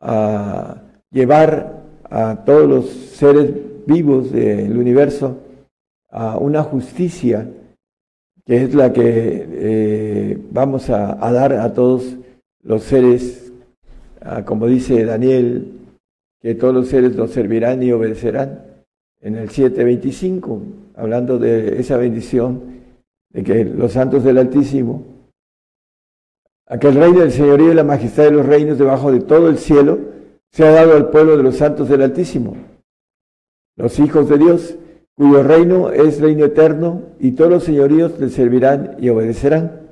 ah, 0.00 0.82
llevar 1.10 1.82
a 2.10 2.44
todos 2.44 2.68
los 2.68 2.86
seres 2.90 3.50
vivos 3.86 4.30
del 4.30 4.76
universo 4.76 5.38
a 6.10 6.36
una 6.38 6.62
justicia 6.62 7.48
que 8.48 8.62
es 8.62 8.74
la 8.74 8.92
que 8.92 9.02
eh, 9.04 10.38
vamos 10.50 10.88
a, 10.88 11.14
dar 11.32 11.52
a 11.52 11.72
todos 11.74 12.16
los 12.62 12.82
seres, 12.82 13.52
ah, 14.20 14.44
como 14.44 14.66
dice 14.66 15.04
Daniel, 15.04 15.72
que 16.40 16.54
todos 16.54 16.74
los 16.74 16.88
seres 16.88 17.16
nos 17.16 17.30
servirán 17.30 17.82
y 17.82 17.92
obedecerán. 17.92 18.64
En 19.20 19.36
el 19.36 19.48
7.25, 19.48 20.60
hablando 20.94 21.38
de 21.38 21.80
esa 21.80 21.96
bendición, 21.96 22.78
de 23.30 23.42
que 23.42 23.64
los 23.64 23.92
santos 23.92 24.24
del 24.24 24.38
Altísimo, 24.38 25.04
aquel 26.66 26.94
reino 26.94 27.20
del 27.20 27.32
señorío 27.32 27.72
y 27.72 27.74
la 27.74 27.84
majestad 27.84 28.24
de 28.24 28.30
los 28.30 28.46
reinos 28.46 28.78
debajo 28.78 29.10
de 29.10 29.20
todo 29.20 29.48
el 29.48 29.58
cielo, 29.58 29.98
se 30.50 30.66
ha 30.66 30.70
dado 30.70 30.96
al 30.96 31.10
pueblo 31.10 31.36
de 31.36 31.42
los 31.42 31.56
santos 31.56 31.88
del 31.88 32.02
Altísimo, 32.02 32.56
los 33.76 33.98
hijos 33.98 34.28
de 34.28 34.38
Dios, 34.38 34.76
cuyo 35.14 35.42
reino 35.42 35.90
es 35.90 36.20
reino 36.20 36.44
eterno, 36.44 37.02
y 37.18 37.32
todos 37.32 37.50
los 37.50 37.64
señoríos 37.64 38.18
le 38.20 38.28
servirán 38.30 38.96
y 39.00 39.08
obedecerán. 39.08 39.87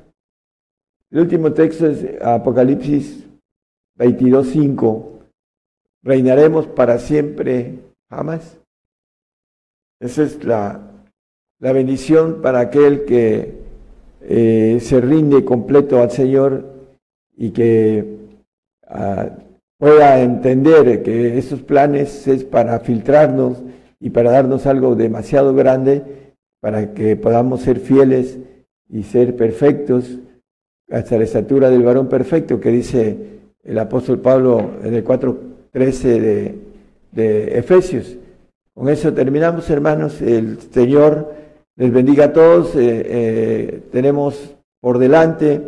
El 1.16 1.22
último 1.22 1.54
texto 1.54 1.86
es 1.86 2.04
Apocalipsis 2.20 3.26
22.5. 3.98 5.02
Reinaremos 6.02 6.66
para 6.66 6.98
siempre, 6.98 7.78
jamás. 8.10 8.60
Esa 9.98 10.24
es 10.24 10.44
la, 10.44 10.90
la 11.58 11.72
bendición 11.72 12.42
para 12.42 12.60
aquel 12.60 13.06
que 13.06 13.54
eh, 14.20 14.76
se 14.82 15.00
rinde 15.00 15.42
completo 15.42 16.02
al 16.02 16.10
Señor 16.10 16.66
y 17.34 17.52
que 17.52 18.18
ah, 18.86 19.38
pueda 19.78 20.20
entender 20.20 21.02
que 21.02 21.38
esos 21.38 21.62
planes 21.62 22.28
es 22.28 22.44
para 22.44 22.78
filtrarnos 22.80 23.62
y 24.00 24.10
para 24.10 24.32
darnos 24.32 24.66
algo 24.66 24.94
demasiado 24.94 25.54
grande 25.54 26.34
para 26.60 26.92
que 26.92 27.16
podamos 27.16 27.62
ser 27.62 27.80
fieles 27.80 28.38
y 28.90 29.04
ser 29.04 29.34
perfectos 29.34 30.18
hasta 30.90 31.18
la 31.18 31.24
estatura 31.24 31.70
del 31.70 31.82
varón 31.82 32.08
perfecto 32.08 32.60
que 32.60 32.70
dice 32.70 33.16
el 33.62 33.78
apóstol 33.78 34.20
Pablo 34.20 34.76
en 34.82 34.94
el 34.94 35.04
4.13 35.04 36.02
de, 36.02 36.54
de 37.12 37.58
Efesios. 37.58 38.16
Con 38.74 38.88
eso 38.88 39.12
terminamos, 39.12 39.68
hermanos. 39.70 40.20
El 40.20 40.58
Señor 40.60 41.34
les 41.76 41.92
bendiga 41.92 42.26
a 42.26 42.32
todos. 42.32 42.76
Eh, 42.76 43.02
eh, 43.06 43.82
tenemos 43.90 44.54
por 44.80 44.98
delante 44.98 45.62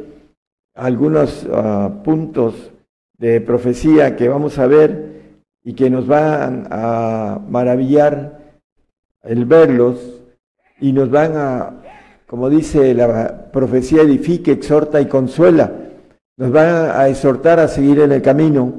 algunos 0.75 1.47
ah, 1.53 2.03
puntos 2.05 2.71
de 3.17 3.41
profecía 3.41 4.15
que 4.15 4.29
vamos 4.29 4.59
a 4.59 4.67
ver 4.67 5.19
y 5.65 5.75
que 5.75 5.91
nos 5.91 6.07
van 6.07 6.69
a 6.71 7.41
maravillar 7.49 8.39
el 9.23 9.45
verlos 9.45 10.23
y 10.81 10.93
nos 10.93 11.11
van 11.11 11.33
a, 11.35 11.83
como 12.29 12.51
dice 12.51 12.93
la 12.93 13.51
profecía, 13.51 14.03
edifique, 14.03 14.53
exhorta 14.53 15.01
y 15.01 15.07
consuela. 15.07 15.73
Nos 16.37 16.53
van 16.53 16.91
a 16.95 17.09
exhortar 17.09 17.59
a 17.59 17.69
seguir 17.69 18.01
en 18.01 18.13
el 18.13 18.23
camino. 18.23 18.73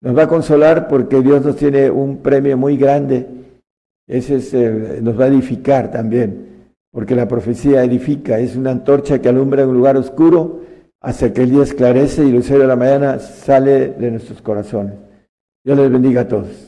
Nos 0.00 0.16
va 0.16 0.22
a 0.22 0.28
consolar 0.28 0.86
porque 0.86 1.20
Dios 1.20 1.44
nos 1.44 1.56
tiene 1.56 1.90
un 1.90 2.18
premio 2.18 2.56
muy 2.56 2.76
grande. 2.76 3.26
Ese 4.06 4.36
es 4.36 5.02
nos 5.02 5.18
va 5.18 5.24
a 5.24 5.28
edificar 5.28 5.90
también, 5.90 6.70
porque 6.92 7.16
la 7.16 7.26
profecía 7.26 7.82
edifica, 7.82 8.38
es 8.38 8.56
una 8.56 8.70
antorcha 8.70 9.20
que 9.20 9.28
alumbra 9.28 9.64
en 9.64 9.70
un 9.70 9.76
lugar 9.76 9.96
oscuro 9.96 10.60
hasta 11.00 11.32
que 11.32 11.42
el 11.42 11.50
día 11.50 11.64
esclarece 11.64 12.24
y 12.24 12.28
el 12.28 12.36
lucero 12.36 12.60
de 12.60 12.66
la 12.68 12.76
mañana 12.76 13.18
sale 13.18 13.88
de 13.90 14.10
nuestros 14.12 14.40
corazones. 14.40 14.94
Dios 15.64 15.76
les 15.76 15.90
bendiga 15.90 16.22
a 16.22 16.28
todos. 16.28 16.67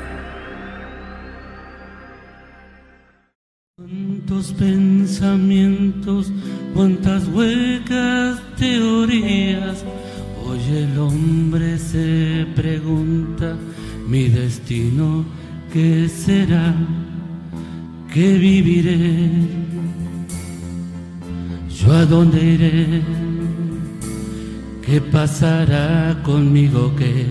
Pasará 25.21 26.17
conmigo? 26.23 26.91
¿Qué 26.97 27.27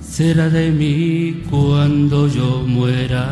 será 0.00 0.48
de 0.48 0.70
mí 0.70 1.42
cuando 1.50 2.28
yo 2.28 2.62
muera? 2.64 3.24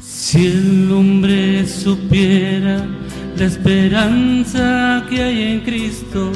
Si 0.00 0.46
el 0.46 0.90
hombre 0.90 1.66
supiera 1.66 2.86
la 3.36 3.44
esperanza 3.44 5.04
que 5.10 5.22
hay 5.22 5.42
en 5.52 5.60
Cristo 5.60 6.32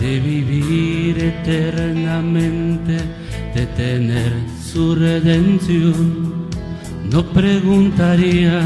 de 0.00 0.18
vivir 0.18 1.16
eternamente, 1.32 2.96
de 3.54 3.66
tener 3.82 4.32
su 4.72 4.96
redención, 4.96 6.48
no 7.12 7.22
preguntaría 7.22 8.58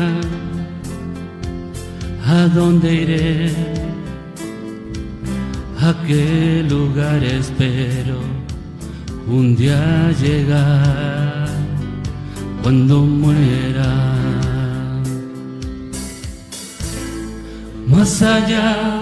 a 2.32 2.48
dónde 2.48 2.88
iré, 3.02 3.52
a 5.86 5.90
qué 6.06 6.64
lugar 6.68 7.22
espero 7.22 8.20
un 9.28 9.54
día 9.54 10.10
llegar 10.22 11.48
cuando 12.62 13.02
muera. 13.02 13.92
Más 17.86 18.22
allá 18.22 19.01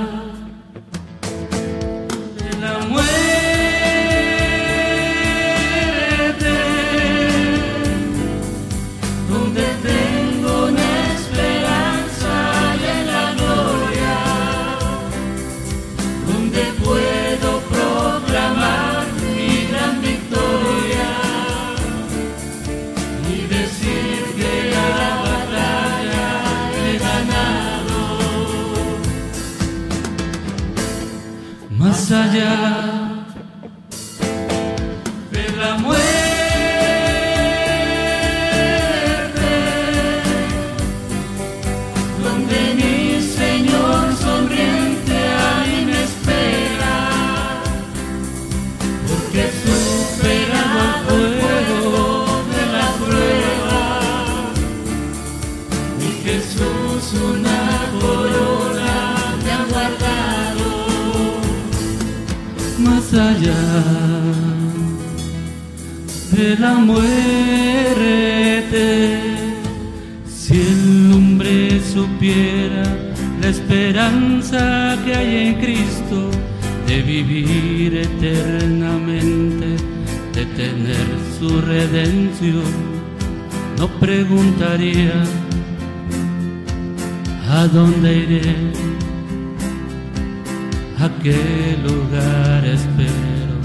a 91.02 91.08
qué 91.22 91.78
lugar 91.82 92.62
espero 92.66 93.56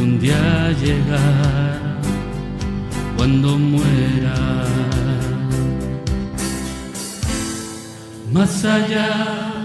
un 0.00 0.20
día 0.20 0.70
llegar 0.80 1.80
cuando 3.16 3.58
muera. 3.58 4.64
Más 8.32 8.64
allá 8.64 9.55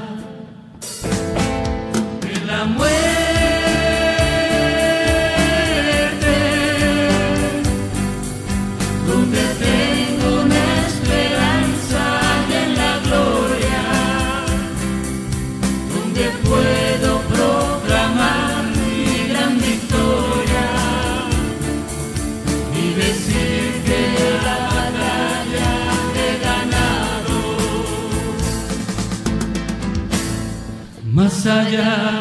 Más 31.78 32.21